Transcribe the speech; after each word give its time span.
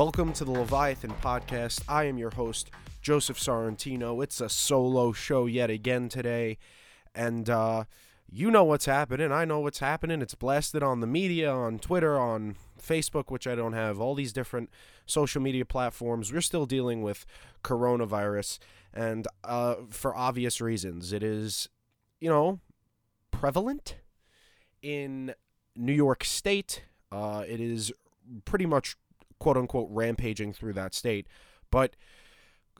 Welcome 0.00 0.32
to 0.32 0.46
the 0.46 0.52
Leviathan 0.52 1.12
Podcast. 1.20 1.82
I 1.86 2.04
am 2.04 2.16
your 2.16 2.30
host, 2.30 2.70
Joseph 3.02 3.38
Sorrentino. 3.38 4.24
It's 4.24 4.40
a 4.40 4.48
solo 4.48 5.12
show 5.12 5.44
yet 5.44 5.68
again 5.68 6.08
today. 6.08 6.56
And 7.14 7.50
uh, 7.50 7.84
you 8.26 8.50
know 8.50 8.64
what's 8.64 8.86
happening. 8.86 9.30
I 9.30 9.44
know 9.44 9.60
what's 9.60 9.80
happening. 9.80 10.22
It's 10.22 10.34
blasted 10.34 10.82
on 10.82 11.00
the 11.00 11.06
media, 11.06 11.52
on 11.52 11.78
Twitter, 11.78 12.18
on 12.18 12.56
Facebook, 12.82 13.24
which 13.30 13.46
I 13.46 13.54
don't 13.54 13.74
have, 13.74 14.00
all 14.00 14.14
these 14.14 14.32
different 14.32 14.70
social 15.04 15.42
media 15.42 15.66
platforms. 15.66 16.32
We're 16.32 16.40
still 16.40 16.64
dealing 16.64 17.02
with 17.02 17.26
coronavirus. 17.62 18.58
And 18.94 19.28
uh, 19.44 19.74
for 19.90 20.16
obvious 20.16 20.62
reasons, 20.62 21.12
it 21.12 21.22
is, 21.22 21.68
you 22.20 22.30
know, 22.30 22.60
prevalent 23.32 23.96
in 24.80 25.34
New 25.76 25.92
York 25.92 26.24
State. 26.24 26.84
Uh, 27.12 27.44
it 27.46 27.60
is 27.60 27.92
pretty 28.46 28.64
much 28.64 28.96
quote 29.40 29.56
unquote 29.56 29.88
rampaging 29.90 30.52
through 30.52 30.74
that 30.74 30.94
state. 30.94 31.26
But 31.70 31.96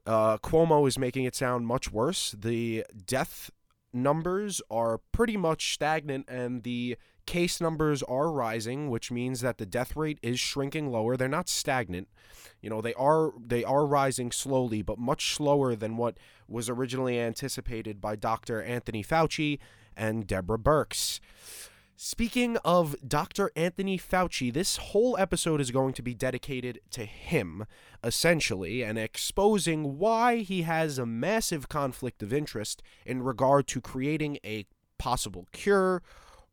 uh, 0.07 0.39
Cuomo 0.39 0.87
is 0.87 0.99
making 0.99 1.25
it 1.25 1.35
sound 1.35 1.67
much 1.67 1.91
worse. 1.91 2.35
The 2.39 2.85
death 3.07 3.51
numbers 3.93 4.63
are 4.71 5.01
pretty 5.13 5.37
much 5.37 5.75
stagnant 5.75 6.29
and 6.29 6.63
the 6.63 6.97
case 7.27 7.61
numbers 7.61 8.03
are 8.05 8.31
rising, 8.31 8.91
which 8.91 9.11
means 9.11 9.41
that 9.41 9.59
the 9.59 9.67
death 9.67 9.95
rate 9.95 10.19
is 10.23 10.41
shrinking 10.41 10.91
lower. 10.91 11.17
They're 11.17 11.29
not 11.29 11.49
stagnant. 11.49 12.09
You 12.61 12.71
know, 12.71 12.81
they 12.81 12.95
are 12.95 13.33
they 13.39 13.63
are 13.65 13.87
rising 13.87 14.33
slowly, 14.33 14.83
but 14.83 14.99
much 14.99 15.35
slower 15.35 15.75
than 15.77 15.97
what 15.97 16.19
was 16.49 16.69
originally 16.69 17.19
anticipated 17.19 18.01
by 18.01 18.17
Dr. 18.17 18.63
Anthony 18.63 19.05
Fauci 19.05 19.59
and 19.97 20.27
Deborah 20.27 20.59
Birx. 20.59 21.21
Speaking 22.03 22.57
of 22.65 22.97
Dr. 23.07 23.51
Anthony 23.55 23.99
Fauci, 23.99 24.51
this 24.51 24.79
whole 24.79 25.19
episode 25.19 25.61
is 25.61 25.71
going 25.71 25.93
to 25.93 26.03
be 26.03 26.15
dedicated 26.15 26.81
to 26.93 27.05
him, 27.05 27.67
essentially, 28.03 28.83
and 28.83 28.99
exposing 28.99 29.99
why 29.99 30.39
he 30.39 30.63
has 30.63 30.97
a 30.97 31.05
massive 31.05 31.69
conflict 31.69 32.23
of 32.23 32.33
interest 32.33 32.83
in 33.05 33.23
regard 33.23 33.67
to 33.67 33.83
creating 33.83 34.39
a 34.43 34.65
possible 34.97 35.47
cure 35.53 36.03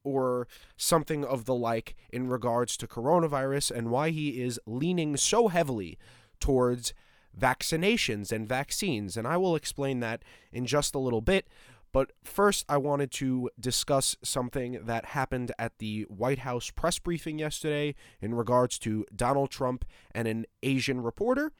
or 0.03 0.49
something 0.75 1.23
of 1.23 1.45
the 1.45 1.55
like 1.55 1.95
in 2.11 2.27
regards 2.27 2.75
to 2.75 2.85
coronavirus 2.85 3.71
and 3.71 3.89
why 3.89 4.09
he 4.09 4.41
is 4.41 4.59
leaning 4.65 5.15
so 5.15 5.47
heavily 5.47 5.97
towards 6.41 6.93
vaccinations 7.39 8.33
and 8.33 8.49
vaccines. 8.49 9.15
And 9.15 9.25
I 9.25 9.37
will 9.37 9.55
explain 9.55 10.01
that 10.01 10.23
in 10.51 10.65
just 10.65 10.93
a 10.93 10.99
little 10.99 11.21
bit. 11.21 11.47
But 11.91 12.11
first, 12.23 12.65
I 12.67 12.77
wanted 12.77 13.11
to 13.13 13.49
discuss 13.59 14.15
something 14.23 14.79
that 14.85 15.05
happened 15.05 15.51
at 15.57 15.79
the 15.79 16.03
White 16.03 16.39
House 16.39 16.69
press 16.69 16.99
briefing 16.99 17.39
yesterday 17.39 17.95
in 18.21 18.35
regards 18.35 18.77
to 18.79 19.05
Donald 19.15 19.49
Trump 19.51 19.85
and 20.13 20.27
an 20.27 20.45
Asian 20.61 21.01
reporter. 21.01 21.51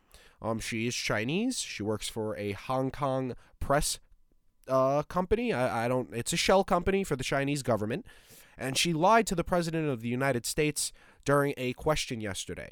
Um, 0.42 0.60
she 0.60 0.88
is 0.88 0.96
Chinese. 0.96 1.60
She 1.60 1.82
works 1.82 2.08
for 2.10 2.38
a 2.38 2.52
Hong 2.52 2.92
Kong 2.92 3.36
press 3.60 4.00
uh, 4.68 5.04
company. 5.04 5.54
I, 5.54 5.86
I 5.86 5.88
don't. 5.88 6.10
It's 6.14 6.34
a 6.34 6.38
shell 6.38 6.64
company 6.64 7.04
for 7.04 7.16
the 7.16 7.24
Chinese 7.24 7.64
government, 7.64 8.06
and 8.58 8.78
she 8.78 8.94
lied 8.94 9.26
to 9.28 9.36
the 9.36 9.44
president 9.44 9.90
of 9.90 10.02
the 10.02 10.10
United 10.10 10.46
States 10.46 10.92
during 11.26 11.54
a 11.58 11.74
question 11.74 12.22
yesterday. 12.22 12.72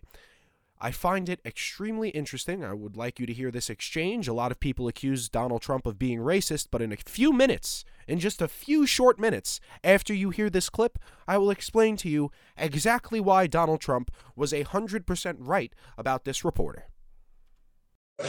I 0.79 0.91
find 0.91 1.29
it 1.29 1.39
extremely 1.45 2.09
interesting. 2.09 2.63
I 2.63 2.73
would 2.73 2.97
like 2.97 3.19
you 3.19 3.25
to 3.25 3.33
hear 3.33 3.49
this 3.49 3.69
exchange. 3.69 4.27
A 4.27 4.33
lot 4.33 4.51
of 4.51 4.59
people 4.59 4.87
accuse 4.87 5.29
Donald 5.29 5.61
Trump 5.61 5.85
of 5.85 5.97
being 5.97 6.19
racist, 6.19 6.67
but 6.69 6.81
in 6.81 6.91
a 6.91 6.97
few 6.97 7.31
minutes, 7.31 7.85
in 8.07 8.19
just 8.19 8.41
a 8.41 8.47
few 8.47 8.85
short 8.85 9.17
minutes 9.17 9.59
after 9.83 10.13
you 10.13 10.31
hear 10.31 10.49
this 10.49 10.69
clip, 10.69 10.99
I 11.27 11.37
will 11.37 11.49
explain 11.49 11.95
to 11.97 12.09
you 12.09 12.29
exactly 12.57 13.19
why 13.21 13.47
Donald 13.47 13.79
Trump 13.79 14.11
was 14.35 14.51
a 14.53 14.65
100% 14.65 15.35
right 15.39 15.73
about 15.97 16.25
this 16.25 16.43
reporter. 16.43 16.87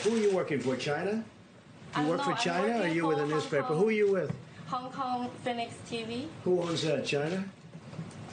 Who 0.02 0.14
are 0.14 0.18
you 0.18 0.34
working 0.34 0.60
for? 0.60 0.76
China? 0.76 1.12
You 1.12 1.22
I'm 1.94 2.08
work 2.08 2.18
not- 2.18 2.38
for 2.38 2.42
China 2.44 2.68
or 2.68 2.70
are 2.70 2.78
working 2.78 2.96
you 2.96 3.06
with 3.08 3.18
a 3.18 3.26
newspaper? 3.26 3.62
Kong. 3.64 3.78
Who 3.78 3.88
are 3.88 3.92
you 3.92 4.12
with? 4.12 4.32
Hong 4.68 4.90
Kong 4.92 5.30
Phoenix 5.44 5.74
TV. 5.88 6.26
Who 6.44 6.60
owns 6.62 6.82
that? 6.82 7.04
China? 7.06 7.44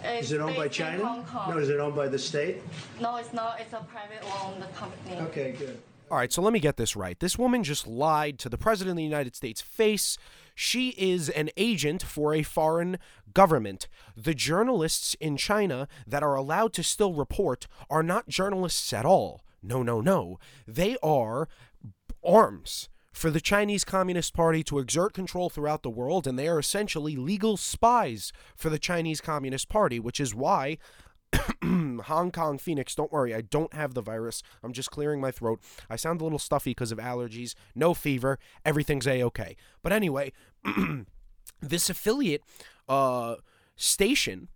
It's 0.03 0.27
Is 0.27 0.33
it 0.33 0.41
owned 0.41 0.55
by 0.55 0.67
based 0.67 0.79
in 0.79 0.85
China? 0.85 1.05
Hong 1.05 1.23
Kong. 1.25 1.51
No, 1.51 1.57
is 1.57 1.69
it 1.69 1.79
owned 1.79 1.95
by 1.95 2.07
the 2.07 2.19
state? 2.19 2.61
No, 2.99 3.15
it's 3.15 3.33
not. 3.33 3.59
It's 3.59 3.73
a 3.73 3.85
private 3.89 4.23
owned 4.43 4.63
company. 4.75 5.17
Okay, 5.27 5.53
good. 5.57 5.79
All 6.11 6.17
right, 6.17 6.31
so 6.31 6.41
let 6.41 6.53
me 6.53 6.59
get 6.59 6.77
this 6.77 6.95
right. 6.95 7.19
This 7.19 7.39
woman 7.39 7.63
just 7.63 7.87
lied 7.87 8.37
to 8.39 8.49
the 8.49 8.57
President 8.57 8.91
of 8.91 8.97
the 8.97 9.03
United 9.03 9.35
States' 9.35 9.61
face. 9.61 10.17
She 10.53 10.89
is 10.89 11.29
an 11.29 11.49
agent 11.57 12.03
for 12.03 12.35
a 12.35 12.43
foreign 12.43 12.99
government. 13.33 13.87
The 14.15 14.35
journalists 14.35 15.15
in 15.19 15.37
China 15.37 15.87
that 16.05 16.21
are 16.21 16.35
allowed 16.35 16.73
to 16.73 16.83
still 16.83 17.13
report 17.13 17.67
are 17.89 18.03
not 18.03 18.27
journalists 18.27 18.93
at 18.93 19.05
all. 19.05 19.41
No, 19.63 19.81
no, 19.81 20.01
no. 20.01 20.39
They 20.67 20.97
are 21.01 21.47
arms 22.23 22.89
for 23.13 23.29
the 23.29 23.39
Chinese 23.39 23.83
Communist 23.83 24.33
Party 24.33 24.63
to 24.63 24.79
exert 24.79 25.13
control 25.13 25.49
throughout 25.49 25.83
the 25.83 25.89
world, 25.89 26.27
and 26.27 26.37
they 26.37 26.47
are 26.47 26.59
essentially 26.59 27.15
legal 27.15 27.55
spies 27.55 28.33
for 28.55 28.69
the 28.69 28.79
Chinese 28.79 29.21
Communist 29.21 29.69
Party, 29.69 29.99
which 29.99 30.19
is 30.19 30.33
why 30.33 30.77
Hong 31.63 32.31
Kong 32.31 32.57
Phoenix, 32.57 32.95
don't 32.95 33.11
worry, 33.11 33.33
I 33.33 33.41
don't 33.41 33.73
have 33.73 33.93
the 33.93 34.01
virus. 34.01 34.41
I'm 34.63 34.73
just 34.73 34.91
clearing 34.91 35.21
my 35.21 35.31
throat. 35.31 35.61
I 35.89 35.95
sound 35.95 36.21
a 36.21 36.23
little 36.23 36.39
stuffy 36.39 36.71
because 36.71 36.91
of 36.91 36.97
allergies, 36.97 37.53
no 37.75 37.93
fever, 37.93 38.39
everything's 38.65 39.07
a 39.07 39.23
okay. 39.23 39.55
But 39.81 39.93
anyway, 39.93 40.33
this 41.61 41.89
affiliate 41.89 42.41
uh, 42.89 43.35
station 43.75 44.49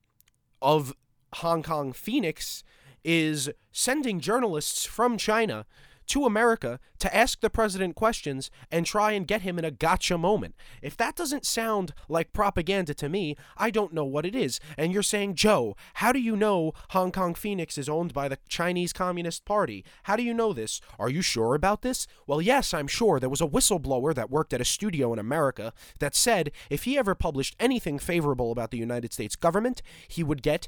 of 0.61 0.93
Hong 1.35 1.61
Kong 1.63 1.93
Phoenix 1.93 2.63
is 3.03 3.49
sending 3.71 4.19
journalists 4.19 4.85
from 4.85 5.17
China 5.17 5.65
to 6.07 6.25
America 6.25 6.79
to 6.99 7.15
ask 7.15 7.41
the 7.41 7.49
president 7.49 7.95
questions 7.95 8.49
and 8.71 8.85
try 8.85 9.11
and 9.11 9.27
get 9.27 9.41
him 9.41 9.59
in 9.59 9.65
a 9.65 9.71
gotcha 9.71 10.17
moment. 10.17 10.55
If 10.81 10.97
that 10.97 11.15
doesn't 11.15 11.45
sound 11.45 11.93
like 12.09 12.33
propaganda 12.33 12.93
to 12.95 13.09
me, 13.09 13.35
I 13.55 13.69
don't 13.69 13.93
know 13.93 14.05
what 14.05 14.25
it 14.25 14.35
is. 14.35 14.59
And 14.77 14.91
you're 14.91 15.03
saying, 15.03 15.35
Joe, 15.35 15.75
how 15.95 16.11
do 16.11 16.19
you 16.19 16.35
know 16.35 16.73
Hong 16.89 17.11
Kong 17.11 17.35
Phoenix 17.35 17.77
is 17.77 17.89
owned 17.89 18.13
by 18.13 18.27
the 18.27 18.39
Chinese 18.49 18.93
Communist 18.93 19.45
Party? 19.45 19.85
How 20.03 20.15
do 20.15 20.23
you 20.23 20.33
know 20.33 20.53
this? 20.53 20.81
Are 20.97 21.09
you 21.09 21.21
sure 21.21 21.55
about 21.55 21.81
this? 21.81 22.07
Well, 22.25 22.41
yes, 22.41 22.73
I'm 22.73 22.87
sure. 22.87 23.19
There 23.19 23.29
was 23.29 23.41
a 23.41 23.47
whistleblower 23.47 24.15
that 24.15 24.31
worked 24.31 24.53
at 24.53 24.61
a 24.61 24.65
studio 24.65 25.13
in 25.13 25.19
America 25.19 25.73
that 25.99 26.15
said 26.15 26.51
if 26.69 26.83
he 26.83 26.97
ever 26.97 27.15
published 27.15 27.55
anything 27.59 27.99
favorable 27.99 28.51
about 28.51 28.71
the 28.71 28.77
United 28.77 29.13
States 29.13 29.35
government, 29.35 29.81
he 30.07 30.23
would 30.23 30.41
get 30.41 30.67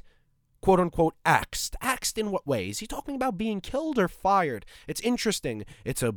quote 0.60 0.80
unquote 0.80 1.14
axed. 1.24 1.76
Axed 1.80 2.18
in 2.18 2.30
what 2.30 2.46
way? 2.46 2.68
Is 2.68 2.78
he 2.80 2.86
talking 2.86 3.14
about 3.14 3.38
being 3.38 3.60
killed 3.60 3.98
or 3.98 4.08
fired? 4.08 4.66
It's 4.86 5.00
interesting. 5.00 5.64
It's 5.84 6.02
a 6.02 6.14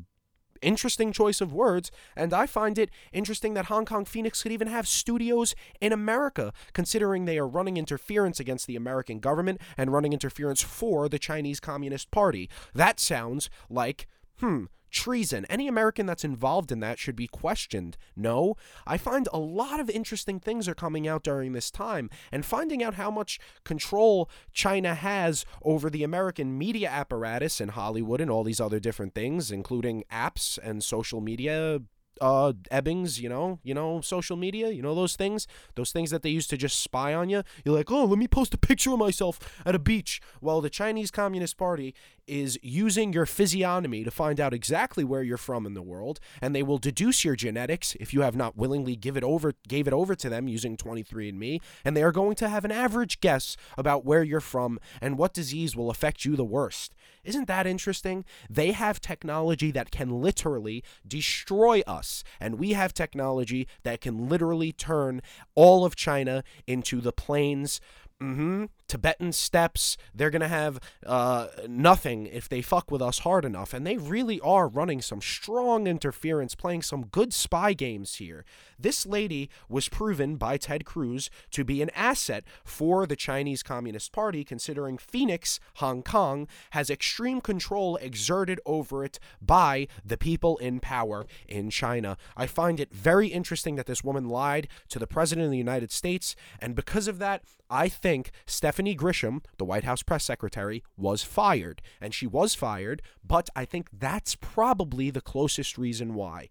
interesting 0.64 1.12
choice 1.12 1.42
of 1.42 1.54
words, 1.54 1.92
and 2.16 2.34
I 2.34 2.48
find 2.48 2.78
it 2.78 2.90
interesting 3.12 3.54
that 3.54 3.66
Hong 3.66 3.86
Kong 3.86 4.06
Phoenix 4.06 4.42
could 4.42 4.52
even 4.52 4.68
have 4.68 4.88
studios 4.88 5.56
in 5.82 5.92
America, 5.92 6.54
considering 6.72 7.26
they 7.26 7.38
are 7.38 7.48
running 7.48 7.78
interference 7.78 8.40
against 8.40 8.66
the 8.66 8.76
American 8.76 9.20
government 9.20 9.62
and 9.78 9.92
running 9.92 10.14
interference 10.14 10.62
for 10.62 11.10
the 11.10 11.20
Chinese 11.20 11.60
Communist 11.60 12.12
Party. 12.12 12.50
That 12.74 13.00
sounds 13.00 13.50
like, 13.70 14.08
hmm, 14.40 14.66
treason. 14.94 15.46
Any 15.50 15.68
American 15.68 16.06
that's 16.06 16.24
involved 16.24 16.72
in 16.72 16.80
that 16.80 17.00
should 17.00 17.16
be 17.16 17.28
questioned. 17.28 17.98
No, 18.16 18.56
I 18.88 18.98
find 18.98 19.28
a 19.34 19.40
lot 19.40 19.80
of 19.82 19.90
interesting 19.90 20.40
things 20.40 20.68
are 20.70 20.76
coming 20.76 21.08
out 21.08 21.24
during 21.24 21.52
this 21.52 21.70
time, 21.70 22.10
and 22.32 22.46
finding 22.46 22.82
out 22.82 22.94
how 22.94 23.12
much 23.12 23.40
control 23.66 24.30
China 24.54 24.96
has 24.96 25.46
over 25.64 25.90
the 25.90 26.04
American 26.04 26.58
media 26.58 26.90
apparatus 26.90 27.60
in 27.60 27.70
Hollywood 27.70 28.22
and 28.22 28.32
all 28.32 28.44
these 28.44 28.62
other 28.62 28.80
different 28.80 29.14
things, 29.14 29.52
including 29.52 30.04
apps 30.12 30.58
and 30.62 30.84
social 30.84 31.20
media 31.20 31.82
uh 32.22 32.54
ebbings 32.72 33.20
you 33.20 33.28
know 33.30 33.60
you 33.64 33.74
know 33.74 34.02
social 34.02 34.38
media 34.38 34.70
you 34.70 34.82
know 34.82 34.96
those 34.96 35.16
things? 35.16 35.48
Those 35.76 35.92
things 35.92 36.12
that 36.12 36.22
they 36.24 36.30
used 36.30 36.50
to 36.52 36.58
just 36.58 36.80
spy 36.80 37.14
on 37.14 37.30
you 37.30 37.44
you're 37.66 37.76
like 37.76 37.92
oh 37.92 38.06
let 38.06 38.20
me 38.20 38.28
post 38.28 38.54
a 38.54 38.58
picture 38.58 38.92
of 38.94 39.00
myself 39.00 39.40
at 39.66 39.76
a 39.76 39.80
beach. 39.80 40.22
Well 40.42 40.62
the 40.62 40.70
chinese 40.70 41.12
communist 41.12 41.58
party 41.58 41.94
is 42.26 42.58
using 42.62 43.12
your 43.12 43.26
physiognomy 43.26 44.04
to 44.04 44.12
find 44.12 44.40
out 44.40 44.54
exactly 44.54 45.04
where 45.04 45.24
you're 45.24 45.38
from 45.38 45.66
in 45.66 45.74
the 45.74 45.82
world 45.82 46.20
and 46.42 46.56
they 46.56 46.64
will 46.64 46.78
deduce 46.78 47.26
your 47.26 47.36
genetics 47.36 47.96
if 48.00 48.14
you 48.14 48.22
have 48.22 48.36
not 48.36 48.56
willingly 48.56 48.96
give 48.96 49.18
it 49.18 49.24
over 49.24 49.54
gave 49.68 49.88
it 49.88 49.94
over 49.94 50.16
to 50.16 50.30
them 50.30 50.48
using 50.48 50.78
23andme 50.78 51.60
and 51.84 51.98
they 51.98 52.04
are 52.04 52.12
going 52.12 52.36
to 52.36 52.48
have 52.48 52.64
an 52.64 52.72
average 52.72 53.20
guess 53.20 53.58
about 53.78 54.06
where 54.06 54.24
you're 54.24 54.40
from 54.40 54.80
and 55.02 55.18
what 55.18 55.34
disease 55.34 55.76
will 55.76 55.90
affect 55.90 56.26
you 56.26 56.36
the 56.36 56.46
worst. 56.46 56.94
Isn't 57.24 57.48
that 57.48 57.68
interesting? 57.68 58.26
They 58.50 58.72
have 58.72 59.00
technology 59.00 59.72
that 59.72 59.92
can 59.92 60.10
literally 60.22 60.84
destroy 61.08 61.82
us 61.88 62.03
and 62.40 62.60
we 62.60 62.74
have 62.74 62.94
technology 62.94 63.68
that 63.84 64.02
can 64.02 64.30
literally 64.30 64.72
turn 64.72 65.22
all 65.56 65.86
of 65.86 65.96
china 65.96 66.44
into 66.68 67.02
the 67.02 67.12
plains. 67.12 67.80
Hmm 68.20 68.66
Tibetan 68.94 69.32
steppes. 69.32 69.98
They're 70.14 70.30
going 70.30 70.44
to 70.44 70.48
have 70.48 70.80
uh, 71.04 71.48
nothing 71.68 72.28
if 72.28 72.48
they 72.48 72.62
fuck 72.62 72.92
with 72.92 73.02
us 73.02 73.20
hard 73.20 73.44
enough. 73.44 73.74
And 73.74 73.88
they 73.88 73.98
really 73.98 74.40
are 74.42 74.68
running 74.68 75.02
some 75.02 75.20
strong 75.20 75.88
interference, 75.88 76.54
playing 76.54 76.84
some 76.84 77.08
good 77.08 77.34
spy 77.34 77.74
games 77.74 78.18
here. 78.18 78.46
This 78.78 79.08
lady 79.08 79.50
was 79.68 79.90
proven 79.90 80.36
by 80.36 80.58
Ted 80.58 80.86
Cruz 80.86 81.32
to 81.50 81.64
be 81.64 81.82
an 81.82 81.90
asset 81.96 82.44
for 82.64 83.08
the 83.08 83.16
Chinese 83.16 83.64
Communist 83.64 84.12
Party, 84.12 84.44
considering 84.44 85.00
Phoenix, 85.00 85.60
Hong 85.78 86.04
Kong, 86.04 86.48
has 86.72 86.92
extreme 86.92 87.42
control 87.42 87.96
exerted 87.96 88.60
over 88.64 89.04
it 89.04 89.18
by 89.42 89.88
the 90.06 90.18
people 90.18 90.58
in 90.60 90.80
power 90.80 91.26
in 91.48 91.72
China. 91.72 92.16
I 92.38 92.46
find 92.46 92.80
it 92.80 92.94
very 92.94 93.30
interesting 93.30 93.76
that 93.78 93.88
this 93.88 94.04
woman 94.04 94.30
lied 94.30 94.68
to 94.90 95.00
the 95.00 95.08
President 95.08 95.46
of 95.46 95.52
the 95.52 95.58
United 95.58 95.92
States, 95.92 96.36
and 96.60 96.76
because 96.76 97.08
of 97.08 97.18
that, 97.18 97.42
I 97.70 97.90
think 97.90 98.32
Stephanie 98.46 98.83
Grisham, 98.86 99.44
the 99.58 99.66
White 99.66 99.86
House 99.86 100.04
press 100.04 100.24
secretary, 100.24 100.84
was 100.98 101.24
fired. 101.24 101.82
And 102.02 102.14
she 102.14 102.28
was 102.28 102.54
fired, 102.54 103.02
but 103.26 103.50
I 103.56 103.66
think 103.66 103.88
that's 103.92 104.36
probably 104.36 105.10
the 105.10 105.22
closest 105.22 105.78
reason 105.78 106.14
why. 106.14 106.50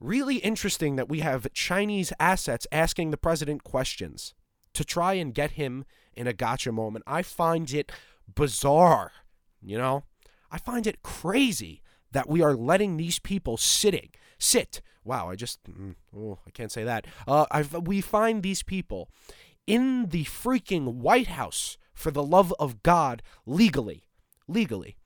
Really 0.00 0.36
interesting 0.36 0.96
that 0.96 1.08
we 1.08 1.20
have 1.20 1.52
Chinese 1.52 2.12
assets 2.20 2.66
asking 2.70 3.10
the 3.10 3.16
president 3.16 3.64
questions 3.64 4.34
to 4.74 4.84
try 4.84 5.14
and 5.14 5.34
get 5.34 5.52
him 5.52 5.84
in 6.14 6.26
a 6.26 6.32
gotcha 6.32 6.72
moment. 6.72 7.04
I 7.06 7.22
find 7.22 7.72
it 7.72 7.92
bizarre, 8.32 9.12
you 9.62 9.78
know? 9.78 10.04
I 10.50 10.58
find 10.58 10.86
it 10.86 11.02
crazy 11.02 11.82
that 12.12 12.28
we 12.28 12.42
are 12.42 12.54
letting 12.54 12.96
these 12.96 13.18
people 13.18 13.56
sitting 13.56 14.10
sit. 14.38 14.80
Wow, 15.04 15.28
I 15.28 15.34
just 15.36 15.62
mm, 15.64 15.94
oh, 16.16 16.38
I 16.46 16.50
can't 16.50 16.72
say 16.72 16.84
that. 16.84 17.06
Uh, 17.26 17.44
we 17.82 18.00
find 18.00 18.42
these 18.42 18.62
people 18.62 19.10
in 19.66 20.08
the 20.08 20.24
freaking 20.24 20.94
White 20.94 21.28
House 21.28 21.76
for 21.92 22.10
the 22.10 22.22
love 22.22 22.52
of 22.58 22.82
God 22.82 23.22
legally, 23.46 24.04
legally. 24.48 24.96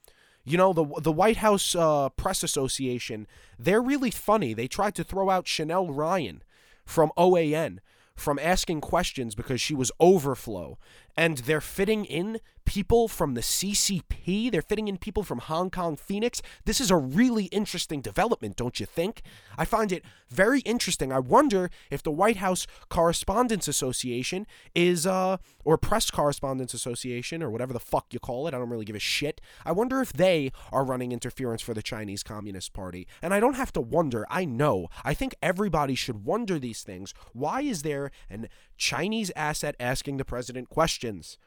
You 0.44 0.56
know 0.56 0.72
the 0.72 0.86
the 1.00 1.12
White 1.12 1.38
House 1.38 1.74
uh, 1.74 2.08
Press 2.10 2.42
Association. 2.42 3.26
They're 3.58 3.82
really 3.82 4.10
funny. 4.10 4.54
They 4.54 4.66
tried 4.66 4.94
to 4.94 5.04
throw 5.04 5.28
out 5.28 5.46
Chanel 5.46 5.88
Rion 5.88 6.42
from 6.86 7.12
OAN 7.18 7.80
from 8.16 8.38
asking 8.38 8.80
questions 8.80 9.34
because 9.34 9.60
she 9.60 9.74
was 9.74 9.92
overflow 10.00 10.78
and 11.16 11.38
they're 11.38 11.60
fitting 11.60 12.04
in 12.04 12.40
people 12.68 13.08
from 13.08 13.32
the 13.32 13.40
CCP. 13.40 14.52
They're 14.52 14.60
fitting 14.60 14.88
in 14.88 14.98
people 14.98 15.22
from 15.22 15.38
Hong 15.38 15.70
Kong, 15.70 15.96
Phoenix. 15.96 16.42
This 16.66 16.82
is 16.82 16.90
a 16.90 16.98
really 16.98 17.44
interesting 17.44 18.02
development, 18.02 18.56
don't 18.56 18.78
you 18.78 18.84
think? 18.84 19.22
I 19.56 19.64
find 19.64 19.90
it 19.90 20.04
very 20.28 20.60
interesting. 20.60 21.10
I 21.10 21.18
wonder 21.18 21.70
if 21.90 22.02
the 22.02 22.10
White 22.10 22.36
House 22.36 22.66
Correspondents 22.90 23.68
Association 23.68 24.46
is, 24.74 25.06
uh, 25.06 25.38
or 25.64 25.78
Press 25.78 26.10
Correspondents 26.10 26.74
Association, 26.74 27.42
or 27.42 27.50
whatever 27.50 27.72
the 27.72 27.80
fuck 27.80 28.12
you 28.12 28.20
call 28.20 28.46
it. 28.46 28.52
I 28.52 28.58
don't 28.58 28.68
really 28.68 28.84
give 28.84 28.96
a 28.96 28.98
shit. 29.00 29.40
I 29.64 29.72
wonder 29.72 30.02
if 30.02 30.12
they 30.12 30.52
are 30.70 30.84
running 30.84 31.10
interference 31.10 31.62
for 31.62 31.72
the 31.72 31.82
Chinese 31.82 32.22
Communist 32.22 32.74
Party. 32.74 33.08
And 33.22 33.32
I 33.32 33.40
don't 33.40 33.56
have 33.56 33.72
to 33.72 33.80
wonder. 33.80 34.26
I 34.28 34.44
know. 34.44 34.88
I 35.04 35.14
think 35.14 35.34
everybody 35.40 35.94
should 35.94 36.26
wonder 36.26 36.58
these 36.58 36.82
things. 36.82 37.14
Why 37.32 37.62
is 37.62 37.80
there 37.80 38.10
an 38.28 38.50
Chinese 38.76 39.32
asset 39.34 39.74
asking 39.80 40.18
the 40.18 40.24
president 40.26 40.68
questions? 40.68 41.38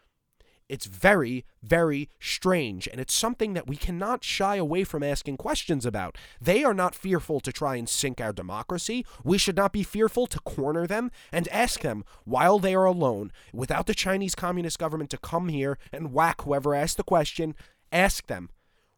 It's 0.71 0.85
very, 0.85 1.43
very 1.61 2.07
strange, 2.21 2.87
and 2.87 3.01
it's 3.01 3.13
something 3.13 3.51
that 3.55 3.67
we 3.67 3.75
cannot 3.75 4.23
shy 4.23 4.55
away 4.55 4.85
from 4.85 5.03
asking 5.03 5.35
questions 5.35 5.85
about. 5.85 6.17
They 6.39 6.63
are 6.63 6.73
not 6.73 6.95
fearful 6.95 7.41
to 7.41 7.51
try 7.51 7.75
and 7.75 7.89
sink 7.89 8.21
our 8.21 8.31
democracy. 8.31 9.05
We 9.21 9.37
should 9.37 9.57
not 9.57 9.73
be 9.73 9.83
fearful 9.83 10.27
to 10.27 10.39
corner 10.39 10.87
them 10.87 11.11
and 11.29 11.49
ask 11.49 11.81
them 11.81 12.05
while 12.23 12.57
they 12.57 12.73
are 12.73 12.85
alone, 12.85 13.33
without 13.51 13.85
the 13.85 13.93
Chinese 13.93 14.33
Communist 14.33 14.79
government 14.79 15.09
to 15.09 15.17
come 15.17 15.49
here 15.49 15.77
and 15.91 16.13
whack 16.13 16.43
whoever 16.43 16.73
asked 16.73 16.95
the 16.95 17.03
question. 17.03 17.53
Ask 17.91 18.27
them, 18.27 18.49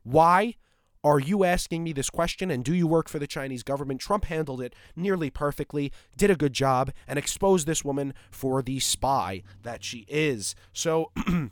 why 0.04 0.58
are 1.04 1.20
you 1.20 1.44
asking 1.44 1.84
me 1.84 1.92
this 1.92 2.12
question 2.12 2.52
and 2.52 2.64
do 2.64 2.76
you 2.76 2.86
work 2.86 3.10
for 3.10 3.18
the 3.18 3.26
Chinese 3.26 3.64
government? 3.64 4.00
Trump 4.00 4.26
handled 4.26 4.62
it 4.62 4.76
nearly 4.96 5.32
perfectly, 5.32 5.92
did 6.16 6.30
a 6.30 6.36
good 6.36 6.54
job, 6.54 6.92
and 7.08 7.18
exposed 7.18 7.66
this 7.66 7.84
woman 7.84 8.14
for 8.30 8.62
the 8.62 8.80
spy 8.80 9.42
that 9.64 9.84
she 9.84 10.06
is. 10.08 10.54
So. 10.72 11.12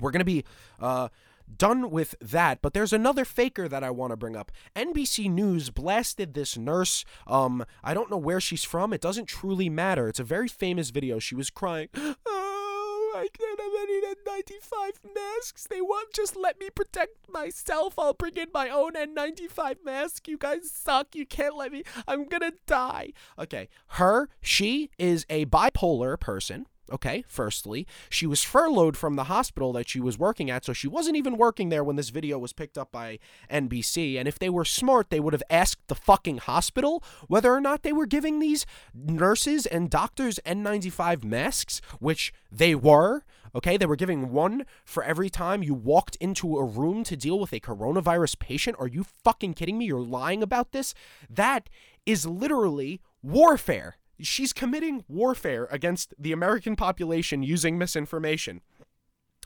We're 0.00 0.10
going 0.10 0.20
to 0.20 0.24
be 0.24 0.44
uh, 0.80 1.08
done 1.56 1.90
with 1.90 2.14
that, 2.20 2.62
but 2.62 2.74
there's 2.74 2.92
another 2.92 3.24
faker 3.24 3.68
that 3.68 3.82
I 3.82 3.90
want 3.90 4.12
to 4.12 4.16
bring 4.16 4.36
up. 4.36 4.52
NBC 4.76 5.30
News 5.30 5.70
blasted 5.70 6.34
this 6.34 6.56
nurse. 6.56 7.04
Um, 7.26 7.64
I 7.82 7.94
don't 7.94 8.10
know 8.10 8.16
where 8.16 8.40
she's 8.40 8.64
from. 8.64 8.92
It 8.92 9.00
doesn't 9.00 9.26
truly 9.26 9.68
matter. 9.68 10.08
It's 10.08 10.20
a 10.20 10.24
very 10.24 10.48
famous 10.48 10.90
video. 10.90 11.18
She 11.18 11.34
was 11.34 11.50
crying. 11.50 11.88
Oh, 12.26 13.12
I 13.16 13.28
can't 13.36 13.60
have 13.60 13.72
any 13.82 14.00
N95 14.00 15.14
masks. 15.14 15.66
They 15.68 15.80
won't 15.80 16.12
just 16.12 16.36
let 16.36 16.58
me 16.60 16.70
protect 16.70 17.28
myself. 17.28 17.98
I'll 17.98 18.14
bring 18.14 18.36
in 18.36 18.48
my 18.54 18.68
own 18.68 18.92
N95 18.92 19.84
mask. 19.84 20.28
You 20.28 20.38
guys 20.38 20.70
suck. 20.70 21.14
You 21.14 21.26
can't 21.26 21.56
let 21.56 21.72
me. 21.72 21.82
I'm 22.06 22.26
gonna 22.28 22.52
die. 22.66 23.12
Okay, 23.38 23.68
her, 23.88 24.28
she 24.40 24.90
is 24.98 25.26
a 25.28 25.46
bipolar 25.46 26.18
person. 26.18 26.66
Okay, 26.90 27.24
firstly, 27.28 27.86
she 28.08 28.26
was 28.26 28.42
furloughed 28.42 28.96
from 28.96 29.16
the 29.16 29.24
hospital 29.24 29.72
that 29.74 29.88
she 29.88 30.00
was 30.00 30.18
working 30.18 30.50
at, 30.50 30.64
so 30.64 30.72
she 30.72 30.88
wasn't 30.88 31.16
even 31.16 31.36
working 31.36 31.68
there 31.68 31.84
when 31.84 31.96
this 31.96 32.10
video 32.10 32.38
was 32.38 32.52
picked 32.52 32.76
up 32.76 32.90
by 32.90 33.18
NBC. 33.50 34.18
And 34.18 34.26
if 34.26 34.38
they 34.38 34.50
were 34.50 34.64
smart, 34.64 35.10
they 35.10 35.20
would 35.20 35.32
have 35.32 35.42
asked 35.48 35.86
the 35.86 35.94
fucking 35.94 36.38
hospital 36.38 37.02
whether 37.28 37.52
or 37.52 37.60
not 37.60 37.82
they 37.82 37.92
were 37.92 38.06
giving 38.06 38.40
these 38.40 38.66
nurses 38.92 39.66
and 39.66 39.88
doctors 39.88 40.40
N95 40.44 41.22
masks, 41.22 41.80
which 42.00 42.32
they 42.50 42.74
were. 42.74 43.24
Okay, 43.54 43.76
they 43.76 43.86
were 43.86 43.96
giving 43.96 44.30
one 44.32 44.64
for 44.84 45.02
every 45.02 45.28
time 45.28 45.62
you 45.62 45.74
walked 45.74 46.16
into 46.16 46.56
a 46.56 46.64
room 46.64 47.02
to 47.04 47.16
deal 47.16 47.38
with 47.38 47.52
a 47.52 47.60
coronavirus 47.60 48.38
patient. 48.38 48.76
Are 48.78 48.86
you 48.86 49.04
fucking 49.04 49.54
kidding 49.54 49.78
me? 49.78 49.86
You're 49.86 50.00
lying 50.00 50.42
about 50.42 50.72
this? 50.72 50.94
That 51.28 51.68
is 52.06 52.26
literally 52.26 53.00
warfare. 53.22 53.96
She's 54.22 54.52
committing 54.52 55.04
warfare 55.08 55.68
against 55.70 56.14
the 56.18 56.32
American 56.32 56.76
population 56.76 57.42
using 57.42 57.78
misinformation 57.78 58.60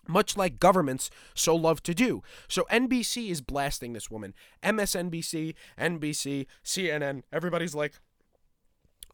much 0.07 0.37
like 0.37 0.61
governments 0.61 1.11
so 1.35 1.55
love 1.55 1.83
to 1.83 1.95
do. 1.95 2.23
So 2.49 2.67
NBC 2.71 3.31
is 3.31 3.41
blasting 3.41 3.93
this 3.93 4.11
woman. 4.11 4.35
MSNBC, 4.63 5.55
NBC, 5.79 6.47
CNN, 6.65 7.23
everybody's 7.33 7.75
like, 7.75 7.95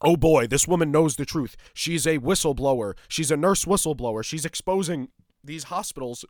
oh 0.02 0.16
boy, 0.16 0.46
this 0.46 0.66
woman 0.66 0.90
knows 0.90 1.16
the 1.16 1.24
truth. 1.24 1.56
She's 1.74 2.06
a 2.06 2.18
whistleblower. 2.18 2.94
She's 3.08 3.30
a 3.30 3.36
nurse 3.36 3.64
whistleblower. 3.64 4.24
She's 4.24 4.44
exposing 4.44 5.08
these 5.44 5.64
hospitals 5.64 6.24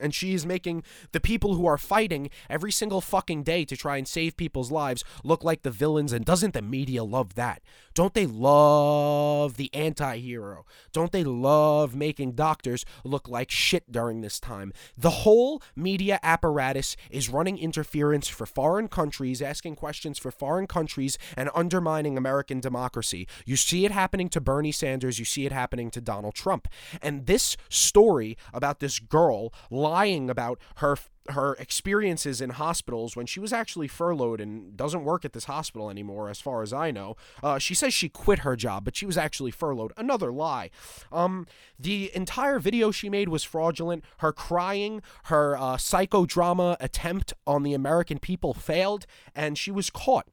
and 0.00 0.14
she 0.14 0.34
is 0.34 0.46
making 0.46 0.84
the 1.12 1.20
people 1.20 1.54
who 1.54 1.66
are 1.66 1.78
fighting 1.78 2.30
every 2.48 2.70
single 2.70 3.00
fucking 3.00 3.42
day 3.42 3.64
to 3.64 3.76
try 3.76 3.96
and 3.96 4.06
save 4.06 4.36
people's 4.36 4.70
lives 4.70 5.04
look 5.24 5.42
like 5.44 5.62
the 5.62 5.70
villains. 5.70 6.12
And 6.12 6.24
doesn't 6.24 6.54
the 6.54 6.62
media 6.62 7.04
love 7.04 7.34
that? 7.34 7.62
Don't 7.98 8.14
they 8.14 8.26
love 8.26 9.56
the 9.56 9.74
anti 9.74 10.18
hero? 10.18 10.64
Don't 10.92 11.10
they 11.10 11.24
love 11.24 11.96
making 11.96 12.36
doctors 12.36 12.84
look 13.02 13.28
like 13.28 13.50
shit 13.50 13.90
during 13.90 14.20
this 14.20 14.38
time? 14.38 14.72
The 14.96 15.10
whole 15.10 15.60
media 15.74 16.20
apparatus 16.22 16.96
is 17.10 17.28
running 17.28 17.58
interference 17.58 18.28
for 18.28 18.46
foreign 18.46 18.86
countries, 18.86 19.42
asking 19.42 19.74
questions 19.74 20.16
for 20.16 20.30
foreign 20.30 20.68
countries, 20.68 21.18
and 21.36 21.50
undermining 21.56 22.16
American 22.16 22.60
democracy. 22.60 23.26
You 23.44 23.56
see 23.56 23.84
it 23.84 23.90
happening 23.90 24.28
to 24.28 24.40
Bernie 24.40 24.70
Sanders, 24.70 25.18
you 25.18 25.24
see 25.24 25.44
it 25.44 25.50
happening 25.50 25.90
to 25.90 26.00
Donald 26.00 26.36
Trump. 26.36 26.68
And 27.02 27.26
this 27.26 27.56
story 27.68 28.36
about 28.54 28.78
this 28.78 29.00
girl 29.00 29.52
lying 29.72 30.30
about 30.30 30.60
her 30.76 30.96
her 31.30 31.54
experiences 31.54 32.40
in 32.40 32.50
hospitals 32.50 33.16
when 33.16 33.26
she 33.26 33.40
was 33.40 33.52
actually 33.52 33.88
furloughed 33.88 34.40
and 34.40 34.76
doesn't 34.76 35.04
work 35.04 35.24
at 35.24 35.32
this 35.32 35.44
hospital 35.44 35.90
anymore, 35.90 36.28
as 36.28 36.40
far 36.40 36.62
as 36.62 36.72
I 36.72 36.90
know. 36.90 37.16
Uh, 37.42 37.58
she 37.58 37.74
says 37.74 37.94
she 37.94 38.08
quit 38.08 38.40
her 38.40 38.56
job, 38.56 38.84
but 38.84 38.96
she 38.96 39.06
was 39.06 39.18
actually 39.18 39.50
furloughed. 39.50 39.92
Another 39.96 40.32
lie. 40.32 40.70
Um, 41.12 41.46
the 41.78 42.10
entire 42.14 42.58
video 42.58 42.90
she 42.90 43.08
made 43.08 43.28
was 43.28 43.44
fraudulent. 43.44 44.04
Her 44.18 44.32
crying, 44.32 45.02
her 45.24 45.56
uh, 45.56 45.76
psychodrama 45.76 46.76
attempt 46.80 47.32
on 47.46 47.62
the 47.62 47.74
American 47.74 48.18
people 48.18 48.54
failed, 48.54 49.06
and 49.34 49.56
she 49.58 49.70
was 49.70 49.90
caught. 49.90 50.26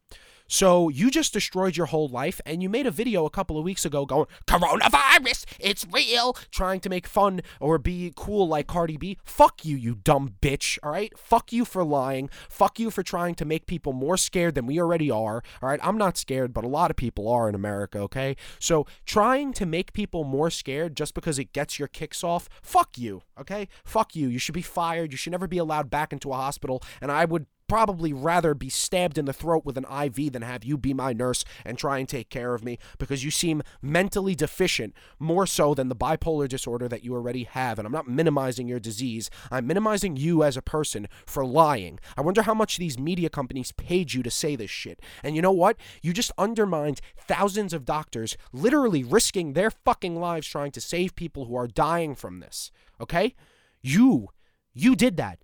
So 0.47 0.89
you 0.89 1.09
just 1.09 1.33
destroyed 1.33 1.77
your 1.77 1.87
whole 1.87 2.07
life, 2.07 2.39
and 2.45 2.61
you 2.61 2.69
made 2.69 2.85
a 2.85 2.91
video 2.91 3.25
a 3.25 3.29
couple 3.29 3.57
of 3.57 3.63
weeks 3.63 3.85
ago 3.85 4.05
going, 4.05 4.27
coronavirus, 4.47 5.45
it's 5.59 5.85
real, 5.91 6.33
trying 6.51 6.79
to 6.81 6.89
make 6.89 7.07
fun 7.07 7.41
or 7.59 7.77
be 7.77 8.13
cool 8.15 8.47
like 8.47 8.67
Cardi 8.67 8.97
B. 8.97 9.17
Fuck 9.23 9.65
you, 9.65 9.75
you 9.75 9.95
dumb 9.95 10.35
bitch, 10.41 10.77
all 10.83 10.91
right? 10.91 11.17
Fuck 11.17 11.51
you 11.51 11.65
for 11.65 11.83
lying. 11.83 12.29
Fuck 12.49 12.79
you 12.79 12.91
for 12.91 13.03
trying 13.03 13.35
to 13.35 13.45
make 13.45 13.65
people 13.65 13.93
more 13.93 14.17
scared 14.17 14.55
than 14.55 14.65
we 14.65 14.79
already 14.79 15.09
are, 15.09 15.43
all 15.61 15.69
right? 15.69 15.79
I'm 15.83 15.97
not 15.97 16.17
scared, 16.17 16.53
but 16.53 16.63
a 16.63 16.69
lot 16.69 16.91
of 16.91 16.97
people 16.97 17.27
are 17.27 17.49
in 17.49 17.55
America, 17.55 17.99
okay? 17.99 18.35
So 18.59 18.85
trying 19.05 19.53
to 19.53 19.65
make 19.65 19.93
people 19.93 20.23
more 20.23 20.49
scared 20.49 20.95
just 20.95 21.13
because 21.13 21.39
it 21.39 21.53
gets 21.53 21.79
your 21.79 21.87
kicks 21.87 22.23
off, 22.23 22.49
fuck 22.61 22.97
you, 22.97 23.23
okay? 23.39 23.67
Fuck 23.83 24.15
you. 24.15 24.27
You 24.27 24.39
should 24.39 24.55
be 24.55 24.61
fired. 24.61 25.11
You 25.11 25.17
should 25.17 25.31
never 25.31 25.47
be 25.47 25.57
allowed 25.57 25.89
back 25.89 26.13
into 26.13 26.31
a 26.31 26.35
hospital, 26.35 26.83
and 27.01 27.11
I 27.11 27.25
would 27.25 27.47
probably 27.67 28.13
rather 28.13 28.53
be 28.53 28.69
stabbed 28.69 29.17
in 29.17 29.25
the 29.25 29.33
throat 29.33 29.65
with 29.65 29.77
an 29.77 29.85
IV 29.85 30.33
than 30.33 30.41
have 30.41 30.63
you 30.63 30.77
be 30.77 30.93
my 30.93 31.13
nurse 31.13 31.43
and 31.63 31.77
try 31.77 31.97
and 31.97 32.07
take 32.07 32.29
care 32.29 32.53
of 32.53 32.63
me 32.63 32.77
because 32.97 33.23
you 33.23 33.31
seem 33.31 33.61
mentally 33.81 34.35
deficient 34.35 34.93
more 35.19 35.45
so 35.45 35.73
than 35.73 35.89
the 35.89 35.95
bipolar 35.95 36.47
disorder 36.47 36.87
that 36.87 37.03
you 37.03 37.13
already 37.13 37.43
have. 37.43 37.79
And 37.79 37.85
I'm 37.85 37.91
not 37.91 38.07
minimizing 38.07 38.67
your 38.67 38.79
disease, 38.79 39.29
I'm 39.51 39.67
minimizing 39.67 40.15
you 40.15 40.43
as 40.43 40.57
a 40.57 40.61
person 40.61 41.07
for 41.25 41.45
lying. 41.45 41.99
I 42.17 42.21
wonder 42.21 42.43
how 42.43 42.53
much 42.53 42.77
these 42.77 42.99
media 42.99 43.29
companies 43.29 43.71
paid 43.71 44.13
you 44.13 44.23
to 44.23 44.31
say 44.31 44.55
this 44.55 44.71
shit. 44.71 45.01
And 45.23 45.35
you 45.35 45.41
know 45.41 45.51
what? 45.51 45.77
You 46.01 46.13
just 46.13 46.31
undermined 46.37 47.01
thousands 47.17 47.73
of 47.73 47.85
doctors 47.85 48.37
literally 48.51 49.03
risking 49.03 49.53
their 49.53 49.71
fucking 49.71 50.19
lives 50.19 50.47
trying 50.47 50.71
to 50.71 50.81
save 50.81 51.15
people 51.15 51.45
who 51.45 51.55
are 51.55 51.67
dying 51.67 52.15
from 52.15 52.39
this. 52.39 52.71
Okay? 53.01 53.35
You, 53.81 54.29
you 54.73 54.95
did 54.95 55.17
that. 55.17 55.39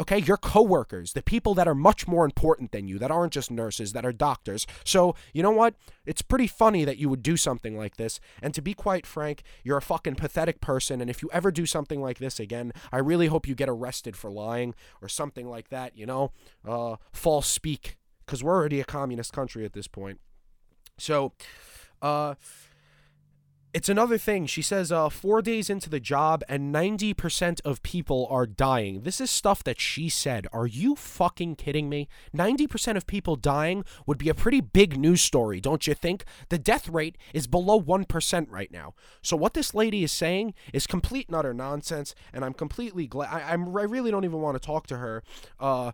Okay, 0.00 0.18
your 0.18 0.36
coworkers, 0.36 1.12
the 1.12 1.22
people 1.22 1.54
that 1.54 1.68
are 1.68 1.74
much 1.74 2.08
more 2.08 2.24
important 2.24 2.72
than 2.72 2.88
you, 2.88 2.98
that 2.98 3.12
aren't 3.12 3.32
just 3.32 3.48
nurses, 3.48 3.92
that 3.92 4.04
are 4.04 4.12
doctors. 4.12 4.66
So, 4.82 5.14
you 5.32 5.40
know 5.40 5.52
what? 5.52 5.74
It's 6.04 6.20
pretty 6.20 6.48
funny 6.48 6.84
that 6.84 6.98
you 6.98 7.08
would 7.08 7.22
do 7.22 7.36
something 7.36 7.76
like 7.76 7.96
this. 7.96 8.18
And 8.42 8.52
to 8.54 8.62
be 8.62 8.74
quite 8.74 9.06
frank, 9.06 9.44
you're 9.62 9.76
a 9.76 9.82
fucking 9.82 10.16
pathetic 10.16 10.60
person. 10.60 11.00
And 11.00 11.08
if 11.08 11.22
you 11.22 11.30
ever 11.32 11.52
do 11.52 11.64
something 11.64 12.00
like 12.00 12.18
this 12.18 12.40
again, 12.40 12.72
I 12.92 12.98
really 12.98 13.28
hope 13.28 13.46
you 13.46 13.54
get 13.54 13.68
arrested 13.68 14.16
for 14.16 14.30
lying 14.30 14.74
or 15.00 15.08
something 15.08 15.48
like 15.48 15.68
that, 15.68 15.96
you 15.96 16.06
know? 16.06 16.32
Uh, 16.66 16.96
false 17.12 17.46
speak. 17.46 17.96
Because 18.26 18.42
we're 18.42 18.56
already 18.56 18.80
a 18.80 18.84
communist 18.84 19.32
country 19.32 19.64
at 19.64 19.74
this 19.74 19.86
point. 19.86 20.18
So, 20.98 21.34
uh, 22.02 22.34
it's 23.74 23.88
another 23.88 24.18
thing. 24.18 24.46
She 24.46 24.62
says 24.62 24.92
uh, 24.92 25.08
four 25.08 25.42
days 25.42 25.68
into 25.68 25.90
the 25.90 25.98
job, 25.98 26.44
and 26.48 26.72
90% 26.72 27.60
of 27.64 27.82
people 27.82 28.28
are 28.30 28.46
dying. 28.46 29.00
This 29.00 29.20
is 29.20 29.32
stuff 29.32 29.64
that 29.64 29.80
she 29.80 30.08
said. 30.08 30.46
Are 30.52 30.68
you 30.68 30.94
fucking 30.94 31.56
kidding 31.56 31.88
me? 31.88 32.08
90% 32.32 32.96
of 32.96 33.04
people 33.08 33.34
dying 33.34 33.84
would 34.06 34.16
be 34.16 34.28
a 34.28 34.34
pretty 34.34 34.60
big 34.60 34.96
news 34.96 35.22
story, 35.22 35.60
don't 35.60 35.88
you 35.88 35.94
think? 35.94 36.24
The 36.50 36.58
death 36.58 36.88
rate 36.88 37.18
is 37.32 37.48
below 37.48 37.82
1% 37.82 38.46
right 38.48 38.70
now. 38.70 38.94
So, 39.22 39.36
what 39.36 39.54
this 39.54 39.74
lady 39.74 40.04
is 40.04 40.12
saying 40.12 40.54
is 40.72 40.86
complete 40.86 41.26
and 41.26 41.34
utter 41.34 41.52
nonsense, 41.52 42.14
and 42.32 42.44
I'm 42.44 42.54
completely 42.54 43.08
glad. 43.08 43.30
I, 43.32 43.54
am 43.54 43.76
I 43.76 43.82
really 43.82 44.12
don't 44.12 44.24
even 44.24 44.40
want 44.40 44.54
to 44.54 44.64
talk 44.64 44.86
to 44.86 44.98
her, 44.98 45.24
uh, 45.58 45.90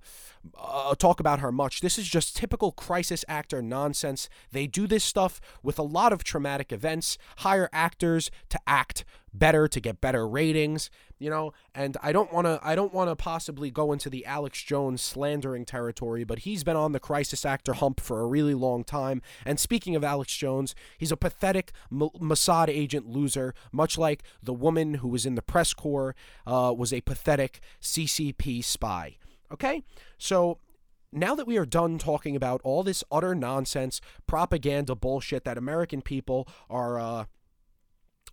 uh, 0.54 0.94
talk 0.96 1.18
about 1.18 1.40
her 1.40 1.50
much. 1.50 1.80
This 1.80 1.96
is 1.96 2.06
just 2.06 2.36
typical 2.36 2.72
crisis 2.72 3.24
actor 3.26 3.62
nonsense. 3.62 4.28
They 4.52 4.66
do 4.66 4.86
this 4.86 5.02
stuff 5.02 5.40
with 5.62 5.78
a 5.78 5.82
lot 5.82 6.12
of 6.12 6.24
traumatic 6.24 6.72
events, 6.72 7.16
hire 7.38 7.69
actors 7.72 8.30
to 8.48 8.58
act 8.66 9.04
better 9.32 9.68
to 9.68 9.80
get 9.80 10.00
better 10.00 10.26
ratings 10.26 10.90
you 11.20 11.28
know? 11.30 11.52
And 11.74 11.96
i 12.02 12.10
don't 12.10 12.32
want 12.32 12.46
to 12.46 12.58
i 12.62 12.74
don't 12.74 12.92
want 12.92 13.10
to 13.10 13.14
possibly 13.14 13.70
go 13.70 13.92
into 13.92 14.10
the 14.10 14.26
alex 14.26 14.60
jones 14.62 15.00
slandering 15.02 15.64
territory 15.64 16.24
but 16.24 16.40
he's 16.40 16.64
been 16.64 16.76
on 16.76 16.92
the 16.92 16.98
crisis 16.98 17.44
actor 17.44 17.74
hump 17.74 18.00
for 18.00 18.20
a 18.20 18.26
really 18.26 18.54
long 18.54 18.82
time. 18.82 19.22
And 19.44 19.60
speaking 19.60 19.94
of 19.94 20.02
alex 20.02 20.34
jones 20.34 20.74
he's 20.98 21.12
a 21.12 21.16
pathetic 21.16 21.72
mossad 21.92 22.68
agent 22.68 23.06
loser 23.06 23.54
much 23.70 23.96
like 23.96 24.24
the 24.42 24.54
woman 24.54 24.94
who 24.94 25.08
was 25.08 25.24
in 25.24 25.36
the 25.36 25.42
press 25.42 25.72
corps 25.74 26.16
uh, 26.46 26.74
was 26.76 26.92
a 26.92 27.02
pathetic 27.02 27.60
ccp 27.80 28.64
spy 28.64 29.16
okay? 29.52 29.82
So 30.16 30.58
now 31.12 31.34
that 31.34 31.46
we 31.46 31.58
are 31.58 31.66
done 31.66 31.98
talking 31.98 32.36
about 32.36 32.60
all 32.62 32.82
this 32.82 33.02
utter 33.10 33.34
nonsense 33.34 34.00
propaganda 34.26 34.94
bullshit 34.94 35.42
that 35.44 35.58
american 35.58 36.00
people 36.00 36.46
are 36.68 37.00
uh, 37.00 37.24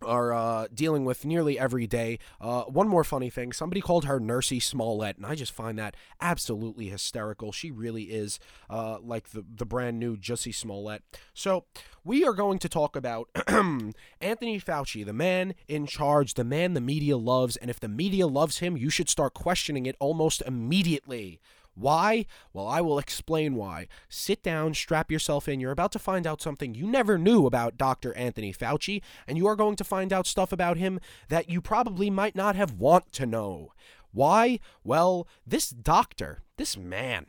are 0.01 0.33
uh, 0.33 0.67
dealing 0.73 1.05
with 1.05 1.25
nearly 1.25 1.59
every 1.59 1.87
day. 1.87 2.19
Uh, 2.39 2.63
one 2.63 2.87
more 2.87 3.03
funny 3.03 3.29
thing 3.29 3.51
somebody 3.51 3.81
called 3.81 4.05
her 4.05 4.19
Nursey 4.19 4.61
Smollett, 4.61 5.17
and 5.17 5.25
I 5.25 5.35
just 5.35 5.51
find 5.51 5.77
that 5.79 5.95
absolutely 6.21 6.89
hysterical. 6.89 7.51
She 7.51 7.71
really 7.71 8.03
is 8.03 8.39
uh, 8.69 8.97
like 9.01 9.29
the, 9.29 9.43
the 9.55 9.65
brand 9.65 9.99
new 9.99 10.17
Jussie 10.17 10.53
Smollett. 10.53 11.03
So, 11.33 11.65
we 12.03 12.23
are 12.23 12.33
going 12.33 12.57
to 12.59 12.69
talk 12.69 12.95
about 12.95 13.29
Anthony 13.47 14.61
Fauci, 14.61 15.05
the 15.05 15.13
man 15.13 15.55
in 15.67 15.85
charge, 15.85 16.35
the 16.35 16.45
man 16.45 16.73
the 16.73 16.81
media 16.81 17.17
loves, 17.17 17.57
and 17.57 17.69
if 17.69 17.79
the 17.79 17.89
media 17.89 18.27
loves 18.27 18.59
him, 18.59 18.77
you 18.77 18.89
should 18.89 19.09
start 19.09 19.33
questioning 19.33 19.85
it 19.85 19.97
almost 19.99 20.41
immediately. 20.45 21.41
Why? 21.79 22.25
Well, 22.53 22.67
I 22.67 22.81
will 22.81 22.97
explain 22.97 23.53
why. 23.53 23.87
Sit 24.09 24.41
down, 24.41 24.73
strap 24.73 25.11
yourself 25.11 25.47
in. 25.47 25.59
You're 25.59 25.71
about 25.71 25.91
to 25.91 25.99
find 25.99 26.25
out 26.25 26.41
something 26.41 26.73
you 26.73 26.87
never 26.87 27.19
knew 27.19 27.45
about 27.45 27.77
Dr. 27.77 28.15
Anthony 28.15 28.51
Fauci, 28.51 29.03
and 29.27 29.37
you 29.37 29.45
are 29.45 29.55
going 29.55 29.75
to 29.75 29.83
find 29.83 30.11
out 30.11 30.25
stuff 30.25 30.51
about 30.51 30.77
him 30.77 30.99
that 31.29 31.49
you 31.49 31.61
probably 31.61 32.09
might 32.09 32.35
not 32.35 32.55
have 32.55 32.73
want 32.73 33.11
to 33.13 33.27
know. 33.27 33.73
Why? 34.11 34.59
Well, 34.83 35.27
this 35.45 35.69
doctor, 35.69 36.41
this 36.57 36.75
man 36.75 37.27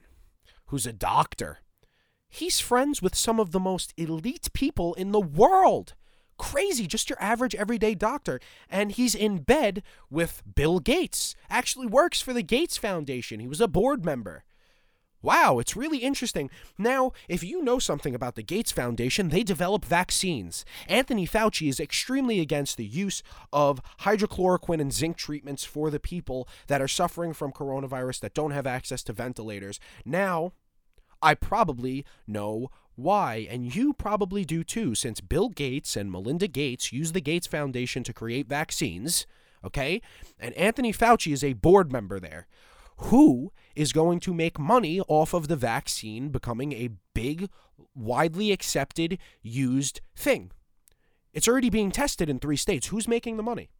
who's 0.66 0.86
a 0.86 0.94
doctor, 0.94 1.58
he's 2.30 2.58
friends 2.58 3.02
with 3.02 3.14
some 3.14 3.38
of 3.38 3.52
the 3.52 3.60
most 3.60 3.92
elite 3.98 4.48
people 4.54 4.94
in 4.94 5.12
the 5.12 5.20
world. 5.20 5.94
Crazy, 6.38 6.86
just 6.86 7.10
your 7.10 7.20
average 7.20 7.54
everyday 7.54 7.94
doctor. 7.94 8.40
And 8.70 8.92
he's 8.92 9.14
in 9.14 9.38
bed 9.38 9.82
with 10.08 10.42
Bill 10.54 10.78
Gates. 10.78 11.34
Actually 11.50 11.86
works 11.86 12.20
for 12.20 12.32
the 12.32 12.42
Gates 12.42 12.76
Foundation. 12.76 13.40
He 13.40 13.48
was 13.48 13.60
a 13.60 13.68
board 13.68 14.04
member. 14.04 14.44
Wow, 15.20 15.58
it's 15.58 15.74
really 15.74 15.98
interesting. 15.98 16.48
Now, 16.78 17.10
if 17.28 17.42
you 17.42 17.60
know 17.60 17.80
something 17.80 18.14
about 18.14 18.36
the 18.36 18.42
Gates 18.42 18.70
Foundation, 18.70 19.30
they 19.30 19.42
develop 19.42 19.84
vaccines. 19.84 20.64
Anthony 20.88 21.26
Fauci 21.26 21.68
is 21.68 21.80
extremely 21.80 22.38
against 22.38 22.76
the 22.76 22.86
use 22.86 23.24
of 23.52 23.82
hydrochloroquine 24.02 24.80
and 24.80 24.92
zinc 24.92 25.16
treatments 25.16 25.64
for 25.64 25.90
the 25.90 25.98
people 25.98 26.48
that 26.68 26.80
are 26.80 26.86
suffering 26.86 27.32
from 27.32 27.50
coronavirus 27.50 28.20
that 28.20 28.34
don't 28.34 28.52
have 28.52 28.66
access 28.66 29.02
to 29.02 29.12
ventilators. 29.12 29.80
Now, 30.04 30.52
I 31.20 31.34
probably 31.34 32.04
know 32.28 32.70
why, 32.98 33.46
and 33.48 33.76
you 33.76 33.94
probably 33.94 34.44
do 34.44 34.64
too, 34.64 34.96
since 34.96 35.20
Bill 35.20 35.48
Gates 35.50 35.96
and 35.96 36.10
Melinda 36.10 36.48
Gates 36.48 36.92
use 36.92 37.12
the 37.12 37.20
Gates 37.20 37.46
Foundation 37.46 38.02
to 38.02 38.12
create 38.12 38.48
vaccines, 38.48 39.24
okay? 39.64 40.02
And 40.36 40.52
Anthony 40.54 40.92
Fauci 40.92 41.32
is 41.32 41.44
a 41.44 41.52
board 41.52 41.92
member 41.92 42.18
there. 42.18 42.48
Who 42.96 43.52
is 43.76 43.92
going 43.92 44.18
to 44.20 44.34
make 44.34 44.58
money 44.58 45.00
off 45.06 45.32
of 45.32 45.46
the 45.46 45.54
vaccine 45.54 46.30
becoming 46.30 46.72
a 46.72 46.90
big, 47.14 47.48
widely 47.94 48.50
accepted, 48.50 49.18
used 49.42 50.00
thing? 50.16 50.50
It's 51.32 51.46
already 51.46 51.70
being 51.70 51.92
tested 51.92 52.28
in 52.28 52.40
three 52.40 52.56
states. 52.56 52.88
Who's 52.88 53.06
making 53.06 53.36
the 53.36 53.44
money? 53.44 53.70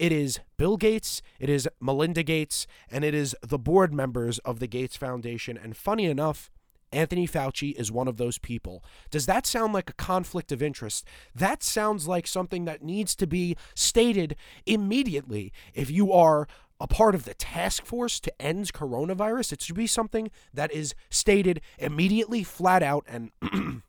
It 0.00 0.10
is 0.10 0.40
Bill 0.56 0.76
Gates, 0.76 1.22
it 1.38 1.48
is 1.48 1.68
Melinda 1.80 2.24
Gates, 2.24 2.66
and 2.90 3.04
it 3.04 3.14
is 3.14 3.36
the 3.40 3.58
board 3.58 3.94
members 3.94 4.40
of 4.40 4.58
the 4.58 4.66
Gates 4.66 4.96
Foundation. 4.96 5.56
And 5.56 5.76
funny 5.76 6.06
enough, 6.06 6.50
Anthony 6.92 7.26
Fauci 7.26 7.74
is 7.74 7.92
one 7.92 8.08
of 8.08 8.16
those 8.16 8.38
people. 8.38 8.82
Does 9.10 9.26
that 9.26 9.46
sound 9.46 9.72
like 9.72 9.90
a 9.90 9.94
conflict 9.94 10.52
of 10.52 10.62
interest? 10.62 11.06
That 11.34 11.62
sounds 11.62 12.08
like 12.08 12.26
something 12.26 12.64
that 12.64 12.82
needs 12.82 13.14
to 13.16 13.26
be 13.26 13.56
stated 13.74 14.36
immediately. 14.66 15.52
If 15.74 15.90
you 15.90 16.12
are 16.12 16.46
a 16.80 16.86
part 16.86 17.14
of 17.14 17.24
the 17.24 17.34
task 17.34 17.84
force 17.84 18.20
to 18.20 18.42
end 18.42 18.72
coronavirus, 18.72 19.52
it 19.52 19.62
should 19.62 19.76
be 19.76 19.86
something 19.86 20.30
that 20.54 20.72
is 20.72 20.94
stated 21.10 21.60
immediately, 21.78 22.42
flat 22.42 22.82
out. 22.82 23.04
And 23.08 23.32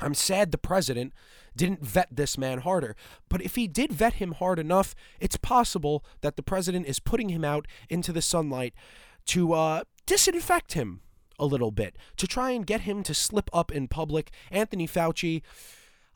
I'm 0.00 0.14
sad 0.14 0.50
the 0.50 0.58
president 0.58 1.12
didn't 1.56 1.84
vet 1.84 2.08
this 2.10 2.36
man 2.36 2.58
harder. 2.58 2.96
But 3.28 3.42
if 3.42 3.54
he 3.54 3.68
did 3.68 3.92
vet 3.92 4.14
him 4.14 4.32
hard 4.32 4.58
enough, 4.58 4.94
it's 5.20 5.36
possible 5.36 6.04
that 6.20 6.36
the 6.36 6.42
president 6.42 6.86
is 6.86 6.98
putting 6.98 7.28
him 7.28 7.44
out 7.44 7.66
into 7.88 8.12
the 8.12 8.22
sunlight 8.22 8.74
to 9.26 9.52
uh, 9.52 9.84
disinfect 10.06 10.72
him 10.72 11.00
a 11.38 11.46
little 11.46 11.70
bit 11.70 11.96
to 12.16 12.26
try 12.26 12.50
and 12.50 12.66
get 12.66 12.82
him 12.82 13.02
to 13.04 13.14
slip 13.14 13.50
up 13.52 13.72
in 13.72 13.88
public. 13.88 14.30
Anthony 14.50 14.86
Fauci, 14.86 15.42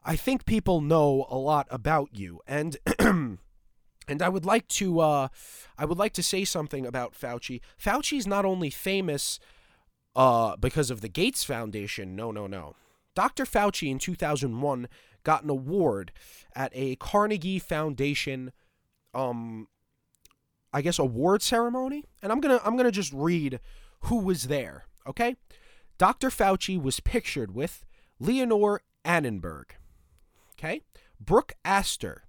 I 0.05 0.17
think 0.17 0.47
people 0.47 0.81
know 0.81 1.27
a 1.29 1.37
lot 1.37 1.67
about 1.71 2.11
you, 2.13 2.41
and 2.47 2.77
and 2.99 3.39
I 4.23 4.29
would 4.29 4.45
like 4.45 4.69
to 4.69 5.01
uh, 5.01 5.29
I 5.77 5.85
would 5.85 5.99
like 5.99 6.13
to 6.15 6.23
say 6.23 6.45
something 6.45 6.87
about 6.87 7.15
Fauci. 7.15 7.61
Fauci's 7.83 8.27
not 8.27 8.45
only 8.45 8.71
famous 8.71 9.39
uh, 10.17 10.57
because 10.57 10.91
of 10.91 11.01
the 11.01 11.09
Gates 11.09 11.45
Foundation. 11.45 12.17
No, 12.17 12.31
no, 12.31 12.47
no. 12.47 12.75
Dr. 13.15 13.45
Fauci 13.45 13.91
in 13.91 13.99
2001 13.99 14.89
got 15.25 15.43
an 15.43 15.51
award 15.51 16.13
at 16.55 16.71
a 16.75 16.97
Carnegie 16.97 17.59
Foundation 17.59 18.53
um 19.15 19.67
I 20.73 20.83
guess 20.83 20.99
award 20.99 21.43
ceremony 21.43 22.05
and 22.23 22.31
I'm 22.31 22.41
going 22.41 22.57
to 22.57 22.65
I'm 22.65 22.75
going 22.75 22.85
to 22.85 22.93
just 22.93 23.13
read 23.13 23.61
who 24.03 24.19
was 24.19 24.45
there. 24.45 24.85
Okay? 25.09 25.37
Dr. 25.97 26.29
Fauci 26.29 26.81
was 26.81 27.00
pictured 27.00 27.55
with 27.55 27.85
Leonore 28.21 28.83
Annenberg. 29.05 29.75
Okay? 30.53 30.83
Brooke 31.21 31.55
Astor. 31.65 32.25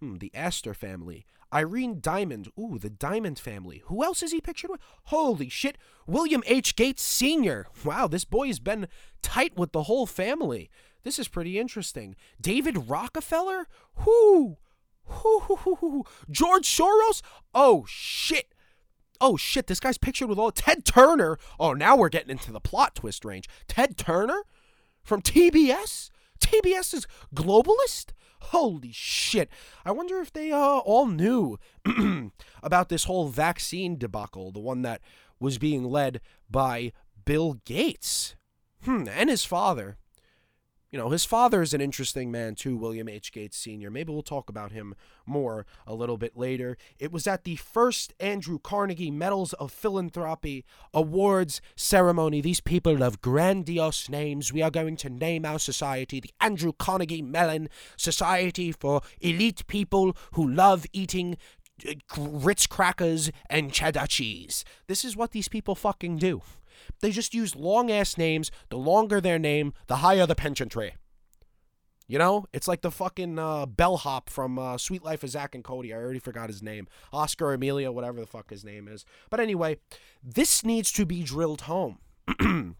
Hmm, 0.00 0.16
the 0.16 0.30
Astor 0.34 0.74
family. 0.74 1.26
Irene 1.52 1.98
Diamond. 2.00 2.48
Ooh, 2.58 2.78
the 2.78 2.88
Diamond 2.88 3.38
family. 3.38 3.82
Who 3.86 4.02
else 4.02 4.22
is 4.22 4.32
he 4.32 4.40
pictured 4.40 4.70
with? 4.70 4.80
Holy 5.04 5.48
shit. 5.48 5.76
William 6.06 6.42
H. 6.46 6.76
Gates 6.76 7.02
Sr. 7.02 7.66
Wow, 7.84 8.06
this 8.06 8.24
boy 8.24 8.46
has 8.46 8.58
been 8.58 8.88
tight 9.20 9.56
with 9.56 9.72
the 9.72 9.82
whole 9.84 10.06
family. 10.06 10.70
This 11.02 11.18
is 11.18 11.28
pretty 11.28 11.58
interesting. 11.58 12.16
David 12.40 12.88
Rockefeller? 12.88 13.66
Whoo! 14.06 14.56
George 16.30 16.68
Soros? 16.68 17.22
Oh, 17.54 17.84
shit. 17.86 18.51
Oh 19.22 19.36
shit, 19.38 19.68
this 19.68 19.80
guy's 19.80 19.96
pictured 19.96 20.28
with 20.28 20.38
all 20.38 20.50
Ted 20.50 20.84
Turner. 20.84 21.38
Oh, 21.58 21.72
now 21.72 21.96
we're 21.96 22.10
getting 22.10 22.30
into 22.30 22.52
the 22.52 22.60
plot 22.60 22.96
twist 22.96 23.24
range. 23.24 23.48
Ted 23.68 23.96
Turner 23.96 24.42
from 25.02 25.22
TBS? 25.22 26.10
TBS 26.40 26.92
is 26.92 27.06
globalist? 27.34 28.10
Holy 28.40 28.90
shit. 28.92 29.48
I 29.84 29.92
wonder 29.92 30.18
if 30.18 30.32
they 30.32 30.50
uh, 30.50 30.58
all 30.58 31.06
knew 31.06 31.58
about 32.62 32.88
this 32.88 33.04
whole 33.04 33.28
vaccine 33.28 33.96
debacle, 33.96 34.50
the 34.50 34.60
one 34.60 34.82
that 34.82 35.00
was 35.38 35.58
being 35.58 35.84
led 35.84 36.20
by 36.50 36.92
Bill 37.24 37.54
Gates. 37.64 38.34
Hmm, 38.84 39.06
and 39.08 39.30
his 39.30 39.44
father. 39.44 39.96
You 40.92 40.98
know, 40.98 41.08
his 41.08 41.24
father 41.24 41.62
is 41.62 41.72
an 41.72 41.80
interesting 41.80 42.30
man 42.30 42.54
too, 42.54 42.76
William 42.76 43.08
H. 43.08 43.32
Gates 43.32 43.56
Sr. 43.56 43.90
Maybe 43.90 44.12
we'll 44.12 44.22
talk 44.22 44.50
about 44.50 44.72
him 44.72 44.94
more 45.24 45.64
a 45.86 45.94
little 45.94 46.18
bit 46.18 46.36
later. 46.36 46.76
It 46.98 47.10
was 47.10 47.26
at 47.26 47.44
the 47.44 47.56
first 47.56 48.12
Andrew 48.20 48.58
Carnegie 48.58 49.10
Medals 49.10 49.54
of 49.54 49.72
Philanthropy 49.72 50.66
Awards 50.92 51.62
ceremony. 51.76 52.42
These 52.42 52.60
people 52.60 52.98
have 52.98 53.22
grandiose 53.22 54.10
names. 54.10 54.52
We 54.52 54.60
are 54.60 54.70
going 54.70 54.96
to 54.96 55.08
name 55.08 55.46
our 55.46 55.58
society 55.58 56.20
the 56.20 56.34
Andrew 56.42 56.74
Carnegie 56.78 57.22
Mellon 57.22 57.70
Society 57.96 58.70
for 58.70 59.00
Elite 59.22 59.66
People 59.68 60.14
Who 60.32 60.46
Love 60.46 60.84
Eating 60.92 61.38
uh, 61.88 61.94
Ritz 62.18 62.66
crackers 62.66 63.30
and 63.48 63.72
cheddar 63.72 64.06
cheese. 64.06 64.62
This 64.88 65.06
is 65.06 65.16
what 65.16 65.30
these 65.30 65.48
people 65.48 65.74
fucking 65.74 66.18
do. 66.18 66.42
They 67.00 67.10
just 67.10 67.34
use 67.34 67.56
long 67.56 67.90
ass 67.90 68.16
names. 68.16 68.50
The 68.68 68.78
longer 68.78 69.20
their 69.20 69.38
name, 69.38 69.72
the 69.86 69.96
higher 69.96 70.26
the 70.26 70.34
pension 70.34 70.68
tree. 70.68 70.92
You 72.08 72.18
know, 72.18 72.44
it's 72.52 72.68
like 72.68 72.82
the 72.82 72.90
fucking 72.90 73.38
uh, 73.38 73.66
bellhop 73.66 74.28
from 74.28 74.58
uh, 74.58 74.76
Suite 74.76 75.04
Life 75.04 75.22
of 75.22 75.30
Zack 75.30 75.54
and 75.54 75.64
Cody. 75.64 75.94
I 75.94 75.96
already 75.96 76.18
forgot 76.18 76.50
his 76.50 76.62
name. 76.62 76.86
Oscar 77.12 77.54
Amelia, 77.54 77.90
whatever 77.90 78.20
the 78.20 78.26
fuck 78.26 78.50
his 78.50 78.64
name 78.64 78.86
is. 78.86 79.06
But 79.30 79.40
anyway, 79.40 79.78
this 80.22 80.64
needs 80.64 80.92
to 80.92 81.06
be 81.06 81.22
drilled 81.22 81.62
home. 81.62 82.00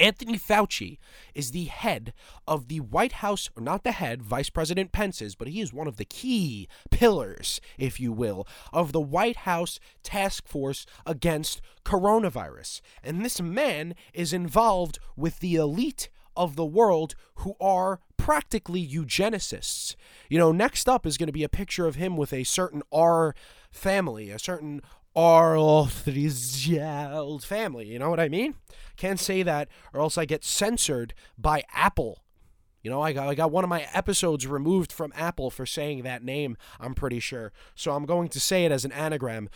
Anthony 0.00 0.38
Fauci 0.38 0.98
is 1.34 1.50
the 1.50 1.66
head 1.66 2.14
of 2.48 2.68
the 2.68 2.80
White 2.80 3.12
House, 3.12 3.50
not 3.58 3.84
the 3.84 3.92
head, 3.92 4.22
Vice 4.22 4.48
President 4.48 4.92
Pence 4.92 5.20
is, 5.20 5.34
but 5.34 5.48
he 5.48 5.60
is 5.60 5.74
one 5.74 5.86
of 5.86 5.98
the 5.98 6.06
key 6.06 6.68
pillars, 6.90 7.60
if 7.78 8.00
you 8.00 8.10
will, 8.10 8.48
of 8.72 8.92
the 8.92 9.00
White 9.00 9.36
House 9.38 9.78
task 10.02 10.48
force 10.48 10.86
against 11.04 11.60
coronavirus. 11.84 12.80
And 13.04 13.24
this 13.24 13.42
man 13.42 13.94
is 14.14 14.32
involved 14.32 14.98
with 15.16 15.40
the 15.40 15.56
elite 15.56 16.08
of 16.34 16.56
the 16.56 16.64
world 16.64 17.14
who 17.36 17.54
are 17.60 18.00
practically 18.16 18.86
eugenicists. 18.86 19.96
You 20.28 20.38
know, 20.38 20.52
next 20.52 20.88
up 20.88 21.04
is 21.04 21.18
going 21.18 21.26
to 21.26 21.32
be 21.32 21.44
a 21.44 21.48
picture 21.48 21.86
of 21.86 21.96
him 21.96 22.16
with 22.16 22.32
a 22.32 22.44
certain 22.44 22.82
R 22.92 23.34
family, 23.70 24.30
a 24.30 24.38
certain 24.38 24.80
Arthrizgeld 25.16 27.44
family. 27.44 27.86
You 27.86 27.98
know 27.98 28.10
what 28.10 28.20
I 28.20 28.28
mean? 28.28 28.54
Can't 28.96 29.20
say 29.20 29.42
that, 29.42 29.68
or 29.92 30.00
else 30.00 30.16
I 30.18 30.24
get 30.24 30.44
censored 30.44 31.14
by 31.38 31.62
Apple. 31.72 32.24
You 32.82 32.90
know, 32.90 33.02
I 33.02 33.12
got 33.12 33.28
I 33.28 33.34
got 33.34 33.52
one 33.52 33.62
of 33.62 33.68
my 33.68 33.86
episodes 33.92 34.46
removed 34.46 34.90
from 34.90 35.12
Apple 35.14 35.50
for 35.50 35.66
saying 35.66 36.02
that 36.02 36.24
name. 36.24 36.56
I'm 36.78 36.94
pretty 36.94 37.20
sure, 37.20 37.52
so 37.74 37.92
I'm 37.92 38.06
going 38.06 38.30
to 38.30 38.40
say 38.40 38.64
it 38.64 38.72
as 38.72 38.86
an 38.86 38.92
anagram. 38.92 39.50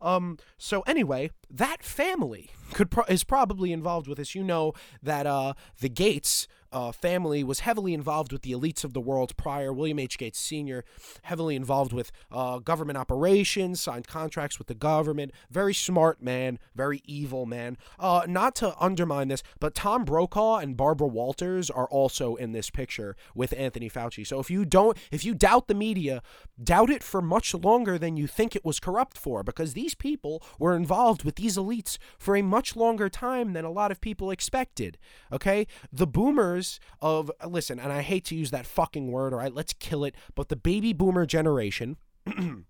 Um. 0.00 0.38
So 0.56 0.80
anyway, 0.82 1.30
that 1.50 1.82
family 1.82 2.50
could 2.72 2.90
pro- 2.90 3.04
is 3.04 3.24
probably 3.24 3.72
involved 3.72 4.08
with 4.08 4.18
this. 4.18 4.34
You 4.34 4.44
know 4.44 4.72
that 5.02 5.26
uh 5.26 5.54
the 5.80 5.90
Gates 5.90 6.48
uh, 6.72 6.92
family 6.92 7.42
was 7.44 7.60
heavily 7.60 7.94
involved 7.94 8.32
with 8.32 8.42
the 8.42 8.52
elites 8.52 8.84
of 8.84 8.92
the 8.92 9.00
world 9.00 9.36
prior. 9.36 9.72
William 9.72 9.98
H. 9.98 10.18
Gates 10.18 10.38
Sr., 10.38 10.84
heavily 11.22 11.56
involved 11.56 11.92
with 11.92 12.12
uh, 12.30 12.58
government 12.58 12.98
operations, 12.98 13.80
signed 13.80 14.06
contracts 14.06 14.58
with 14.58 14.66
the 14.66 14.74
government. 14.74 15.32
Very 15.50 15.74
smart 15.74 16.22
man, 16.22 16.58
very 16.74 17.02
evil 17.04 17.46
man. 17.46 17.76
Uh, 17.98 18.22
not 18.26 18.54
to 18.56 18.74
undermine 18.80 19.28
this, 19.28 19.42
but 19.60 19.74
Tom 19.74 20.04
Brokaw 20.04 20.56
and 20.56 20.76
Barbara 20.76 21.06
Walters 21.06 21.70
are 21.70 21.88
also 21.88 22.34
in 22.34 22.52
this 22.52 22.70
picture 22.70 23.16
with 23.34 23.54
Anthony 23.56 23.88
Fauci. 23.88 24.26
So 24.26 24.40
if 24.40 24.50
you 24.50 24.64
don't, 24.64 24.96
if 25.10 25.24
you 25.24 25.34
doubt 25.34 25.68
the 25.68 25.74
media, 25.74 26.22
doubt 26.62 26.90
it 26.90 27.02
for 27.02 27.22
much 27.22 27.54
longer 27.54 27.98
than 27.98 28.16
you 28.16 28.26
think 28.26 28.56
it 28.56 28.64
was 28.64 28.80
corrupt 28.80 29.16
for, 29.16 29.42
because 29.42 29.74
these 29.74 29.94
people 29.94 30.42
were 30.58 30.74
involved 30.74 31.24
with 31.24 31.36
these 31.36 31.56
elites 31.56 31.98
for 32.18 32.36
a 32.36 32.42
much 32.42 32.76
longer 32.76 33.08
time 33.08 33.52
than 33.52 33.64
a 33.64 33.70
lot 33.70 33.90
of 33.90 34.00
people 34.00 34.30
expected. 34.30 34.98
Okay? 35.32 35.66
The 35.92 36.06
boomers 36.06 36.57
of 37.00 37.30
listen, 37.46 37.78
and 37.78 37.92
I 37.92 38.02
hate 38.02 38.24
to 38.26 38.34
use 38.34 38.50
that 38.50 38.66
fucking 38.66 39.10
word, 39.10 39.32
all 39.32 39.38
right, 39.38 39.54
let's 39.54 39.72
kill 39.72 40.04
it, 40.04 40.14
but 40.34 40.48
the 40.48 40.56
baby 40.56 40.92
boomer 40.92 41.26
generation 41.26 41.96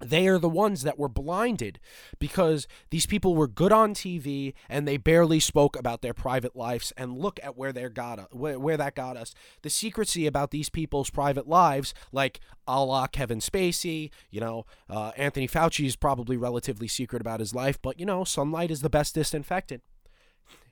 they 0.00 0.28
are 0.28 0.38
the 0.38 0.48
ones 0.48 0.82
that 0.82 0.98
were 0.98 1.08
blinded 1.08 1.80
because 2.18 2.68
these 2.90 3.06
people 3.06 3.34
were 3.34 3.48
good 3.48 3.72
on 3.72 3.94
TV 3.94 4.54
and 4.68 4.86
they 4.86 4.96
barely 4.96 5.40
spoke 5.40 5.76
about 5.76 6.02
their 6.02 6.14
private 6.14 6.54
lives 6.54 6.92
and 6.96 7.18
look 7.18 7.40
at 7.42 7.56
where 7.56 7.72
they 7.72 7.88
got 7.88 8.34
where, 8.34 8.58
where 8.58 8.76
that 8.76 8.94
got 8.94 9.16
us. 9.16 9.34
The 9.62 9.70
secrecy 9.70 10.26
about 10.26 10.50
these 10.50 10.70
people's 10.70 11.10
private 11.10 11.48
lives 11.48 11.94
like 12.12 12.40
a 12.66 12.84
la 12.84 13.06
Kevin 13.06 13.40
Spacey 13.40 14.10
you 14.30 14.40
know 14.40 14.66
uh, 14.88 15.12
Anthony 15.16 15.48
Fauci 15.48 15.86
is 15.86 15.96
probably 15.96 16.36
relatively 16.36 16.88
secret 16.88 17.20
about 17.20 17.40
his 17.40 17.54
life 17.54 17.80
but 17.82 17.98
you 17.98 18.06
know 18.06 18.24
sunlight 18.24 18.70
is 18.70 18.82
the 18.82 18.90
best 18.90 19.14
disinfectant 19.14 19.82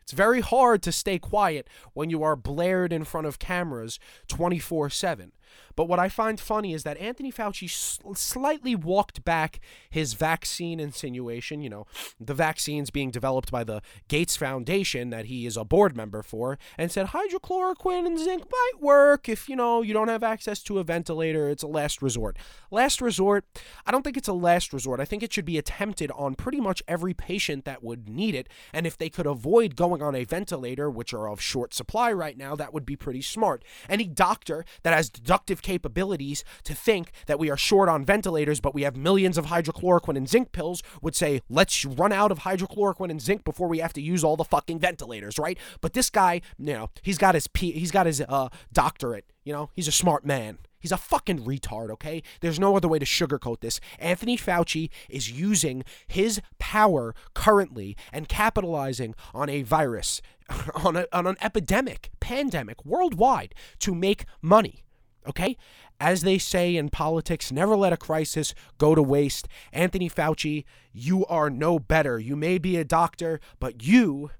it's 0.06 0.12
very 0.12 0.40
hard 0.40 0.82
to 0.84 0.92
stay 0.92 1.18
quiet 1.18 1.66
when 1.92 2.10
you 2.10 2.22
are 2.22 2.36
blared 2.36 2.92
in 2.92 3.02
front 3.02 3.26
of 3.26 3.40
cameras 3.40 3.98
24 4.28 4.88
7. 4.88 5.32
But 5.74 5.88
what 5.88 5.98
I 5.98 6.08
find 6.08 6.40
funny 6.40 6.72
is 6.72 6.84
that 6.84 6.98
Anthony 6.98 7.30
Fauci 7.30 7.68
slightly 8.16 8.74
walked 8.74 9.24
back 9.24 9.60
his 9.90 10.14
vaccine 10.14 10.80
insinuation, 10.80 11.60
you 11.60 11.68
know, 11.68 11.86
the 12.18 12.34
vaccines 12.34 12.90
being 12.90 13.10
developed 13.10 13.50
by 13.50 13.64
the 13.64 13.82
Gates 14.08 14.36
Foundation 14.36 15.10
that 15.10 15.26
he 15.26 15.46
is 15.46 15.56
a 15.56 15.64
board 15.64 15.96
member 15.96 16.22
for, 16.22 16.58
and 16.78 16.90
said 16.90 17.08
hydrochloroquine 17.08 18.06
and 18.06 18.18
zinc 18.18 18.44
might 18.50 18.80
work 18.80 19.28
if, 19.28 19.48
you 19.48 19.56
know, 19.56 19.82
you 19.82 19.92
don't 19.92 20.08
have 20.08 20.22
access 20.22 20.62
to 20.62 20.78
a 20.78 20.84
ventilator. 20.84 21.48
It's 21.48 21.62
a 21.62 21.68
last 21.68 22.02
resort. 22.02 22.36
Last 22.70 23.00
resort, 23.00 23.44
I 23.84 23.90
don't 23.90 24.02
think 24.02 24.16
it's 24.16 24.28
a 24.28 24.32
last 24.32 24.72
resort. 24.72 25.00
I 25.00 25.04
think 25.04 25.22
it 25.22 25.32
should 25.32 25.44
be 25.44 25.58
attempted 25.58 26.10
on 26.12 26.34
pretty 26.34 26.60
much 26.60 26.82
every 26.88 27.14
patient 27.14 27.64
that 27.64 27.82
would 27.82 28.08
need 28.08 28.34
it. 28.34 28.48
And 28.72 28.86
if 28.86 28.96
they 28.96 29.10
could 29.10 29.26
avoid 29.26 29.76
going 29.76 30.02
on 30.02 30.14
a 30.14 30.24
ventilator, 30.24 30.90
which 30.90 31.12
are 31.12 31.28
of 31.28 31.40
short 31.40 31.74
supply 31.74 32.12
right 32.12 32.36
now, 32.36 32.56
that 32.56 32.72
would 32.72 32.86
be 32.86 32.96
pretty 32.96 33.22
smart. 33.22 33.64
Any 33.88 34.04
doctor 34.04 34.64
that 34.82 34.94
has 34.94 35.10
deductive 35.46 35.62
capabilities 35.62 36.44
to 36.64 36.74
think 36.74 37.12
that 37.26 37.38
we 37.38 37.50
are 37.50 37.56
short 37.56 37.88
on 37.88 38.04
ventilators, 38.04 38.60
but 38.60 38.74
we 38.74 38.82
have 38.82 38.96
millions 38.96 39.38
of 39.38 39.46
hydrochloroquine 39.46 40.16
and 40.16 40.28
zinc 40.28 40.50
pills 40.50 40.82
would 41.00 41.14
say, 41.14 41.40
let's 41.48 41.84
run 41.84 42.12
out 42.12 42.32
of 42.32 42.40
hydrochloroquine 42.40 43.10
and 43.10 43.22
zinc 43.22 43.44
before 43.44 43.68
we 43.68 43.78
have 43.78 43.92
to 43.92 44.02
use 44.02 44.24
all 44.24 44.36
the 44.36 44.44
fucking 44.44 44.80
ventilators, 44.80 45.38
right? 45.38 45.56
But 45.80 45.92
this 45.92 46.10
guy, 46.10 46.40
you 46.58 46.74
know, 46.74 46.90
he's 47.02 47.18
got 47.18 47.34
his 47.34 47.46
P- 47.46 47.72
he's 47.72 47.92
got 47.92 48.06
his 48.06 48.20
uh, 48.20 48.48
doctorate. 48.72 49.26
You 49.44 49.52
know, 49.52 49.70
he's 49.72 49.86
a 49.86 49.92
smart 49.92 50.26
man. 50.26 50.58
He's 50.80 50.92
a 50.92 50.96
fucking 50.96 51.44
retard, 51.44 51.90
okay? 51.90 52.22
There's 52.40 52.60
no 52.60 52.76
other 52.76 52.88
way 52.88 52.98
to 52.98 53.06
sugarcoat 53.06 53.60
this. 53.60 53.80
Anthony 53.98 54.36
Fauci 54.36 54.90
is 55.08 55.30
using 55.30 55.84
his 56.06 56.40
power 56.58 57.14
currently 57.34 57.96
and 58.12 58.28
capitalizing 58.28 59.14
on 59.32 59.48
a 59.48 59.62
virus, 59.62 60.20
on, 60.74 60.96
a, 60.96 61.06
on 61.12 61.26
an 61.26 61.36
epidemic, 61.40 62.10
pandemic 62.20 62.84
worldwide 62.84 63.54
to 63.80 63.94
make 63.94 64.24
money. 64.42 64.85
Okay? 65.28 65.56
As 65.98 66.22
they 66.22 66.38
say 66.38 66.76
in 66.76 66.90
politics, 66.90 67.50
never 67.50 67.76
let 67.76 67.92
a 67.92 67.96
crisis 67.96 68.54
go 68.78 68.94
to 68.94 69.02
waste. 69.02 69.48
Anthony 69.72 70.08
Fauci, 70.08 70.64
you 70.92 71.24
are 71.26 71.50
no 71.50 71.78
better. 71.78 72.18
You 72.18 72.36
may 72.36 72.58
be 72.58 72.76
a 72.76 72.84
doctor, 72.84 73.40
but 73.58 73.82
you, 73.82 74.30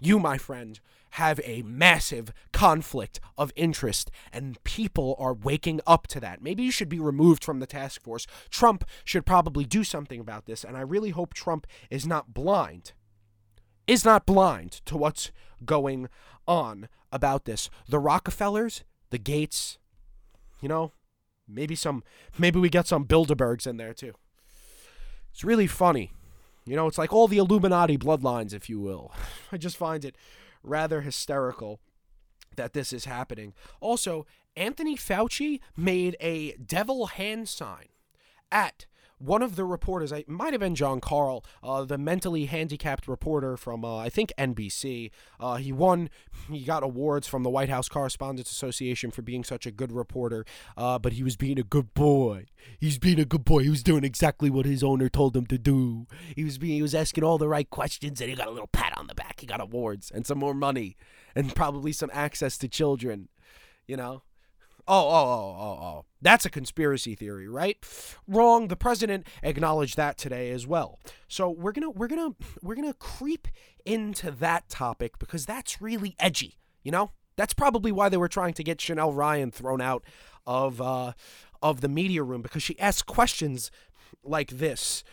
you, 0.00 0.18
my 0.18 0.38
friend, 0.38 0.80
have 1.14 1.40
a 1.44 1.62
massive 1.62 2.32
conflict 2.52 3.18
of 3.36 3.52
interest, 3.56 4.10
and 4.32 4.62
people 4.64 5.16
are 5.18 5.34
waking 5.34 5.80
up 5.86 6.06
to 6.08 6.20
that. 6.20 6.42
Maybe 6.42 6.62
you 6.62 6.70
should 6.70 6.88
be 6.88 7.00
removed 7.00 7.42
from 7.42 7.58
the 7.58 7.66
task 7.66 8.00
force. 8.02 8.26
Trump 8.48 8.84
should 9.04 9.26
probably 9.26 9.64
do 9.64 9.82
something 9.82 10.20
about 10.20 10.46
this, 10.46 10.62
and 10.62 10.76
I 10.76 10.82
really 10.82 11.10
hope 11.10 11.34
Trump 11.34 11.66
is 11.90 12.06
not 12.06 12.32
blind. 12.32 12.92
Is 13.86 14.04
not 14.04 14.24
blind 14.24 14.82
to 14.84 14.96
what's 14.96 15.32
going 15.64 16.08
on 16.46 16.88
about 17.10 17.44
this. 17.44 17.68
The 17.88 17.98
Rockefellers, 17.98 18.84
the 19.10 19.18
Gates, 19.18 19.79
you 20.60 20.68
know, 20.68 20.92
maybe 21.48 21.74
some, 21.74 22.02
maybe 22.38 22.58
we 22.58 22.68
get 22.68 22.86
some 22.86 23.04
Bilderbergs 23.04 23.66
in 23.66 23.76
there 23.76 23.94
too. 23.94 24.14
It's 25.32 25.44
really 25.44 25.66
funny. 25.66 26.12
You 26.66 26.76
know, 26.76 26.86
it's 26.86 26.98
like 26.98 27.12
all 27.12 27.28
the 27.28 27.38
Illuminati 27.38 27.96
bloodlines, 27.96 28.52
if 28.52 28.68
you 28.68 28.80
will. 28.80 29.12
I 29.52 29.56
just 29.56 29.76
find 29.76 30.04
it 30.04 30.16
rather 30.62 31.00
hysterical 31.00 31.80
that 32.56 32.72
this 32.72 32.92
is 32.92 33.04
happening. 33.04 33.54
Also, 33.80 34.26
Anthony 34.56 34.96
Fauci 34.96 35.60
made 35.76 36.16
a 36.20 36.52
devil 36.56 37.06
hand 37.06 37.48
sign 37.48 37.86
at 38.52 38.86
one 39.20 39.42
of 39.42 39.54
the 39.54 39.64
reporters, 39.64 40.12
I 40.12 40.24
might 40.26 40.54
have 40.54 40.60
been 40.60 40.74
Jon 40.74 41.00
Karl, 41.00 41.44
uh, 41.62 41.84
the 41.84 41.98
mentally 41.98 42.46
handicapped 42.46 43.06
reporter 43.06 43.56
from 43.56 43.84
uh, 43.84 43.98
I 43.98 44.08
think 44.08 44.32
NBC. 44.38 45.10
Uh, 45.38 45.56
he 45.56 45.72
won, 45.72 46.08
he 46.50 46.64
got 46.64 46.82
awards 46.82 47.28
from 47.28 47.42
the 47.42 47.50
White 47.50 47.68
House 47.68 47.88
Correspondents 47.88 48.50
Association 48.50 49.10
for 49.10 49.20
being 49.20 49.44
such 49.44 49.66
a 49.66 49.70
good 49.70 49.92
reporter. 49.92 50.46
Uh, 50.76 50.98
but 50.98 51.12
he 51.12 51.22
was 51.22 51.36
being 51.36 51.58
a 51.58 51.62
good 51.62 51.92
boy. 51.92 52.46
He's 52.78 52.98
being 52.98 53.20
a 53.20 53.26
good 53.26 53.44
boy. 53.44 53.62
He 53.62 53.68
was 53.68 53.82
doing 53.82 54.04
exactly 54.04 54.48
what 54.48 54.64
his 54.64 54.82
owner 54.82 55.10
told 55.10 55.36
him 55.36 55.46
to 55.46 55.58
do. 55.58 56.06
He 56.34 56.44
was 56.44 56.56
being, 56.56 56.74
he 56.74 56.82
was 56.82 56.94
asking 56.94 57.22
all 57.22 57.36
the 57.36 57.48
right 57.48 57.68
questions, 57.68 58.20
and 58.20 58.30
he 58.30 58.36
got 58.36 58.48
a 58.48 58.52
little 58.52 58.68
pat 58.68 58.96
on 58.96 59.06
the 59.06 59.14
back. 59.14 59.40
He 59.40 59.46
got 59.46 59.60
awards 59.60 60.10
and 60.10 60.26
some 60.26 60.38
more 60.38 60.54
money, 60.54 60.96
and 61.34 61.54
probably 61.54 61.92
some 61.92 62.10
access 62.12 62.56
to 62.58 62.68
children. 62.68 63.28
You 63.86 63.96
know. 63.96 64.22
Oh, 64.92 65.08
oh, 65.08 65.28
oh, 65.28 65.56
oh, 65.60 65.84
oh. 65.84 66.04
That's 66.20 66.44
a 66.44 66.50
conspiracy 66.50 67.14
theory, 67.14 67.48
right? 67.48 67.78
Wrong. 68.26 68.66
The 68.66 68.74
president 68.74 69.24
acknowledged 69.40 69.96
that 69.96 70.18
today 70.18 70.50
as 70.50 70.66
well. 70.66 70.98
So 71.28 71.48
we're 71.48 71.70
gonna 71.70 71.90
we're 71.90 72.08
gonna 72.08 72.34
we're 72.60 72.74
gonna 72.74 72.94
creep 72.94 73.46
into 73.86 74.32
that 74.32 74.68
topic 74.68 75.16
because 75.20 75.46
that's 75.46 75.80
really 75.80 76.16
edgy, 76.18 76.58
you 76.82 76.90
know? 76.90 77.12
That's 77.36 77.54
probably 77.54 77.92
why 77.92 78.08
they 78.08 78.16
were 78.16 78.28
trying 78.28 78.52
to 78.54 78.64
get 78.64 78.80
Chanel 78.80 79.12
Rion 79.12 79.52
thrown 79.52 79.80
out 79.80 80.02
of 80.44 80.80
uh 80.82 81.12
of 81.62 81.82
the 81.82 81.88
media 81.88 82.24
room 82.24 82.42
because 82.42 82.64
she 82.64 82.78
asked 82.80 83.06
questions 83.06 83.70
like 84.24 84.50
this. 84.50 85.04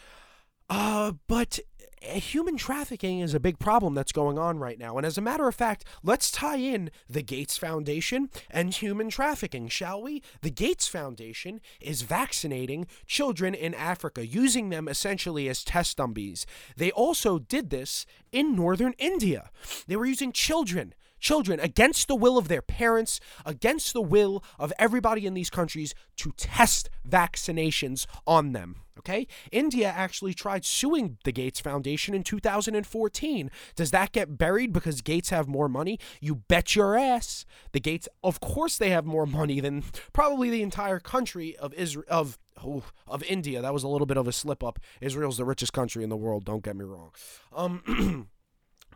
Uh, 0.72 1.14
but 1.28 1.60
human 2.02 2.58
trafficking 2.58 3.20
is 3.20 3.34
a 3.34 3.40
big 3.40 3.60
problem 3.60 3.94
that's 3.94 4.12
going 4.12 4.38
on 4.38 4.60
right 4.60 4.80
now. 4.80 4.98
And 4.98 5.06
as 5.06 5.18
a 5.18 5.22
matter 5.22 5.48
of 5.48 5.56
fact, 5.56 5.84
let's 6.04 6.32
tie 6.32 6.58
in 6.58 6.92
the 7.10 7.22
Gates 7.22 7.58
Foundation 7.58 8.30
and 8.50 8.74
human 8.74 9.10
trafficking, 9.10 9.68
shall 9.68 10.02
we? 10.02 10.22
The 10.42 10.52
Gates 10.52 10.88
Foundation 10.88 11.62
is 11.82 12.02
vaccinating 12.02 12.88
children 13.06 13.54
in 13.54 13.74
Africa, 13.74 14.26
using 14.26 14.70
them 14.70 14.88
essentially 14.88 15.50
as 15.50 15.64
test 15.64 15.98
dummies. 15.98 16.46
They 16.76 16.92
also 16.92 17.40
did 17.40 17.70
this 17.70 18.06
in 18.32 18.56
northern 18.56 18.94
India. 18.98 19.50
They 19.88 19.96
were 19.96 20.06
using 20.06 20.32
children 20.32 20.94
children 21.20 21.60
against 21.60 22.08
the 22.08 22.16
will 22.16 22.38
of 22.38 22.48
their 22.48 22.62
parents, 22.62 23.20
against 23.46 23.94
the 23.94 24.02
will 24.02 24.44
of 24.60 24.74
everybody 24.78 25.26
in 25.26 25.34
these 25.34 25.50
countries 25.50 25.94
to 26.18 26.32
test 26.38 26.90
vaccinations 27.08 28.06
on 28.26 28.54
them. 28.54 28.82
Okay? 29.00 29.28
India 29.52 29.88
actually 29.88 30.34
tried 30.34 30.66
suing 30.66 31.18
the 31.24 31.32
Gates 31.32 31.60
Foundation 31.60 32.14
in 32.14 32.24
2014. 32.24 33.52
Does 33.76 33.92
that 33.92 34.12
get 34.12 34.38
buried 34.38 34.74
because 34.74 35.02
Gates 35.02 35.30
have 35.30 35.48
more 35.48 35.70
money? 35.70 36.00
You 36.20 36.36
bet 36.36 36.76
your 36.76 36.98
ass. 36.98 37.46
The 37.72 37.80
Gates, 37.80 38.10
of 38.24 38.40
course, 38.40 38.78
they 38.78 38.90
have 38.90 39.06
more 39.06 39.26
money 39.26 39.60
than 39.60 39.84
probably 40.14 40.50
the 40.50 40.64
entire 40.64 41.00
country 41.00 41.56
of 41.58 41.74
Israel 41.74 42.06
of 42.10 42.38
oh, 42.64 42.84
of 43.08 43.24
India. 43.24 43.62
That 43.62 43.74
was 43.74 43.84
a 43.84 43.88
little 43.88 44.08
bit 44.08 44.18
of 44.18 44.28
a 44.28 44.32
slip 44.32 44.64
up. 44.64 44.80
Israel's 45.00 45.38
the 45.38 45.46
richest 45.46 45.74
country 45.74 46.04
in 46.04 46.10
the 46.10 46.18
world. 46.18 46.46
Don't 46.46 46.64
get 46.64 46.76
me 46.76 46.84
wrong. 46.86 47.12
Um. 47.54 48.28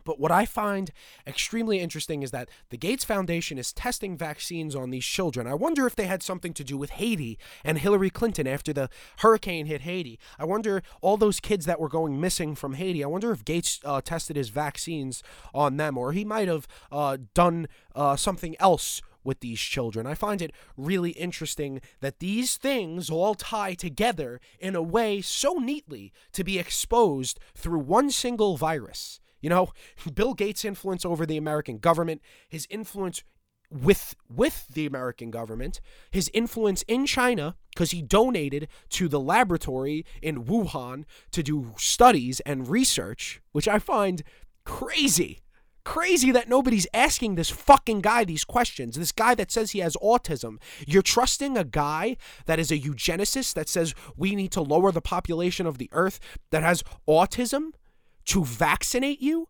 But 0.04 0.18
what 0.18 0.32
I 0.32 0.44
find 0.46 0.90
extremely 1.26 1.80
interesting 1.80 2.22
is 2.22 2.30
that 2.30 2.48
the 2.70 2.76
Gates 2.76 3.04
Foundation 3.04 3.58
is 3.58 3.72
testing 3.72 4.16
vaccines 4.16 4.74
on 4.74 4.90
these 4.90 5.04
children. 5.04 5.46
I 5.46 5.54
wonder 5.54 5.86
if 5.86 5.96
they 5.96 6.06
had 6.06 6.22
something 6.22 6.52
to 6.54 6.64
do 6.64 6.76
with 6.76 6.90
Haiti 6.90 7.38
and 7.64 7.78
Hillary 7.78 8.10
Clinton 8.10 8.46
after 8.46 8.72
the 8.72 8.88
hurricane 9.18 9.66
hit 9.66 9.82
Haiti. 9.82 10.18
I 10.38 10.44
wonder 10.44 10.82
all 11.00 11.16
those 11.16 11.40
kids 11.40 11.66
that 11.66 11.80
were 11.80 11.88
going 11.88 12.20
missing 12.20 12.54
from 12.54 12.74
Haiti. 12.74 13.04
I 13.04 13.08
wonder 13.08 13.32
if 13.32 13.44
Gates 13.44 13.80
uh, 13.84 14.00
tested 14.00 14.36
his 14.36 14.48
vaccines 14.48 15.22
on 15.54 15.76
them, 15.76 15.96
or 15.96 16.12
he 16.12 16.24
might 16.24 16.48
have 16.48 16.66
uh, 16.90 17.18
done 17.34 17.68
uh, 17.94 18.16
something 18.16 18.56
else 18.58 19.02
with 19.24 19.40
these 19.40 19.60
children. 19.60 20.06
I 20.06 20.14
find 20.14 20.42
it 20.42 20.52
really 20.76 21.10
interesting 21.10 21.80
that 22.00 22.18
these 22.18 22.56
things 22.56 23.10
all 23.10 23.34
tie 23.34 23.74
together 23.74 24.40
in 24.58 24.74
a 24.74 24.82
way 24.82 25.20
so 25.20 25.54
neatly 25.54 26.12
to 26.32 26.44
be 26.44 26.58
exposed 26.58 27.38
through 27.54 27.80
one 27.80 28.10
single 28.10 28.56
virus. 28.56 29.20
You 29.42 29.50
know, 29.50 29.72
Bill 30.14 30.32
Gates' 30.32 30.64
influence 30.64 31.04
over 31.04 31.26
the 31.26 31.36
American 31.36 31.76
government, 31.76 32.22
his 32.48 32.66
influence 32.70 33.22
with 33.72 34.14
with 34.28 34.66
the 34.68 34.86
American 34.86 35.30
government, 35.30 35.80
his 36.10 36.30
influence 36.34 36.82
in 36.82 37.06
China 37.06 37.56
because 37.70 37.90
he 37.90 38.02
donated 38.02 38.68
to 38.90 39.08
the 39.08 39.20
laboratory 39.20 40.04
in 40.20 40.44
Wuhan 40.44 41.04
to 41.30 41.42
do 41.42 41.72
studies 41.78 42.40
and 42.40 42.68
research, 42.68 43.40
which 43.52 43.66
I 43.66 43.78
find 43.78 44.22
crazy. 44.64 45.40
Crazy 45.84 46.30
that 46.30 46.48
nobody's 46.48 46.86
asking 46.94 47.34
this 47.34 47.50
fucking 47.50 48.02
guy 48.02 48.22
these 48.24 48.44
questions. 48.44 48.94
This 48.94 49.10
guy 49.10 49.34
that 49.34 49.50
says 49.50 49.72
he 49.72 49.80
has 49.80 49.96
autism. 49.96 50.58
You're 50.86 51.02
trusting 51.02 51.58
a 51.58 51.64
guy 51.64 52.16
that 52.46 52.60
is 52.60 52.70
a 52.70 52.78
eugenicist 52.78 53.54
that 53.54 53.68
says 53.68 53.92
we 54.16 54.36
need 54.36 54.52
to 54.52 54.60
lower 54.60 54.92
the 54.92 55.00
population 55.00 55.66
of 55.66 55.78
the 55.78 55.88
earth 55.90 56.20
that 56.52 56.62
has 56.62 56.84
autism? 57.08 57.72
To 58.26 58.44
vaccinate 58.44 59.20
you? 59.20 59.48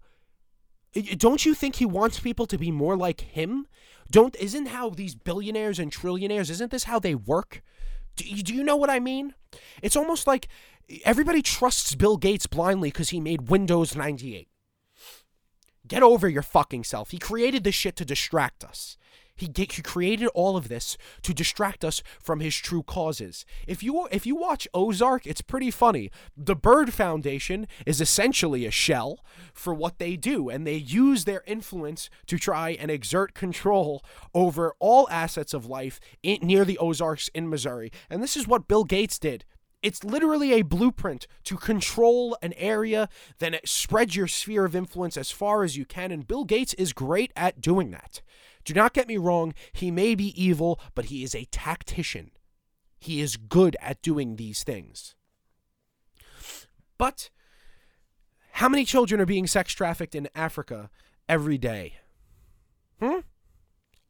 Don't 1.17 1.47
you 1.47 1.55
think 1.55 1.77
he 1.77 1.87
wants 1.87 2.21
people 2.21 2.47
to 2.47 2.59
be 2.59 2.71
more 2.71 2.97
like 2.97 3.23
him? 3.23 3.67
Don't 4.11 4.37
isn't 4.37 4.67
how 4.67 4.91
these 4.91 5.15
billionaires 5.15 5.79
and 5.79 5.91
trillionaires 5.91 6.51
isn't 6.51 6.71
this 6.71 6.85
how 6.85 6.99
they 6.99 7.15
work? 7.15 7.63
Do 8.17 8.29
you, 8.29 8.43
do 8.43 8.55
you 8.55 8.63
know 8.63 8.77
what 8.77 8.91
I 8.91 9.01
mean? 9.01 9.35
It's 9.81 9.97
almost 9.97 10.27
like 10.27 10.49
everybody 11.05 11.41
trusts 11.41 11.95
Bill 11.95 12.19
Gates 12.19 12.47
blindly 12.47 12.91
because 12.91 13.11
he 13.11 13.21
made 13.21 13.49
Windows 13.49 13.97
98. 13.97 14.49
Get 15.89 16.03
over 16.03 16.29
your 16.29 16.43
fucking 16.43 16.85
self. 16.85 17.11
He 17.11 17.19
created 17.19 17.65
this 17.65 17.75
shit 17.75 17.97
to 17.97 18.05
distract 18.05 18.65
us. 18.65 18.97
He, 19.43 19.49
get, 19.49 19.73
he 19.73 19.83
created 19.83 20.29
all 20.29 20.57
of 20.57 20.69
this 20.69 20.97
to 21.23 21.35
distract 21.35 21.85
us 21.85 22.01
from 22.21 22.39
his 22.39 22.55
true 22.57 22.85
causes. 22.85 23.45
If 23.67 23.83
you 23.83 24.07
if 24.13 24.25
you 24.25 24.37
watch 24.37 24.69
Ozark, 24.73 25.27
it's 25.27 25.41
pretty 25.41 25.73
funny. 25.73 26.13
The 26.37 26.55
Byrde 26.55 26.93
Foundation 26.93 27.67
is 27.85 28.01
essentially 28.01 28.65
a 28.67 28.71
shell 28.71 29.25
for 29.53 29.75
what 29.75 29.99
they 29.99 30.17
do, 30.17 30.49
and 30.49 30.65
they 30.65 30.77
use 30.77 31.25
their 31.25 31.43
influence 31.45 32.09
to 32.27 32.39
try 32.39 32.71
and 32.71 32.89
exert 32.89 33.35
control 33.35 34.05
over 34.33 34.75
all 34.79 35.09
assets 35.11 35.53
of 35.53 35.67
life 35.67 35.99
in, 36.23 36.39
near 36.41 36.65
the 36.65 36.79
Ozarks 36.79 37.27
in 37.35 37.51
Missouri. 37.51 37.91
And 38.09 38.23
this 38.23 38.37
is 38.37 38.47
what 38.47 38.69
Bill 38.69 38.85
Gates 38.85 39.19
did 39.19 39.45
it's 39.83 40.05
literally 40.05 40.53
a 40.53 40.63
blueprint 40.63 41.27
to 41.45 41.57
control 41.57 42.37
an 42.41 42.53
area, 42.57 43.09
then 43.41 43.57
spread 43.65 44.15
your 44.15 44.29
sphere 44.29 44.65
of 44.65 44.77
influence 44.77 45.17
as 45.17 45.31
far 45.33 45.65
as 45.65 45.77
you 45.77 45.85
can. 45.85 46.13
And 46.13 46.27
Bill 46.27 46.45
Gates 46.45 46.73
is 46.75 46.93
great 46.93 47.33
at 47.35 47.61
doing 47.61 47.91
that. 47.91 48.23
Do 48.65 48.75
not 48.75 48.95
get 48.95 49.09
me 49.09 49.17
wrong, 49.17 49.55
he 49.73 49.91
may 49.91 50.15
be 50.15 50.43
evil, 50.43 50.81
but 50.95 51.07
he 51.07 51.25
is 51.25 51.35
a 51.35 51.47
tactician. 51.47 52.31
He 52.99 53.21
is 53.21 53.37
good 53.37 53.77
at 53.81 54.03
doing 54.03 54.37
these 54.37 54.63
things. 54.63 55.15
But 56.99 57.31
how 58.53 58.69
many 58.69 58.85
children 58.85 59.21
are 59.21 59.27
being 59.27 59.47
sex 59.47 59.73
trafficked 59.73 60.15
in 60.15 60.29
Africa 60.35 60.91
every 61.29 61.59
day? 61.59 61.95
Hmm? 63.01 63.21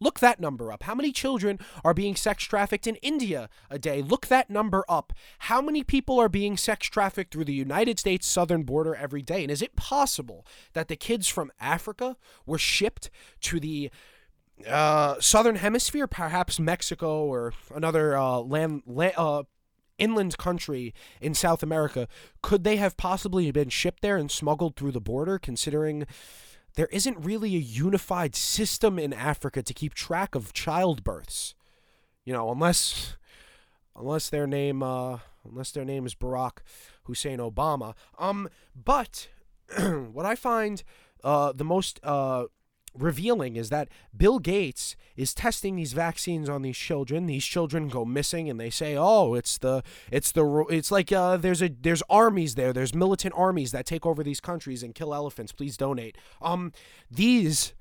Look 0.03 0.19
that 0.19 0.41
number 0.41 0.73
up. 0.73 0.83
How 0.83 0.97
many 0.97 1.12
children 1.12 1.61
are 1.85 1.95
being 1.95 2.17
sex 2.17 2.43
trafficked 2.43 2.88
in 2.88 2.97
India 2.97 3.49
a 3.71 3.79
day? 3.79 4.03
Look 4.03 4.27
that 4.27 4.51
number 4.51 4.85
up. 4.88 5.12
How 5.38 5.62
many 5.62 5.85
people 5.85 6.19
are 6.19 6.29
being 6.29 6.57
sex 6.57 6.88
trafficked 6.88 7.33
through 7.33 7.45
the 7.45 7.55
United 7.55 8.01
States 8.01 8.27
southern 8.27 8.65
border 8.65 8.97
every 8.97 9.23
day? 9.23 9.43
And 9.43 9.51
is 9.51 9.62
it 9.62 9.77
possible 9.77 10.45
that 10.73 10.88
the 10.88 10.97
kids 10.97 11.29
from 11.29 11.53
Africa 11.61 12.17
were 12.45 12.59
shipped 12.59 13.11
to 13.43 13.61
the 13.61 13.91
uh, 14.68 15.20
southern 15.20 15.57
hemisphere, 15.57 16.07
perhaps 16.07 16.59
Mexico 16.59 17.25
or 17.25 17.53
another 17.75 18.16
uh, 18.16 18.38
land, 18.38 18.83
land 18.87 19.14
uh, 19.16 19.42
inland 19.98 20.37
country 20.38 20.94
in 21.20 21.35
South 21.35 21.62
America, 21.62 22.09
could 22.42 22.64
they 22.64 22.77
have 22.77 22.96
possibly 22.96 23.51
been 23.51 23.68
shipped 23.68 24.03
there 24.03 24.16
and 24.16 24.31
smuggled 24.31 24.77
through 24.77 24.92
the 24.92 25.01
border? 25.01 25.38
Considering 25.38 26.07
there 26.75 26.87
isn't 26.87 27.18
really 27.18 27.55
a 27.55 27.61
unified 27.61 28.35
system 28.35 28.98
in 28.98 29.12
Africa 29.12 29.62
to 29.62 29.75
keep 29.75 29.94
track 29.94 30.35
of 30.35 30.53
childbirths, 30.53 31.55
you 32.25 32.33
know, 32.33 32.51
unless 32.51 33.16
unless 33.94 34.31
their 34.31 34.46
name 34.46 34.83
uh, 34.83 35.18
unless 35.48 35.70
their 35.70 35.85
name 35.85 36.07
is 36.07 36.14
Barack 36.14 36.59
Hussein 37.05 37.38
Obama. 37.38 37.94
Um, 38.18 38.48
but 38.75 39.29
what 40.12 40.27
I 40.27 40.35
find 40.35 40.83
uh, 41.22 41.53
the 41.53 41.64
most 41.64 42.01
uh, 42.03 42.46
revealing 42.96 43.57
is 43.57 43.70
that 43.70 43.88
Bill 44.16 44.38
Gates 44.38 44.96
is 45.16 45.35
testing 45.35 45.76
these 45.76 45.92
vaccines 45.92 46.48
on 46.48 46.62
these 46.62 46.76
children. 46.76 47.26
These 47.26 47.44
children 47.44 47.88
go 47.88 48.05
missing, 48.05 48.48
and 48.48 48.59
they 48.59 48.70
say, 48.70 48.96
"Oh, 48.96 49.35
it's 49.35 49.59
the 49.59 49.83
it's 50.11 50.33
the 50.33 50.64
it's 50.70 50.90
like 50.90 51.12
uh, 51.12 51.37
there's 51.37 51.62
a 51.62 51.68
there's 51.68 52.02
armies 52.09 52.55
there. 52.55 52.72
There's 52.72 52.94
militant 52.94 53.35
armies 53.37 53.72
that 53.72 53.87
take 53.87 54.07
over 54.07 54.22
these 54.22 54.40
countries 54.40 54.83
and 54.83 54.94
kill 54.94 55.14
elephants. 55.14 55.52
Please 55.52 55.76
donate." 55.76 56.16
Um, 56.40 56.72
these 57.11 57.74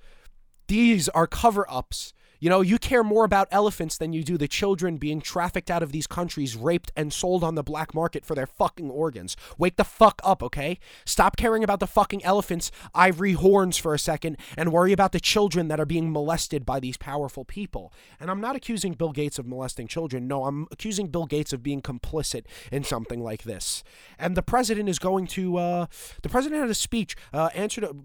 these 0.68 1.10
are 1.10 1.28
cover 1.28 1.66
ups 1.70 2.14
You 2.42 2.50
know, 2.50 2.62
you 2.62 2.80
care 2.80 3.04
more 3.04 3.24
about 3.24 3.48
elephants 3.52 4.00
than 4.00 4.14
you 4.14 4.24
do 4.24 4.36
the 4.36 4.48
children 4.48 4.98
being 4.98 5.22
trafficked 5.22 5.70
out 5.70 5.84
of 5.84 5.92
these 5.92 6.08
countries, 6.08 6.56
raped, 6.56 6.92
and 6.96 7.14
sold 7.14 7.44
on 7.44 7.54
the 7.54 7.62
black 7.62 7.94
market 7.94 8.26
for 8.26 8.34
their 8.34 8.48
fucking 8.48 8.90
organs. 8.90 9.38
Wake 9.60 9.76
the 9.78 9.84
fuck 9.84 10.20
up, 10.24 10.42
okay? 10.42 10.80
Stop 11.06 11.38
caring 11.38 11.64
about 11.64 11.80
the 11.80 11.86
fucking 11.86 12.26
elephants' 12.26 12.72
ivory 12.96 13.34
horns 13.34 13.78
for 13.78 13.94
a 13.94 14.00
second 14.00 14.38
and 14.58 14.74
worry 14.74 14.92
about 14.92 15.12
the 15.12 15.20
children 15.20 15.68
that 15.68 15.80
are 15.80 15.86
being 15.86 16.12
molested 16.12 16.66
by 16.66 16.80
these 16.80 16.98
powerful 16.98 17.46
people. 17.46 17.94
And 18.20 18.32
I'm 18.32 18.42
not 18.42 18.56
accusing 18.56 18.94
Bill 18.94 19.12
Gates 19.12 19.38
of 19.38 19.46
molesting 19.46 19.88
children. 19.88 20.28
No, 20.28 20.46
I'm 20.46 20.66
accusing 20.72 21.10
Bill 21.10 21.28
Gates 21.28 21.54
of 21.54 21.62
being 21.62 21.84
complicit 21.84 22.46
in 22.72 22.84
something 22.84 23.22
like 23.22 23.44
this. 23.44 23.84
And 24.18 24.36
the 24.36 24.42
president 24.42 24.90
is 24.90 24.98
going 24.98 25.28
to, 25.28 25.58
uh, 25.58 25.86
the 26.24 26.30
president 26.30 26.62
had 26.62 26.72
a 26.72 26.74
speech, 26.74 27.16
uh, 27.34 27.50
answered 27.54 27.84
a, 27.84 27.96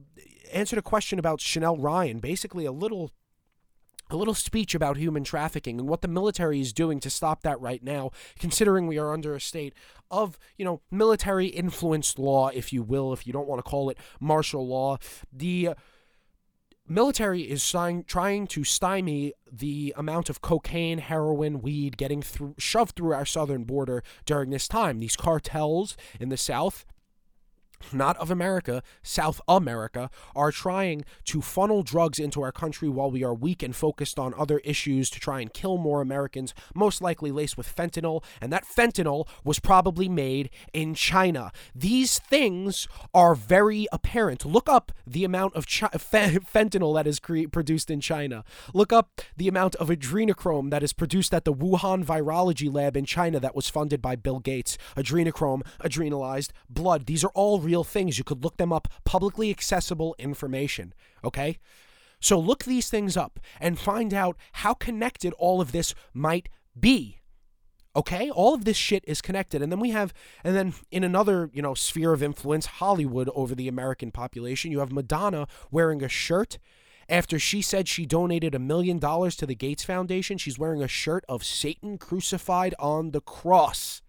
answered 0.53 0.79
a 0.79 0.83
question 0.83 1.19
about 1.19 1.41
Chanel 1.41 1.79
Rion, 1.79 2.19
basically 2.19 2.67
a 2.67 2.73
little 2.73 3.13
a 4.11 4.17
little 4.17 4.35
speech 4.35 4.75
about 4.75 4.97
human 4.97 5.25
trafficking 5.25 5.79
and 5.79 5.89
what 5.89 6.01
the 6.01 6.09
military 6.09 6.61
is 6.61 6.73
doing 6.73 7.01
to 7.01 7.11
stop 7.11 7.43
that 7.43 7.61
right 7.61 7.83
now, 7.83 8.11
considering 8.39 8.87
we 8.87 8.99
are 8.99 9.13
under 9.13 9.35
a 9.35 9.41
state 9.41 9.75
of, 10.11 10.39
you 10.57 10.65
know, 10.65 10.81
military 10.91 11.47
influenced 11.47 12.19
law, 12.19 12.49
if 12.49 12.73
you 12.73 12.83
will, 12.83 13.13
if 13.13 13.27
you 13.27 13.33
don't 13.33 13.49
want 13.49 13.59
to 13.59 13.69
call 13.69 13.91
it 13.91 13.99
martial 14.21 14.67
law. 14.67 14.99
The 15.33 15.69
uh, 15.69 15.75
military 16.89 17.43
is 17.43 17.69
trying, 17.69 18.05
trying 18.05 18.47
to 18.49 18.63
stymie 18.63 19.33
the 19.51 19.93
amount 19.97 20.31
of 20.31 20.41
cocaine, 20.41 20.99
heroin, 20.99 21.61
weed 21.61 21.97
getting 21.97 22.23
through, 22.23 22.55
shoved 22.59 22.97
through 22.97 23.13
our 23.13 23.27
southern 23.27 23.65
border 23.65 24.05
during 24.25 24.51
this 24.51 24.69
time. 24.69 25.01
These 25.01 25.17
cartels 25.17 25.97
in 26.21 26.29
the 26.29 26.37
south 26.37 26.85
not 27.93 28.17
of 28.17 28.31
America, 28.31 28.83
South 29.03 29.41
America, 29.49 30.11
are 30.35 30.53
trying 30.53 31.05
to 31.25 31.43
funnel 31.43 31.83
drugs 31.83 32.19
into 32.19 32.43
our 32.43 32.53
country 32.53 32.89
while 32.89 33.11
we 33.11 33.25
are 33.25 33.35
weak 33.35 33.63
and 33.63 33.75
focused 33.75 34.19
on 34.19 34.35
other 34.35 34.59
issues 34.61 35.11
to 35.11 35.21
try 35.21 35.41
and 35.41 35.53
kill 35.53 35.79
more 35.79 36.01
Americans, 36.01 36.55
most 36.75 37.01
likely 37.01 37.31
laced 37.31 37.57
with 37.57 37.75
fentanyl, 37.75 38.23
and 38.41 38.53
that 38.53 38.65
fentanyl 38.65 39.27
was 39.45 39.59
probably 39.59 40.09
made 40.09 40.51
in 40.73 40.95
China. 40.95 41.53
These 41.75 42.19
things 42.19 42.89
are 43.15 43.35
very 43.35 43.87
apparent. 43.93 44.45
Look 44.45 44.69
up 44.69 44.93
the 45.07 45.25
amount 45.25 45.55
of 45.55 45.67
chi- 45.67 45.89
fentanyl 45.97 46.95
that 46.95 47.07
is 47.07 47.21
cre- 47.21 47.49
produced 47.51 47.91
in 47.91 48.01
China. 48.01 48.45
Look 48.75 48.93
up 48.93 49.21
the 49.37 49.49
amount 49.49 49.75
of 49.77 49.89
adrenochrome 49.89 50.71
that 50.71 50.83
is 50.83 50.93
produced 50.93 51.35
at 51.35 51.45
the 51.45 51.55
Wuhan 51.55 52.05
Virology 52.05 52.73
Lab 52.73 52.97
in 52.97 53.05
China 53.05 53.41
that 53.41 53.55
was 53.57 53.69
funded 53.69 54.03
by 54.03 54.17
Bill 54.17 54.41
Gates. 54.41 54.79
Adrenochrome, 54.97 55.63
adrenalized 55.81 56.51
blood. 56.69 57.07
These 57.07 57.25
are 57.25 57.33
all 57.35 57.59
real 57.67 57.85
things. 57.85 58.17
You 58.17 58.25
could 58.25 58.43
look 58.45 58.57
them 58.57 58.73
up, 58.73 58.89
publicly 59.05 59.51
accessible 59.51 60.15
information. 60.19 60.95
Okay? 61.23 61.59
So 62.21 62.39
look 62.39 62.65
these 62.65 62.89
things 62.89 63.17
up 63.17 63.39
and 63.61 63.79
find 63.79 64.15
out 64.15 64.37
how 64.53 64.73
connected 64.73 65.35
all 65.35 65.61
of 65.61 65.73
this 65.73 65.95
might 66.15 66.49
be. 66.79 67.21
Okay? 67.95 68.31
All 68.31 68.55
of 68.55 68.65
this 68.65 68.77
shit 68.77 69.05
is 69.07 69.21
connected. 69.21 69.61
And 69.63 69.71
then 69.71 69.81
we 69.81 69.91
have, 69.91 70.15
and 70.45 70.57
then 70.57 70.75
in 70.91 71.05
another, 71.05 71.51
you 71.53 71.63
know, 71.63 71.75
sphere 71.75 72.13
of 72.13 72.23
influence, 72.23 72.67
Hollywood 72.67 73.29
over 73.35 73.55
the 73.55 73.69
American 73.69 74.11
population, 74.11 74.71
you 74.71 74.79
have 74.79 74.93
Madonna 74.93 75.47
wearing 75.71 76.03
a 76.03 76.09
shirt 76.09 76.59
after 77.09 77.39
she 77.39 77.63
said 77.63 77.89
she 77.89 78.07
donated 78.07 78.55
a 78.55 78.59
million 78.59 78.99
dollars 78.99 79.37
to 79.37 79.47
the 79.47 79.55
Gates 79.55 79.85
Foundation. 79.85 80.39
She's 80.39 80.59
wearing 80.59 80.83
a 80.83 80.89
shirt 80.89 81.25
of 81.29 81.45
Satan 81.45 81.99
crucified 81.99 82.75
on 82.79 83.13
the 83.13 83.21
cross. 83.21 84.03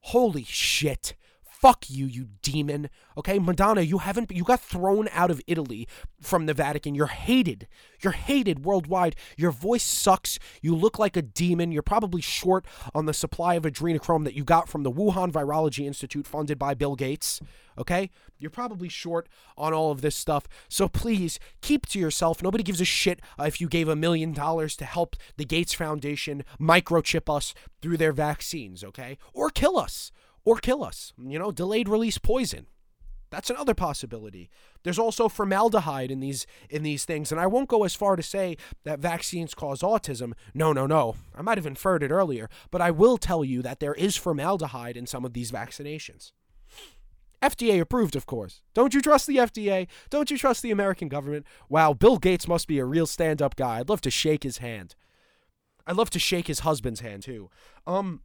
Holy 0.00 0.44
shit. 0.44 1.14
Fuck 1.60 1.90
you, 1.90 2.06
you 2.06 2.28
demon. 2.40 2.88
Okay, 3.18 3.38
Madonna, 3.38 3.82
you 3.82 3.98
haven't 3.98 4.30
you 4.30 4.44
got 4.44 4.60
thrown 4.60 5.08
out 5.12 5.30
of 5.30 5.42
Italy 5.46 5.86
from 6.18 6.46
the 6.46 6.54
Vatican. 6.54 6.94
You're 6.94 7.08
hated. 7.08 7.68
You're 8.00 8.14
hated 8.14 8.64
worldwide. 8.64 9.14
Your 9.36 9.50
voice 9.50 9.82
sucks. 9.82 10.38
You 10.62 10.74
look 10.74 10.98
like 10.98 11.18
a 11.18 11.22
demon. 11.22 11.70
You're 11.70 11.82
probably 11.82 12.22
short 12.22 12.64
on 12.94 13.04
the 13.04 13.12
supply 13.12 13.56
of 13.56 13.64
adrenochrome 13.64 14.24
that 14.24 14.32
you 14.32 14.42
got 14.42 14.70
from 14.70 14.84
the 14.84 14.90
Wuhan 14.90 15.30
Virology 15.30 15.86
Institute 15.86 16.26
funded 16.26 16.58
by 16.58 16.72
Bill 16.72 16.96
Gates. 16.96 17.42
Okay? 17.76 18.08
You're 18.38 18.50
probably 18.50 18.88
short 18.88 19.28
on 19.58 19.74
all 19.74 19.90
of 19.90 20.00
this 20.00 20.16
stuff. 20.16 20.48
So 20.70 20.88
please 20.88 21.38
keep 21.60 21.84
to 21.88 21.98
yourself. 21.98 22.42
Nobody 22.42 22.64
gives 22.64 22.80
a 22.80 22.86
shit 22.86 23.20
uh, 23.38 23.44
if 23.44 23.60
you 23.60 23.68
gave 23.68 23.86
a 23.86 23.94
million 23.94 24.32
dollars 24.32 24.76
to 24.76 24.86
help 24.86 25.14
the 25.36 25.44
Gates 25.44 25.74
Foundation 25.74 26.42
microchip 26.58 27.34
us 27.34 27.52
through 27.82 27.98
their 27.98 28.12
vaccines, 28.12 28.82
okay? 28.82 29.18
Or 29.34 29.50
kill 29.50 29.78
us 29.78 30.10
or 30.44 30.56
kill 30.56 30.82
us. 30.82 31.12
You 31.18 31.38
know, 31.38 31.50
delayed 31.50 31.88
release 31.88 32.18
poison. 32.18 32.66
That's 33.30 33.50
another 33.50 33.74
possibility. 33.74 34.50
There's 34.82 34.98
also 34.98 35.28
formaldehyde 35.28 36.10
in 36.10 36.18
these 36.18 36.46
in 36.68 36.82
these 36.82 37.04
things, 37.04 37.30
and 37.30 37.40
I 37.40 37.46
won't 37.46 37.68
go 37.68 37.84
as 37.84 37.94
far 37.94 38.16
to 38.16 38.22
say 38.22 38.56
that 38.84 38.98
vaccines 38.98 39.54
cause 39.54 39.82
autism. 39.82 40.32
No, 40.52 40.72
no, 40.72 40.86
no. 40.86 41.14
I 41.34 41.42
might 41.42 41.58
have 41.58 41.66
inferred 41.66 42.02
it 42.02 42.10
earlier, 42.10 42.48
but 42.72 42.80
I 42.80 42.90
will 42.90 43.18
tell 43.18 43.44
you 43.44 43.62
that 43.62 43.78
there 43.78 43.94
is 43.94 44.16
formaldehyde 44.16 44.96
in 44.96 45.06
some 45.06 45.24
of 45.24 45.32
these 45.32 45.52
vaccinations. 45.52 46.32
FDA 47.40 47.80
approved, 47.80 48.16
of 48.16 48.26
course. 48.26 48.62
Don't 48.74 48.92
you 48.92 49.00
trust 49.00 49.26
the 49.26 49.36
FDA? 49.36 49.86
Don't 50.10 50.30
you 50.30 50.36
trust 50.36 50.62
the 50.62 50.72
American 50.72 51.08
government? 51.08 51.46
Wow, 51.68 51.94
Bill 51.94 52.18
Gates 52.18 52.46
must 52.46 52.68
be 52.68 52.78
a 52.78 52.84
real 52.84 53.06
stand-up 53.06 53.56
guy. 53.56 53.78
I'd 53.78 53.88
love 53.88 54.02
to 54.02 54.10
shake 54.10 54.42
his 54.42 54.58
hand. 54.58 54.94
I'd 55.86 55.96
love 55.96 56.10
to 56.10 56.18
shake 56.18 56.48
his 56.48 56.60
husband's 56.60 57.00
hand 57.00 57.22
too. 57.22 57.48
Um 57.86 58.20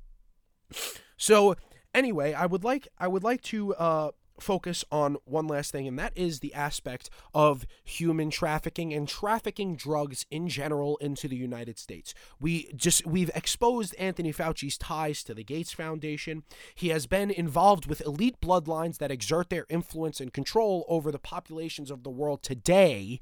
so 1.17 1.56
anyway, 1.95 2.34
I 2.34 2.45
would 2.45 2.63
like 2.63 2.88
I 2.99 3.08
would 3.08 3.23
like 3.23 3.41
to 3.43 3.73
uh, 3.75 4.12
focus 4.39 4.84
on 4.91 5.17
one 5.25 5.47
last 5.47 5.71
thing, 5.71 5.88
and 5.88 5.97
that 5.97 6.13
is 6.15 6.39
the 6.39 6.53
aspect 6.53 7.10
of 7.34 7.65
human 7.84 8.29
trafficking 8.29 8.93
and 8.93 9.08
trafficking 9.08 9.75
drugs 9.75 10.25
in 10.29 10.47
general 10.47 10.97
into 10.97 11.27
the 11.27 11.36
United 11.36 11.79
States. 11.79 12.13
We 12.39 12.71
just 12.75 13.05
we've 13.05 13.31
exposed 13.34 13.95
Anthony 13.95 14.31
Fauci's 14.31 14.77
ties 14.77 15.23
to 15.23 15.34
the 15.34 15.43
Gates 15.43 15.71
Foundation. 15.71 16.43
He 16.75 16.89
has 16.89 17.08
been 17.08 17.31
involved 17.31 17.88
with 17.88 18.01
elite 18.01 18.39
bloodlines 18.41 18.97
that 18.97 19.12
exert 19.12 19.49
their 19.49 19.65
influence 19.69 20.19
and 20.19 20.34
control 20.34 20.86
over 20.88 21.12
the 21.12 21.19
populations 21.19 21.89
of 21.89 22.03
the 22.03 22.10
world 22.10 22.43
today 22.43 23.19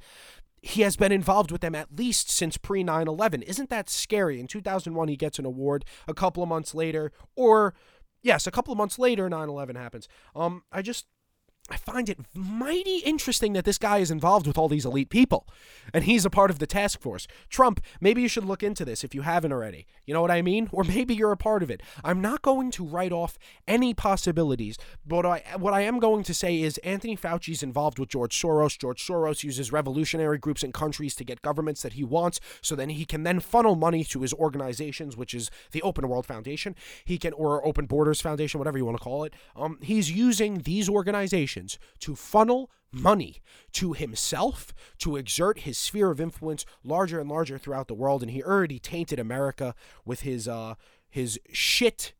he 0.65 0.81
has 0.81 0.95
been 0.95 1.11
involved 1.11 1.51
with 1.51 1.59
them 1.59 1.75
at 1.75 1.93
least 1.93 2.29
since 2.29 2.57
pre 2.57 2.83
9 2.83 3.05
11. 3.05 3.41
Isn't 3.41 3.69
that 3.69 3.89
scary? 3.89 4.39
In 4.39 4.47
2001, 4.47 5.09
he 5.09 5.17
gets 5.17 5.37
an 5.37 5.45
award. 5.45 5.83
A 6.07 6.13
couple 6.13 6.41
of 6.41 6.47
months 6.47 6.73
later, 6.73 7.11
or 7.35 7.73
yes, 8.23 8.47
a 8.47 8.51
couple 8.51 8.71
of 8.71 8.77
months 8.77 8.97
later, 8.97 9.29
9 9.29 9.49
11 9.49 9.75
happens. 9.75 10.07
Um, 10.35 10.63
I 10.71 10.81
just 10.81 11.05
I 11.69 11.77
find 11.77 12.09
it 12.09 12.19
mighty 12.35 12.97
interesting 12.97 13.53
that 13.53 13.63
this 13.63 13.77
guy 13.77 13.99
is 13.99 14.11
involved 14.11 14.47
with 14.47 14.57
all 14.57 14.67
these 14.67 14.85
elite 14.85 15.09
people 15.09 15.47
and 15.93 16.03
he's 16.03 16.25
a 16.25 16.29
part 16.29 16.51
of 16.51 16.59
the 16.59 16.67
task 16.67 16.99
force. 16.99 17.25
Trump, 17.49 17.79
maybe 18.01 18.21
you 18.21 18.27
should 18.27 18.43
look 18.43 18.63
into 18.63 18.83
this 18.83 19.01
if 19.01 19.15
you 19.15 19.21
haven't 19.21 19.53
already. 19.53 19.87
You 20.05 20.13
know 20.13 20.21
what 20.21 20.29
I 20.29 20.41
mean? 20.41 20.67
Or 20.73 20.83
maybe 20.83 21.15
you're 21.15 21.31
a 21.31 21.37
part 21.37 21.63
of 21.63 21.71
it. 21.71 21.81
I'm 22.03 22.19
not 22.19 22.41
going 22.41 22.69
to 22.71 22.83
write 22.83 23.13
off 23.13 23.39
any 23.65 23.93
possibilities, 23.93 24.77
but 25.07 25.25
I, 25.25 25.41
what 25.57 25.73
I 25.73 25.81
am 25.81 25.99
going 25.99 26.23
to 26.23 26.33
say 26.33 26.61
is 26.61 26.79
Anthony 26.79 27.15
Fauci's 27.15 27.63
involved 27.63 27.97
with 27.97 28.09
George 28.09 28.37
Soros. 28.37 28.77
George 28.77 29.01
Soros 29.01 29.45
uses 29.45 29.71
revolutionary 29.71 30.37
groups 30.37 30.63
and 30.63 30.73
countries 30.73 31.15
to 31.15 31.23
get 31.23 31.41
governments 31.43 31.81
that 31.83 31.93
he 31.93 32.03
wants 32.03 32.41
so 32.61 32.75
then 32.75 32.89
he 32.89 33.05
can 33.05 33.23
then 33.23 33.39
funnel 33.39 33.77
money 33.77 34.03
to 34.03 34.19
his 34.19 34.33
organizations, 34.33 35.15
which 35.15 35.33
is 35.33 35.49
the 35.71 35.81
Open 35.81 36.09
World 36.09 36.25
Foundation. 36.25 36.75
He 37.05 37.17
can, 37.17 37.31
or 37.31 37.65
Open 37.65 37.85
Borders 37.85 38.19
Foundation, 38.19 38.57
whatever 38.57 38.77
you 38.77 38.83
want 38.83 38.97
to 38.97 39.03
call 39.03 39.23
it. 39.23 39.33
Um, 39.55 39.77
he's 39.81 40.11
using 40.11 40.59
these 40.59 40.89
organizations 40.89 41.52
to 41.99 42.15
funnel 42.15 42.69
money 42.91 43.41
to 43.71 43.93
himself 43.93 44.73
to 44.99 45.15
exert 45.15 45.59
his 45.59 45.77
sphere 45.77 46.11
of 46.11 46.21
influence 46.21 46.65
larger 46.83 47.19
and 47.19 47.29
larger 47.29 47.57
throughout 47.57 47.87
the 47.87 47.93
world 47.93 48.21
and 48.21 48.31
he 48.31 48.43
already 48.43 48.77
tainted 48.77 49.19
America 49.19 49.73
with 50.05 50.21
his 50.21 50.47
uh 50.47 50.75
his 51.09 51.39
shit 51.51 52.13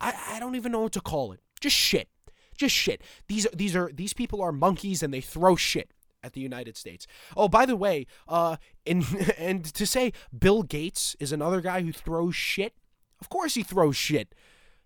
I, 0.00 0.12
I 0.32 0.40
don't 0.40 0.56
even 0.56 0.72
know 0.72 0.80
what 0.80 0.92
to 0.92 1.00
call 1.00 1.30
it 1.30 1.40
just 1.60 1.76
shit 1.76 2.08
just 2.56 2.74
shit 2.74 3.00
these 3.28 3.46
these 3.54 3.76
are 3.76 3.92
these 3.94 4.12
people 4.12 4.42
are 4.42 4.52
monkeys 4.52 5.04
and 5.04 5.14
they 5.14 5.20
throw 5.20 5.54
shit 5.54 5.92
at 6.22 6.32
the 6.32 6.40
United 6.40 6.76
States. 6.76 7.06
Oh, 7.36 7.48
by 7.48 7.66
the 7.66 7.76
way, 7.76 8.06
uh, 8.28 8.56
in, 8.84 9.04
and 9.38 9.64
to 9.74 9.86
say 9.86 10.12
Bill 10.36 10.62
Gates 10.62 11.16
is 11.18 11.32
another 11.32 11.60
guy 11.60 11.82
who 11.82 11.92
throws 11.92 12.34
shit. 12.34 12.74
Of 13.20 13.28
course, 13.28 13.54
he 13.54 13.62
throws 13.62 13.96
shit. 13.96 14.34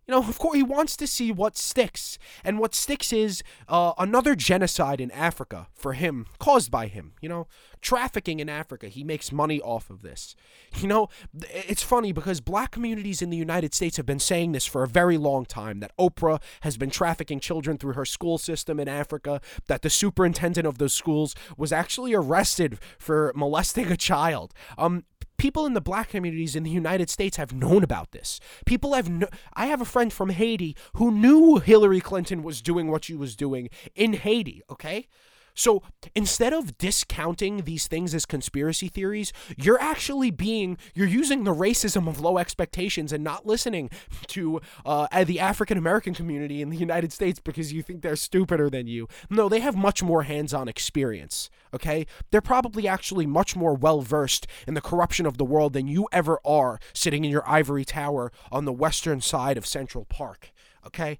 You 0.07 0.14
know, 0.14 0.21
of 0.21 0.38
course, 0.38 0.57
he 0.57 0.62
wants 0.62 0.97
to 0.99 1.07
see 1.07 1.33
what 1.33 1.57
sticks. 1.57 2.16
And 2.45 2.61
what 2.61 2.75
sticks 2.77 3.12
is 3.12 3.42
uh, 3.69 3.92
another 3.99 4.37
genocide 4.37 5.01
in 5.01 5.11
Africa 5.11 5.66
for 5.75 5.95
him, 5.95 6.27
caused 6.38 6.71
by 6.71 6.87
him. 6.87 7.14
You 7.21 7.29
know, 7.29 7.49
trafficking 7.81 8.38
in 8.38 8.49
Africa. 8.49 8.87
He 8.87 9.03
makes 9.03 9.33
money 9.33 9.61
off 9.61 9.90
of 9.90 10.03
this. 10.03 10.37
You 10.77 10.88
know, 10.88 11.09
it's 11.51 11.83
funny 11.83 12.12
because 12.12 12.40
black 12.40 12.71
communities 12.71 13.21
in 13.23 13.31
the 13.31 13.37
United 13.37 13.75
States 13.75 13.97
have 13.97 14.07
been 14.07 14.21
saying 14.21 14.53
this 14.53 14.66
for 14.66 14.83
a 14.83 14.88
very 14.88 15.16
long 15.16 15.45
time 15.45 15.81
that 15.81 15.97
Oprah 15.97 16.40
has 16.61 16.77
been 16.77 16.90
trafficking 16.90 17.40
children 17.40 17.79
through 17.79 17.95
her 17.95 18.05
school 18.05 18.38
system 18.38 18.79
in 18.79 18.88
Africa, 18.88 19.40
that 19.66 19.83
the 19.83 19.90
superintendent 19.90 20.66
of 20.66 20.79
those 20.79 20.92
schools 20.92 21.35
was 21.57 21.73
actually 21.73 22.14
arrested 22.14 22.79
for 22.99 23.33
molesting 23.35 23.90
a 23.90 23.97
child. 23.97 24.53
Um, 24.79 25.05
people 25.37 25.66
in 25.66 25.75
the 25.75 25.81
black 25.81 26.11
communities 26.11 26.57
in 26.57 26.62
the 26.62 26.70
United 26.70 27.11
States 27.11 27.37
have 27.37 27.53
known 27.53 27.83
about 27.83 28.12
this. 28.12 28.40
People 28.64 28.94
have 28.94 29.11
I 29.55 29.66
have 29.66 29.81
a 29.81 29.87
friend 29.87 30.12
from 30.12 30.31
Haiti 30.31 30.77
who 30.94 31.11
knew 31.11 31.57
Hillary 31.57 32.01
Clinton 32.01 32.42
was 32.42 32.62
doing 32.62 32.90
what 32.90 33.05
she 33.05 33.14
was 33.14 33.37
doing 33.37 33.68
in 33.94 34.14
Haiti, 34.14 34.62
okay? 34.70 35.09
So 35.57 35.83
instead 36.14 36.53
of 36.53 36.77
discounting 36.79 37.62
these 37.62 37.88
things 37.88 38.14
as 38.14 38.27
conspiracy 38.27 38.88
theories, 38.88 39.33
you're 39.57 39.81
actually 39.81 40.31
being, 40.31 40.77
you're 40.95 41.09
using 41.09 41.45
the 41.45 41.55
racism 41.55 42.07
of 42.07 42.21
low 42.21 42.37
expectations 42.38 43.12
and 43.12 43.25
not 43.25 43.47
listening 43.47 43.90
to 44.29 44.61
uh, 44.85 45.25
the 45.25 45.40
African 45.40 45.79
American 45.79 46.14
community 46.14 46.61
in 46.61 46.69
the 46.69 46.77
United 46.77 47.11
States 47.11 47.40
because 47.40 47.73
you 47.73 47.83
think 47.83 48.03
they're 48.03 48.16
stupider 48.16 48.69
than 48.69 48.87
you. 48.87 49.09
No, 49.31 49.49
they 49.49 49.61
have 49.61 49.75
much 49.75 50.03
more 50.03 50.25
hands 50.25 50.53
on 50.53 50.69
experience, 50.69 51.49
okay? 51.73 52.07
They're 52.31 52.42
probably 52.42 52.87
actually 52.87 53.27
much 53.27 53.57
more 53.57 53.75
well 53.75 54.03
versed 54.03 54.47
in 54.66 54.75
the 54.75 54.83
corruption 54.83 55.25
of 55.25 55.38
the 55.38 55.45
world 55.45 55.73
than 55.73 55.88
you 55.88 56.07
ever 56.12 56.38
are 56.45 56.79
sitting 56.92 57.25
in 57.25 57.31
your 57.31 57.49
ivory 57.49 57.87
tower 57.87 58.31
on 58.53 58.66
the 58.66 58.73
western 58.73 59.23
side 59.23 59.57
of 59.57 59.64
Central 59.64 60.05
Park, 60.05 60.53
okay? 60.87 61.19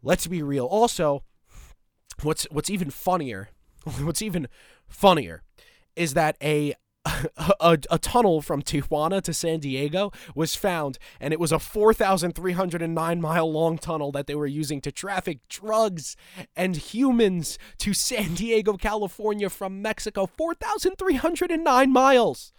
Let's 0.00 0.28
be 0.28 0.42
real. 0.42 0.66
Also, 0.66 1.24
what's 2.22 2.44
what's 2.50 2.70
even 2.70 2.90
funnier 2.90 3.48
What's 4.00 4.22
even 4.22 4.48
funnier 4.88 5.42
is 5.96 6.14
that 6.14 6.36
a 6.42 6.74
a, 7.60 7.78
a, 7.90 7.98
tunnel 7.98 8.40
from 8.40 8.62
Tijuana 8.62 9.20
to 9.22 9.34
San 9.34 9.60
Diego 9.60 10.10
was 10.34 10.54
found, 10.56 10.98
and 11.20 11.34
it 11.34 11.40
was 11.40 11.52
a 11.52 11.58
4,309 11.58 13.20
mile 13.20 13.52
long 13.52 13.76
tunnel 13.76 14.10
that 14.12 14.26
they 14.26 14.34
were 14.34 14.46
using 14.46 14.80
to 14.80 14.90
traffic 14.90 15.40
drugs 15.48 16.16
and 16.56 16.76
humans 16.76 17.58
to 17.78 17.92
San 17.92 18.32
Diego, 18.34 18.78
California 18.78 19.50
from 19.50 19.82
Mexico. 19.82 20.26
4,309 20.26 21.92
miles! 21.92 22.54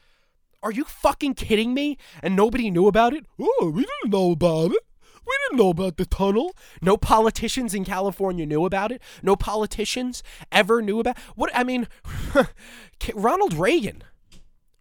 Are 0.61 0.71
you 0.71 0.83
fucking 0.83 1.35
kidding 1.35 1.73
me? 1.73 1.97
And 2.21 2.35
nobody 2.35 2.69
knew 2.69 2.88
about 2.88 3.13
it? 3.13 3.25
Oh, 3.39 3.71
we 3.73 3.81
didn't 3.81 4.11
know 4.11 4.31
about 4.31 4.71
it. 4.71 4.83
We 5.25 5.38
didn't 5.43 5.57
know 5.57 5.69
about 5.69 5.97
the 5.97 6.05
tunnel. 6.05 6.55
No 6.81 6.97
politicians 6.97 7.73
in 7.73 7.85
California 7.85 8.45
knew 8.45 8.65
about 8.65 8.91
it. 8.91 9.01
No 9.23 9.35
politicians 9.35 10.23
ever 10.51 10.81
knew 10.81 10.99
about 10.99 11.17
what 11.35 11.49
I 11.53 11.63
mean 11.63 11.88
Ronald 13.15 13.53
Reagan 13.53 14.03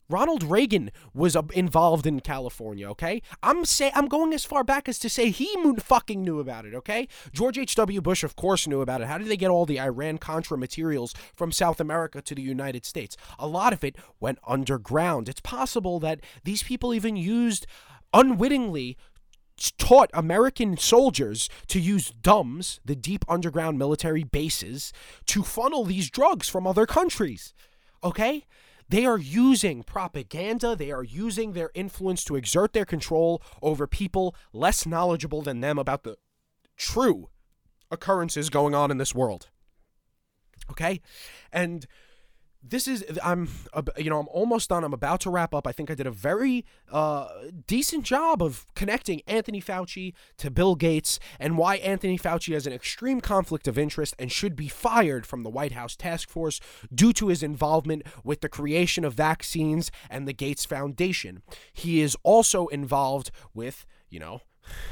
Ronald 0.08 0.42
Reagan 0.42 0.90
was 1.14 1.36
involved 1.54 2.06
in 2.06 2.20
California, 2.20 2.88
okay? 2.90 3.22
I'm 3.42 3.64
say 3.64 3.90
I'm 3.94 4.06
going 4.06 4.34
as 4.34 4.44
far 4.44 4.62
back 4.62 4.88
as 4.88 4.98
to 5.00 5.08
say 5.08 5.30
he 5.30 5.48
fucking 5.78 6.22
knew 6.22 6.40
about 6.40 6.66
it, 6.66 6.74
okay? 6.74 7.08
George 7.32 7.56
H.W. 7.56 8.00
Bush 8.02 8.22
of 8.22 8.36
course 8.36 8.66
knew 8.66 8.80
about 8.80 9.00
it. 9.00 9.06
How 9.06 9.18
did 9.18 9.28
they 9.28 9.36
get 9.36 9.50
all 9.50 9.64
the 9.64 9.80
Iran 9.80 10.18
Contra 10.18 10.58
materials 10.58 11.14
from 11.34 11.50
South 11.50 11.80
America 11.80 12.20
to 12.20 12.34
the 12.34 12.42
United 12.42 12.84
States? 12.84 13.16
A 13.38 13.46
lot 13.46 13.72
of 13.72 13.82
it 13.82 13.96
went 14.20 14.38
underground. 14.46 15.28
It's 15.28 15.40
possible 15.40 15.98
that 16.00 16.20
these 16.44 16.62
people 16.62 16.92
even 16.92 17.16
used 17.16 17.66
unwittingly 18.12 18.96
taught 19.56 20.10
American 20.12 20.76
soldiers 20.76 21.48
to 21.68 21.80
use 21.80 22.12
DUMBs, 22.22 22.80
the 22.84 22.96
deep 22.96 23.24
underground 23.28 23.78
military 23.78 24.24
bases, 24.24 24.92
to 25.26 25.42
funnel 25.42 25.84
these 25.84 26.10
drugs 26.10 26.48
from 26.48 26.66
other 26.66 26.86
countries. 26.86 27.54
Okay? 28.02 28.44
They 28.88 29.06
are 29.06 29.18
using 29.18 29.82
propaganda, 29.82 30.76
they 30.76 30.90
are 30.90 31.02
using 31.02 31.52
their 31.52 31.70
influence 31.74 32.24
to 32.24 32.36
exert 32.36 32.72
their 32.72 32.84
control 32.84 33.42
over 33.62 33.86
people 33.86 34.34
less 34.52 34.86
knowledgeable 34.86 35.42
than 35.42 35.60
them 35.60 35.78
about 35.78 36.02
the 36.02 36.16
true 36.76 37.30
occurrences 37.90 38.50
going 38.50 38.74
on 38.74 38.90
in 38.90 38.98
this 38.98 39.14
world. 39.14 39.48
Okay? 40.70 41.00
And 41.52 41.86
this 42.66 42.88
is 42.88 43.04
I'm 43.22 43.48
you 43.96 44.10
know 44.10 44.18
I'm 44.18 44.28
almost 44.28 44.70
done. 44.70 44.84
I'm 44.84 44.94
about 44.94 45.20
to 45.20 45.30
wrap 45.30 45.54
up. 45.54 45.66
I 45.66 45.72
think 45.72 45.90
I 45.90 45.94
did 45.94 46.06
a 46.06 46.10
very 46.10 46.64
uh, 46.90 47.28
decent 47.66 48.04
job 48.04 48.42
of 48.42 48.66
connecting 48.74 49.20
Anthony 49.26 49.60
Fauci 49.60 50.14
to 50.38 50.50
Bill 50.50 50.74
Gates 50.74 51.18
and 51.38 51.58
why 51.58 51.76
Anthony 51.76 52.18
Fauci 52.18 52.54
has 52.54 52.66
an 52.66 52.72
extreme 52.72 53.20
conflict 53.20 53.68
of 53.68 53.78
interest 53.78 54.14
and 54.18 54.32
should 54.32 54.56
be 54.56 54.68
fired 54.68 55.26
from 55.26 55.42
the 55.42 55.50
White 55.50 55.72
House 55.72 55.94
task 55.94 56.28
force 56.28 56.60
due 56.92 57.12
to 57.12 57.28
his 57.28 57.42
involvement 57.42 58.02
with 58.24 58.40
the 58.40 58.48
creation 58.48 59.04
of 59.04 59.14
vaccines 59.14 59.90
and 60.08 60.26
the 60.26 60.32
Gates 60.32 60.64
Foundation. 60.64 61.42
He 61.72 62.00
is 62.00 62.16
also 62.22 62.68
involved 62.68 63.30
with, 63.52 63.84
you 64.08 64.18
know, 64.18 64.40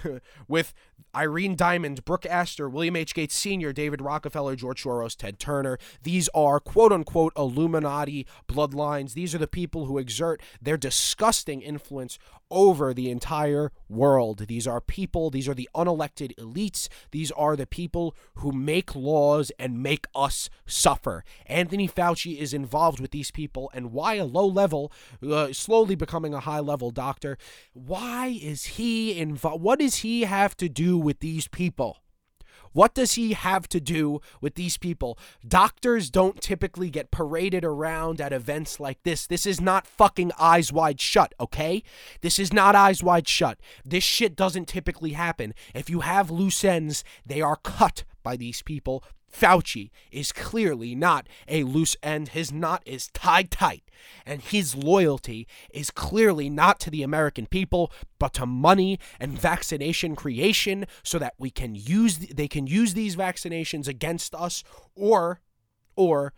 with 0.49 0.75
Irene 1.15 1.57
Diamond, 1.57 2.05
Brooke 2.05 2.27
Astor, 2.27 2.69
William 2.69 2.97
H. 2.97 3.15
Gates 3.15 3.35
Sr., 3.35 3.73
David 3.73 4.01
Rockefeller, 4.01 4.57
George 4.57 4.83
Soros, 4.83 5.17
Ted 5.17 5.39
Turner. 5.39 5.79
These 6.03 6.29
are 6.35 6.59
quote 6.59 6.93
unquote 6.93 7.33
Illuminati 7.37 8.27
bloodlines. 8.49 9.13
These 9.15 9.35
are 9.35 9.39
the 9.39 9.47
people 9.47 9.87
who 9.87 9.99
exert 9.99 10.43
their 10.61 10.77
disgusting 10.77 11.61
influence 11.61 12.19
over 12.53 12.95
the 12.95 13.11
entire 13.11 13.73
world. 13.89 14.47
These 14.47 14.67
are 14.67 14.81
people, 14.81 15.31
these 15.31 15.49
are 15.49 15.55
the 15.55 15.69
unelected 15.75 16.35
elites. 16.37 16.89
These 17.11 17.33
are 17.33 17.57
the 17.57 17.67
people 17.67 18.15
who 18.37 18.53
make 18.53 18.95
laws 18.95 19.51
and 19.59 19.83
make 19.83 20.07
us 20.15 20.51
suffer. 20.67 21.25
Anthony 21.47 21.89
Fauci 21.89 22.39
is 22.39 22.55
involved 22.55 23.01
with 23.01 23.11
these 23.11 23.31
people, 23.31 23.71
and 23.75 23.93
why 23.93 24.15
a 24.15 24.25
low 24.25 24.47
level, 24.47 24.93
uh, 25.27 25.53
slowly 25.53 25.95
becoming 25.95 26.35
a 26.35 26.41
high 26.41 26.61
level 26.61 26.91
doctor, 26.91 27.39
why 27.73 28.39
is 28.41 28.65
he 28.65 29.19
involved? 29.19 29.63
What 29.63 29.79
does 29.79 29.97
he 29.97 30.23
have 30.23 30.57
to 30.59 30.69
do 30.69 30.99
with 30.99 31.21
these 31.21 31.49
people? 31.49 32.02
What 32.73 32.95
does 32.95 33.15
he 33.15 33.33
have 33.33 33.69
to 33.69 33.81
do 33.81 34.21
with 34.41 34.55
these 34.55 34.77
people? 34.77 35.19
Doctors 35.47 36.11
don't 36.11 36.41
typically 36.41 36.91
get 36.91 37.11
paraded 37.11 37.65
around 37.65 38.21
at 38.21 38.33
events 38.33 38.81
like 38.81 39.03
this. 39.03 39.27
This 39.27 39.47
is 39.47 39.61
not 39.61 39.87
fucking 39.87 40.33
eyes 40.39 40.73
wide 40.73 41.01
shut, 41.01 41.35
okay? 41.39 41.83
This 42.21 42.39
is 42.39 42.53
not 42.53 42.75
eyes 42.75 43.03
wide 43.03 43.29
shut. 43.29 43.59
This 43.85 44.05
shit 44.05 44.37
doesn't 44.37 44.69
typically 44.69 45.13
happen. 45.13 45.55
If 45.75 45.91
you 45.91 46.01
have 46.01 46.31
loose 46.31 46.65
ends, 46.65 47.05
they 47.25 47.41
are 47.41 47.57
cut 47.57 48.05
by 48.23 48.37
these 48.37 48.63
people 48.63 49.05
Fauci 49.33 49.91
is 50.11 50.31
clearly 50.31 50.95
not 50.95 51.27
a 51.49 51.65
loose 51.65 51.97
end. 52.03 52.29
His 52.29 52.53
knot 52.53 52.83
is 52.85 53.09
tied 53.09 53.51
tight, 53.51 53.91
and 54.27 54.43
his 54.43 54.75
loyalty 54.75 55.47
is 55.73 55.91
clearly 55.91 56.51
not 56.51 56.79
to 56.81 56.91
the 56.91 57.03
American 57.03 57.47
people, 57.47 57.91
but 58.19 58.35
to 58.35 58.47
money 58.47 58.99
and 59.19 59.39
vaccination 59.39 60.15
creation 60.15 60.87
so 61.03 61.19
that 61.19 61.35
we 61.39 61.51
can 61.51 61.75
use 61.75 62.19
they 62.19 62.49
can 62.49 62.67
use 62.67 62.95
these 62.95 63.17
vaccinations 63.17 63.89
against 63.89 64.35
us 64.35 64.63
or 64.95 65.41
or 65.97 66.33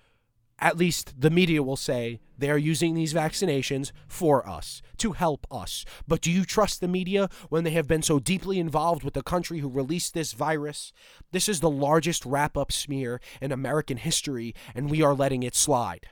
at 0.59 0.77
least 0.77 1.15
the 1.19 1.31
media 1.31 1.63
will 1.63 1.77
say 1.77 2.21
they 2.39 2.51
are 2.51 2.59
using 2.59 2.95
these 2.95 3.15
vaccinations 3.15 3.93
for 4.09 4.49
us, 4.49 4.83
to 4.99 5.13
help 5.13 5.47
us. 5.51 5.85
But 6.07 6.21
do 6.21 6.31
you 6.31 6.45
trust 6.45 6.81
the 6.81 6.89
media 6.89 7.29
when 7.49 7.65
they 7.65 7.71
have 7.71 7.87
been 7.87 8.03
so 8.03 8.19
deeply 8.19 8.59
involved 8.59 9.03
with 9.03 9.15
the 9.15 9.23
country 9.23 9.61
who 9.61 9.69
released 9.69 10.15
this 10.15 10.33
virus? 10.33 10.93
This 11.33 11.49
is 11.49 11.61
the 11.61 11.71
largest 11.71 12.25
wrap 12.25 12.57
up 12.57 12.73
smear 12.73 13.21
in 13.41 13.53
American 13.53 13.99
history, 13.99 14.55
and 14.75 14.91
we 14.91 15.03
are 15.03 15.15
letting 15.15 15.43
it 15.43 15.55
slide. 15.55 16.09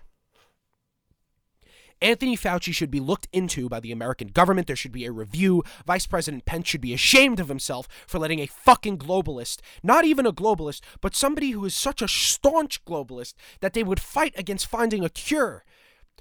Anthony 2.03 2.37
Fauci 2.37 2.75
should 2.75 2.91
be 2.91 3.01
looked 3.01 3.29
into 3.33 3.69
by 3.69 3.81
the 3.81 3.93
American 3.93 4.29
government. 4.29 4.67
There 4.67 4.77
should 4.77 4.93
be 4.93 5.07
a 5.07 5.13
review. 5.13 5.63
Vice 5.87 6.07
President 6.07 6.45
Pence 6.45 6.69
should 6.69 6.81
be 6.81 6.93
ashamed 6.93 7.39
of 7.39 7.49
himself 7.49 7.87
for 8.07 8.19
letting 8.19 8.41
a 8.41 8.47
fucking 8.47 8.99
globalist, 8.99 9.61
not 9.83 10.05
even 10.05 10.27
a 10.27 10.33
globalist, 10.33 10.81
but 11.01 11.15
somebody 11.15 11.53
who 11.53 11.65
is 11.65 11.75
such 11.75 12.03
a 12.03 12.09
staunch 12.09 12.85
globalist 12.85 13.35
that 13.61 13.73
they 13.73 13.85
would 13.85 14.01
fight 14.01 14.35
against 14.37 14.67
finding 14.67 15.05
a 15.05 15.09
cure 15.09 15.65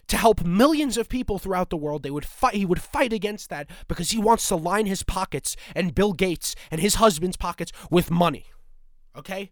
to 0.08 0.18
help 0.18 0.44
millions 0.44 0.98
of 0.98 1.10
people 1.10 1.40
throughout 1.40 1.70
the 1.70 1.78
world. 1.78 2.04
They 2.04 2.12
would 2.12 2.26
fight 2.26 2.54
he 2.54 2.66
would 2.66 2.82
fight 2.82 3.14
against 3.14 3.50
that 3.50 3.70
because 3.88 4.12
he 4.12 4.20
wants 4.20 4.48
to 4.50 4.56
line 4.56 4.86
his 4.86 5.04
pockets 5.04 5.56
and 5.76 5.96
Bill 5.96 6.14
Gates 6.14 6.56
and 6.70 6.80
his 6.80 6.96
husband's 6.96 7.38
pockets 7.38 7.72
with 7.90 8.12
money. 8.12 8.46
Okay? 9.16 9.52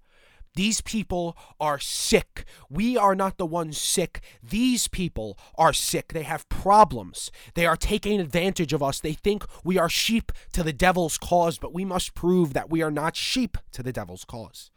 These 0.59 0.81
people 0.81 1.37
are 1.57 1.79
sick. 1.79 2.43
We 2.69 2.97
are 2.97 3.15
not 3.15 3.37
the 3.37 3.45
ones 3.45 3.77
sick. 3.79 4.19
These 4.43 4.89
people 4.89 5.39
are 5.55 5.71
sick. 5.71 6.11
They 6.11 6.23
have 6.23 6.49
problems. 6.49 7.31
They 7.53 7.65
are 7.65 7.77
taking 7.77 8.19
advantage 8.19 8.73
of 8.73 8.83
us. 8.83 8.99
They 8.99 9.13
think 9.13 9.45
we 9.63 9.77
are 9.77 9.87
sheep 9.87 10.33
to 10.51 10.61
the 10.61 10.73
devil's 10.73 11.17
cause, 11.17 11.57
but 11.57 11.73
we 11.73 11.85
must 11.85 12.13
prove 12.13 12.51
that 12.51 12.69
we 12.69 12.81
are 12.81 12.91
not 12.91 13.15
sheep 13.15 13.57
to 13.71 13.81
the 13.81 13.93
devil's 13.93 14.25
cause. 14.25 14.69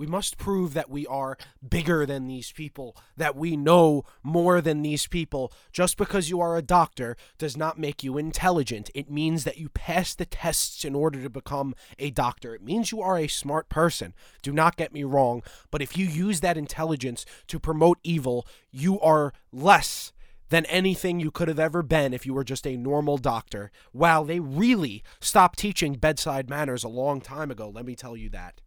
We 0.00 0.06
must 0.06 0.38
prove 0.38 0.72
that 0.72 0.88
we 0.88 1.06
are 1.08 1.36
bigger 1.68 2.06
than 2.06 2.26
these 2.26 2.52
people, 2.52 2.96
that 3.18 3.36
we 3.36 3.54
know 3.54 4.04
more 4.22 4.62
than 4.62 4.80
these 4.80 5.06
people. 5.06 5.52
Just 5.72 5.98
because 5.98 6.30
you 6.30 6.40
are 6.40 6.56
a 6.56 6.62
doctor 6.62 7.18
does 7.36 7.54
not 7.54 7.78
make 7.78 8.02
you 8.02 8.16
intelligent. 8.16 8.90
It 8.94 9.10
means 9.10 9.44
that 9.44 9.58
you 9.58 9.68
pass 9.68 10.14
the 10.14 10.24
tests 10.24 10.86
in 10.86 10.94
order 10.94 11.22
to 11.22 11.28
become 11.28 11.74
a 11.98 12.10
doctor. 12.10 12.54
It 12.54 12.62
means 12.62 12.90
you 12.90 13.02
are 13.02 13.18
a 13.18 13.28
smart 13.28 13.68
person. 13.68 14.14
Do 14.40 14.52
not 14.52 14.78
get 14.78 14.94
me 14.94 15.04
wrong, 15.04 15.42
but 15.70 15.82
if 15.82 15.98
you 15.98 16.06
use 16.06 16.40
that 16.40 16.56
intelligence 16.56 17.26
to 17.48 17.60
promote 17.60 17.98
evil, 18.02 18.46
you 18.70 18.98
are 19.00 19.34
less 19.52 20.14
than 20.48 20.64
anything 20.64 21.20
you 21.20 21.30
could 21.30 21.48
have 21.48 21.60
ever 21.60 21.82
been 21.82 22.14
if 22.14 22.24
you 22.24 22.32
were 22.32 22.42
just 22.42 22.66
a 22.66 22.78
normal 22.78 23.18
doctor. 23.18 23.70
Wow, 23.92 24.24
they 24.24 24.40
really 24.40 25.04
stopped 25.20 25.58
teaching 25.58 25.92
bedside 25.96 26.48
manners 26.48 26.84
a 26.84 26.88
long 26.88 27.20
time 27.20 27.50
ago, 27.50 27.68
let 27.68 27.84
me 27.84 27.94
tell 27.94 28.16
you 28.16 28.30
that. 28.30 28.62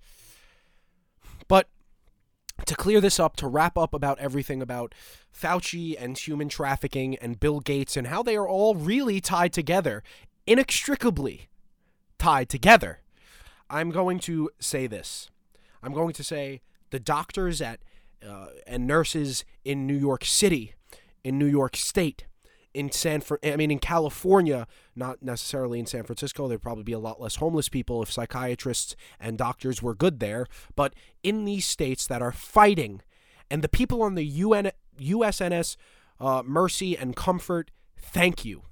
But 1.48 1.68
to 2.66 2.76
clear 2.76 3.02
this 3.02 3.20
up, 3.20 3.36
to 3.38 3.48
wrap 3.48 3.78
up 3.78 3.94
about 3.94 4.20
everything 4.20 4.62
about 4.62 4.94
Fauci 5.34 5.96
and 6.00 6.18
human 6.18 6.50
trafficking 6.50 7.16
and 7.18 7.40
Bill 7.40 7.60
Gates 7.60 7.98
and 7.98 8.08
how 8.08 8.24
they 8.24 8.36
are 8.36 8.48
all 8.48 8.76
really 8.76 9.20
tied 9.20 9.54
together, 9.54 10.04
inextricably 10.46 11.50
tied 12.18 12.50
together, 12.50 13.00
I'm 13.70 13.90
going 13.90 14.20
to 14.20 14.50
say 14.60 14.88
this. 14.88 15.30
I'm 15.82 15.94
going 15.94 16.14
to 16.14 16.24
say 16.24 16.62
the 16.92 17.00
doctors 17.00 17.62
at 17.62 17.80
uh, 18.26 18.48
and 18.66 18.88
nurses 18.88 19.44
in 19.66 19.86
New 19.86 19.98
York 19.98 20.24
City, 20.24 20.76
in 21.24 21.38
New 21.38 21.48
York 21.48 21.76
State, 21.76 22.26
in 22.74 22.92
San 22.92 23.22
Fr- 23.22 23.36
I 23.44 23.56
mean 23.56 23.72
in 23.72 23.80
California, 23.80 24.68
not 24.96 25.22
necessarily 25.22 25.80
in 25.80 25.86
San 25.86 26.04
Francisco. 26.04 26.48
There'd 26.48 26.62
probably 26.62 26.84
be 26.84 26.94
a 26.94 27.00
lot 27.00 27.22
less 27.22 27.38
homeless 27.38 27.70
people 27.70 28.02
if 28.02 28.12
psychiatrists 28.12 28.96
and 29.20 29.38
doctors 29.38 29.82
were 29.82 29.96
good 29.96 30.20
there. 30.20 30.48
But 30.76 30.94
in 31.22 31.46
these 31.46 31.66
states 31.66 32.08
that 32.08 32.22
are 32.22 32.32
fighting, 32.32 33.02
and 33.50 33.62
the 33.62 33.70
people 33.70 34.02
on 34.02 34.16
the 34.16 34.26
UN 34.26 34.72
USNS 35.00 35.76
uh, 36.20 36.44
Mercy 36.46 36.98
and 36.98 37.16
Comfort, 37.16 37.72
thank 37.98 38.46
you 38.46 38.64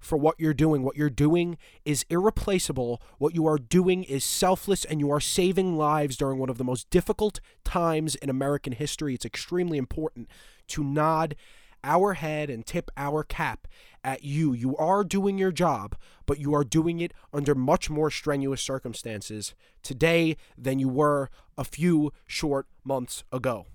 for 0.00 0.16
what 0.16 0.34
you're 0.38 0.54
doing. 0.54 0.82
What 0.82 0.96
you're 0.96 1.10
doing 1.10 1.58
is 1.84 2.04
irreplaceable. 2.08 3.00
What 3.18 3.34
you 3.34 3.46
are 3.46 3.58
doing 3.58 4.02
is 4.04 4.24
selfless, 4.24 4.84
and 4.84 4.98
you 4.98 5.10
are 5.10 5.20
saving 5.20 5.76
lives 5.76 6.16
during 6.16 6.38
one 6.38 6.48
of 6.48 6.58
the 6.58 6.64
most 6.64 6.88
difficult 6.90 7.40
times 7.64 8.14
in 8.16 8.30
American 8.30 8.72
history. 8.72 9.14
It's 9.14 9.26
extremely 9.26 9.78
important 9.78 10.28
to 10.68 10.82
nod 10.82 11.36
our 11.84 12.14
head 12.14 12.50
and 12.50 12.66
tip 12.66 12.90
our 12.96 13.22
cap 13.22 13.66
at 14.02 14.24
you. 14.24 14.52
You 14.52 14.76
are 14.76 15.04
doing 15.04 15.38
your 15.38 15.52
job, 15.52 15.96
but 16.26 16.38
you 16.38 16.54
are 16.54 16.64
doing 16.64 17.00
it 17.00 17.12
under 17.32 17.54
much 17.54 17.90
more 17.90 18.10
strenuous 18.10 18.62
circumstances 18.62 19.54
today 19.82 20.36
than 20.56 20.78
you 20.78 20.88
were 20.88 21.30
a 21.56 21.64
few 21.64 22.12
short 22.26 22.66
months 22.84 23.24
ago. 23.32 23.66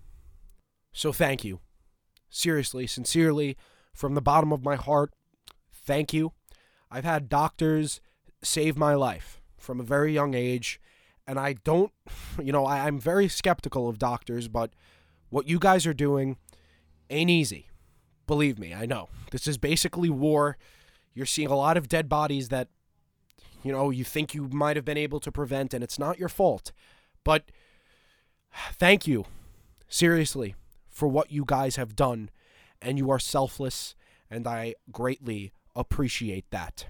So 0.91 1.11
thank 1.11 1.43
you. 1.43 1.59
Seriously, 2.29 2.87
sincerely, 2.87 3.57
from 3.93 4.15
the 4.15 4.21
bottom 4.21 4.51
of 4.51 4.63
my 4.63 4.75
heart, 4.75 5.13
thank 5.73 6.13
you. 6.13 6.33
I've 6.89 7.05
had 7.05 7.29
doctors 7.29 8.01
save 8.43 8.77
my 8.77 8.93
life 8.93 9.41
from 9.57 9.79
a 9.79 9.83
very 9.83 10.13
young 10.13 10.33
age, 10.33 10.79
and 11.27 11.39
I 11.39 11.53
don't, 11.53 11.91
you 12.43 12.51
know, 12.51 12.65
I, 12.65 12.87
am 12.87 12.99
very 12.99 13.27
skeptical 13.27 13.89
of 13.89 13.99
doctors, 13.99 14.47
but 14.47 14.71
what 15.29 15.47
you 15.47 15.59
guys 15.59 15.85
are 15.85 15.93
doing 15.93 16.37
ain't 17.09 17.29
easy. 17.29 17.67
Believe 18.27 18.57
me, 18.57 18.73
I 18.73 18.85
know. 18.85 19.09
This 19.31 19.47
is 19.47 19.57
basically 19.57 20.09
war. 20.09 20.57
You're 21.13 21.25
seeing 21.25 21.49
a 21.49 21.55
lot 21.55 21.77
of 21.77 21.87
dead 21.87 22.09
bodies 22.09 22.49
that, 22.49 22.67
you 23.63 23.71
know, 23.71 23.89
you 23.89 24.03
think 24.03 24.33
you 24.33 24.47
might 24.49 24.75
have 24.75 24.85
been 24.85 24.97
able 24.97 25.19
to 25.19 25.31
prevent, 25.31 25.73
and 25.73 25.83
it's 25.83 25.99
not 25.99 26.19
your 26.19 26.29
fault. 26.29 26.71
But 27.23 27.51
thank 28.73 29.07
you, 29.07 29.25
seriously, 29.87 30.55
for 30.89 31.07
what 31.07 31.31
you 31.31 31.43
guys 31.45 31.75
have 31.75 31.95
done. 31.95 32.29
And 32.81 32.97
you 32.97 33.09
are 33.09 33.19
selfless, 33.19 33.95
and 34.29 34.47
I 34.47 34.75
greatly 34.91 35.51
appreciate 35.75 36.49
that. 36.51 36.87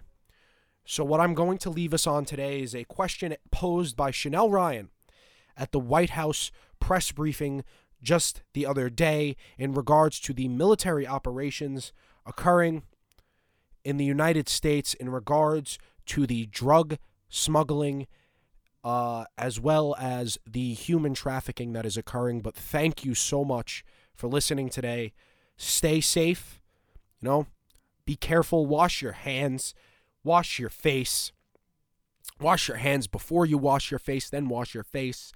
So, 0.85 1.03
what 1.03 1.19
I'm 1.19 1.33
going 1.33 1.57
to 1.59 1.69
leave 1.69 1.93
us 1.93 2.05
on 2.05 2.25
today 2.25 2.61
is 2.61 2.75
a 2.75 2.83
question 2.83 3.35
posed 3.51 3.95
by 3.95 4.11
Chanel 4.11 4.49
Rion 4.49 4.89
at 5.57 5.71
the 5.71 5.79
White 5.79 6.11
House 6.11 6.51
press 6.79 7.11
briefing 7.11 7.63
just 8.01 8.43
the 8.53 8.65
other 8.65 8.89
day 8.89 9.35
in 9.57 9.73
regards 9.73 10.19
to 10.21 10.33
the 10.33 10.47
military 10.47 11.07
operations 11.07 11.91
occurring 12.25 12.83
in 13.83 13.97
the 13.97 14.05
United 14.05 14.49
States 14.49 14.93
in 14.93 15.09
regards 15.09 15.77
to 16.05 16.25
the 16.25 16.45
drug 16.47 16.97
smuggling 17.29 18.07
uh, 18.83 19.25
as 19.37 19.59
well 19.59 19.95
as 19.99 20.37
the 20.45 20.73
human 20.73 21.13
trafficking 21.13 21.73
that 21.73 21.85
is 21.85 21.97
occurring. 21.97 22.41
But 22.41 22.55
thank 22.55 23.03
you 23.03 23.15
so 23.15 23.43
much 23.43 23.83
for 24.13 24.27
listening 24.27 24.69
today. 24.69 25.13
Stay 25.57 26.01
safe. 26.01 26.61
You 27.19 27.29
know, 27.29 27.47
be 28.05 28.15
careful. 28.15 28.65
Wash 28.65 29.01
your 29.01 29.13
hands. 29.13 29.73
Wash 30.23 30.59
your 30.59 30.69
face. 30.69 31.31
Wash 32.39 32.67
your 32.67 32.77
hands 32.77 33.07
before 33.07 33.45
you 33.45 33.57
wash 33.57 33.91
your 33.91 33.99
face, 33.99 34.29
then 34.29 34.49
wash 34.49 34.73
your 34.73 34.83
face. 34.83 35.31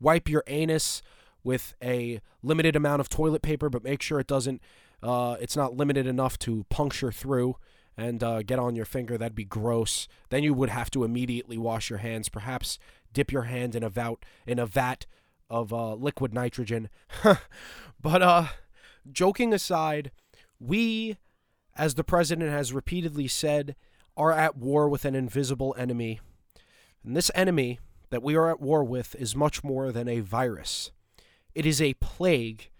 Wipe 0.00 0.28
your 0.28 0.42
anus 0.46 1.02
with 1.42 1.74
a 1.82 2.20
limited 2.42 2.76
amount 2.76 3.00
of 3.00 3.08
toilet 3.08 3.42
paper, 3.42 3.68
but 3.68 3.84
make 3.84 4.02
sure 4.02 4.20
it 4.20 4.26
doesn't, 4.26 4.60
uh, 5.02 5.36
it's 5.40 5.56
not 5.56 5.74
limited 5.74 6.06
enough 6.06 6.38
to 6.40 6.64
puncture 6.68 7.12
through 7.12 7.56
and 7.96 8.22
uh, 8.22 8.42
get 8.42 8.58
on 8.58 8.76
your 8.76 8.84
finger. 8.84 9.18
That'd 9.18 9.34
be 9.34 9.44
gross. 9.44 10.08
Then 10.30 10.42
you 10.42 10.54
would 10.54 10.70
have 10.70 10.90
to 10.92 11.04
immediately 11.04 11.58
wash 11.58 11.90
your 11.90 11.98
hands. 11.98 12.28
Perhaps 12.28 12.78
dip 13.12 13.32
your 13.32 13.42
hand 13.42 13.74
in 13.74 13.82
a 13.82 13.88
vat 13.88 14.16
in 14.46 14.58
a 14.58 14.66
vat 14.66 15.06
of 15.48 15.72
uh, 15.72 15.94
liquid 15.94 16.32
nitrogen. 16.32 16.88
but 18.00 18.22
uh, 18.22 18.46
joking 19.10 19.52
aside, 19.52 20.12
we, 20.58 21.18
as 21.76 21.94
the 21.94 22.04
president 22.04 22.50
has 22.50 22.72
repeatedly 22.72 23.28
said, 23.28 23.74
are 24.16 24.32
at 24.32 24.56
war 24.56 24.88
with 24.88 25.04
an 25.04 25.14
invisible 25.14 25.74
enemy. 25.78 26.20
And 27.04 27.16
this 27.16 27.30
enemy 27.34 27.80
that 28.10 28.22
we 28.22 28.36
are 28.36 28.50
at 28.50 28.60
war 28.60 28.84
with 28.84 29.14
is 29.16 29.34
much 29.34 29.64
more 29.64 29.92
than 29.92 30.08
a 30.08 30.20
virus. 30.20 30.90
It 31.54 31.66
is 31.66 31.80
a 31.80 31.94
plague 31.94 32.70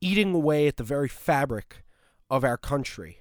eating 0.00 0.34
away 0.34 0.66
at 0.66 0.76
the 0.76 0.84
very 0.84 1.08
fabric 1.08 1.84
of 2.30 2.44
our 2.44 2.56
country. 2.56 3.18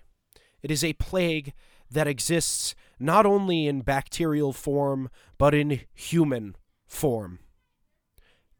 It 0.62 0.72
is 0.72 0.84
a 0.84 0.94
plague 0.94 1.54
that 1.92 2.08
exists 2.08 2.76
not 3.00 3.26
only 3.26 3.68
in 3.68 3.82
bacterial 3.82 4.54
form, 4.54 5.10
but 5.38 5.54
in 5.54 5.82
human 5.94 6.56
form. 6.86 7.40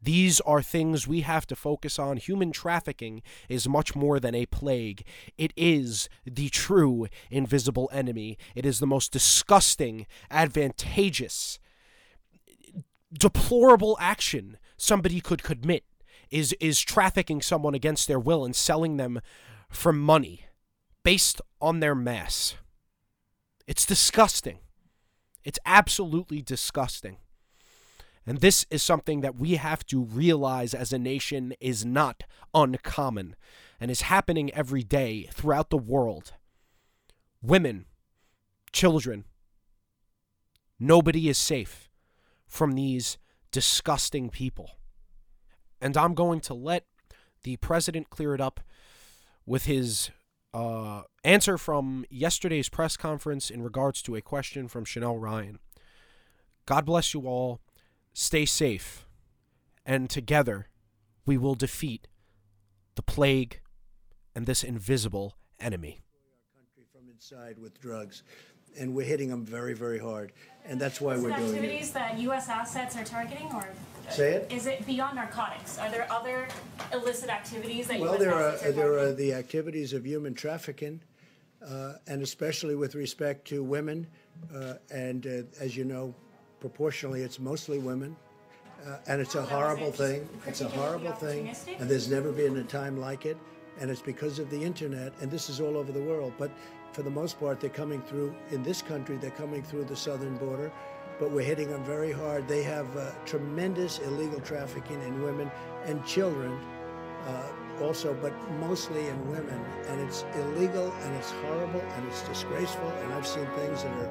These 0.02 0.40
are 0.40 0.62
things 0.62 1.06
we 1.06 1.20
have 1.20 1.46
to 1.48 1.56
focus 1.56 1.98
on. 1.98 2.16
Human 2.16 2.52
trafficking 2.52 3.22
is 3.50 3.68
much 3.68 3.94
more 3.94 4.18
than 4.18 4.34
a 4.34 4.46
plague. 4.46 5.04
It 5.36 5.52
is 5.56 6.08
the 6.24 6.48
true 6.48 7.06
invisible 7.30 7.90
enemy. 7.92 8.38
It 8.54 8.64
is 8.64 8.78
the 8.78 8.86
most 8.86 9.12
disgusting, 9.12 10.06
advantageous, 10.30 11.58
deplorable 13.12 13.98
action 14.00 14.56
somebody 14.78 15.20
could 15.20 15.42
commit 15.42 15.84
is 16.30 16.54
is 16.60 16.80
trafficking 16.80 17.42
someone 17.42 17.74
against 17.74 18.08
their 18.08 18.18
will 18.18 18.44
and 18.44 18.54
selling 18.54 18.96
them 18.96 19.20
for 19.68 19.92
money 19.92 20.46
based 21.02 21.40
on 21.60 21.80
their 21.80 21.94
mass. 21.94 22.56
It's 23.66 23.86
disgusting. 23.86 24.58
It's 25.44 25.58
absolutely 25.64 26.42
disgusting. 26.42 27.18
And 28.26 28.38
this 28.38 28.66
is 28.70 28.82
something 28.82 29.22
that 29.22 29.36
we 29.36 29.56
have 29.56 29.84
to 29.86 30.02
realize 30.02 30.74
as 30.74 30.92
a 30.92 30.98
nation 30.98 31.54
is 31.58 31.84
not 31.84 32.24
uncommon 32.54 33.34
and 33.80 33.90
is 33.90 34.02
happening 34.02 34.52
every 34.52 34.82
day 34.82 35.28
throughout 35.32 35.70
the 35.70 35.78
world. 35.78 36.34
Women, 37.42 37.86
children, 38.72 39.24
nobody 40.78 41.28
is 41.28 41.38
safe 41.38 41.88
from 42.46 42.72
these 42.72 43.16
disgusting 43.50 44.28
people. 44.28 44.72
And 45.80 45.96
I'm 45.96 46.14
going 46.14 46.40
to 46.42 46.54
let 46.54 46.84
the 47.42 47.56
president 47.56 48.10
clear 48.10 48.34
it 48.34 48.40
up 48.40 48.60
with 49.46 49.64
his 49.64 50.10
uh, 50.52 51.02
answer 51.24 51.56
from 51.56 52.04
yesterday's 52.10 52.68
press 52.68 52.96
conference 52.96 53.50
in 53.50 53.62
regards 53.62 54.02
to 54.02 54.16
a 54.16 54.20
question 54.20 54.68
from 54.68 54.84
Chanel 54.84 55.16
Rion. 55.16 55.58
God 56.66 56.84
bless 56.84 57.14
you 57.14 57.26
all. 57.26 57.60
Stay 58.12 58.44
safe. 58.44 59.06
And 59.86 60.10
together, 60.10 60.68
we 61.24 61.38
will 61.38 61.54
defeat 61.54 62.06
the 62.96 63.02
plague 63.02 63.60
and 64.34 64.46
this 64.46 64.62
invisible 64.62 65.36
enemy. 65.58 66.00
Our 66.54 66.62
country 66.62 66.84
from 66.92 67.08
inside 67.08 67.58
with 67.58 67.80
drugs, 67.80 68.22
and 68.78 68.94
we're 68.94 69.06
hitting 69.06 69.28
them 69.30 69.44
very, 69.44 69.74
very 69.74 69.98
hard, 69.98 70.32
and 70.64 70.80
that's 70.80 71.00
why 71.00 71.16
we're 71.16 71.30
doing 71.36 71.40
it 71.42 71.54
activities 71.56 71.92
that 71.92 72.18
U.S. 72.20 72.48
assets 72.48 72.96
are 72.96 73.04
targeting, 73.04 73.46
or 73.52 73.68
Say 74.10 74.32
it. 74.34 74.52
is 74.52 74.66
it 74.66 74.84
beyond 74.86 75.16
narcotics? 75.16 75.78
Are 75.78 75.90
there 75.90 76.10
other 76.10 76.48
illicit 76.92 77.30
activities 77.30 77.86
that 77.88 78.00
Well, 78.00 78.10
U.S. 78.12 78.20
there 78.20 78.34
are 78.34 78.48
assets 78.50 78.66
are 78.66 78.72
there 78.72 78.92
are 78.94 78.96
targeting? 79.06 79.16
the 79.26 79.34
activities 79.34 79.92
of 79.92 80.06
human 80.06 80.34
trafficking, 80.34 81.00
uh, 81.66 81.94
and 82.06 82.22
especially 82.22 82.74
with 82.74 82.94
respect 82.94 83.46
to 83.48 83.62
women, 83.62 84.06
uh, 84.54 84.74
and 84.92 85.26
uh, 85.26 85.30
as 85.62 85.76
you 85.76 85.84
know, 85.84 86.14
proportionally, 86.60 87.22
it's 87.22 87.38
mostly 87.38 87.78
women. 87.78 88.16
Uh, 88.86 88.96
and 89.08 89.20
it's 89.20 89.34
a 89.34 89.40
Oh, 89.40 89.42
horrible 89.42 89.92
thing. 89.92 90.26
It's 90.46 90.62
a 90.62 90.68
horrible 90.68 91.12
thing, 91.12 91.54
and 91.78 91.86
there's 91.90 92.08
never 92.10 92.32
been 92.32 92.56
a 92.56 92.62
time 92.64 92.98
like 92.98 93.26
it. 93.26 93.36
And 93.78 93.90
it's 93.90 94.00
because 94.02 94.38
of 94.38 94.48
the 94.50 94.62
internet, 94.62 95.12
and 95.20 95.30
this 95.30 95.48
is 95.50 95.60
all 95.60 95.76
over 95.76 95.92
the 95.92 96.00
world. 96.02 96.32
But 96.38 96.50
for 96.92 97.02
the 97.02 97.10
most 97.10 97.38
part, 97.38 97.60
they're 97.60 97.70
coming 97.70 98.02
through 98.02 98.34
in 98.50 98.62
this 98.62 98.82
country. 98.82 99.16
They're 99.16 99.30
coming 99.30 99.62
through 99.62 99.84
the 99.84 99.96
southern 99.96 100.36
border, 100.36 100.72
but 101.18 101.30
we're 101.30 101.44
hitting 101.44 101.70
them 101.70 101.84
very 101.84 102.12
hard. 102.12 102.48
They 102.48 102.62
have 102.62 102.96
uh, 102.96 103.12
tremendous 103.24 103.98
illegal 104.00 104.40
trafficking 104.40 105.00
in 105.02 105.22
women 105.22 105.50
and 105.84 106.04
children, 106.04 106.58
uh, 107.26 107.46
also, 107.82 108.14
but 108.14 108.32
mostly 108.58 109.06
in 109.06 109.30
women. 109.30 109.64
And 109.88 110.00
it's 110.00 110.24
illegal, 110.34 110.92
and 110.92 111.14
it's 111.16 111.30
horrible, 111.30 111.80
and 111.80 112.08
it's 112.08 112.22
disgraceful. 112.22 112.88
And 112.88 113.12
I've 113.12 113.26
seen 113.26 113.46
things 113.56 113.82
that 113.84 113.92
are 113.92 114.10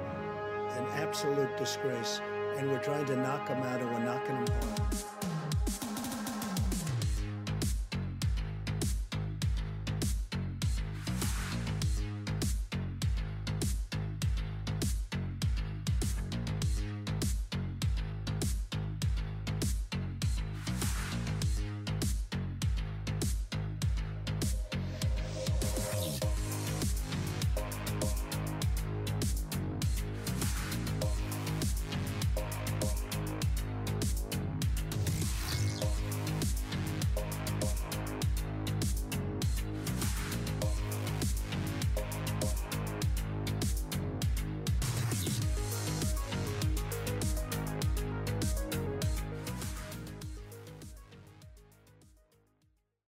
an 0.78 0.86
absolute 1.02 1.56
disgrace. 1.58 2.22
And 2.58 2.70
we're 2.70 2.84
trying 2.84 3.06
to 3.06 3.16
knock 3.16 3.48
them 3.48 3.62
out, 3.64 3.82
and 3.82 3.90
we're 3.92 4.04
knocking 4.04 4.44
them 4.44 4.48
hard. 4.48 5.39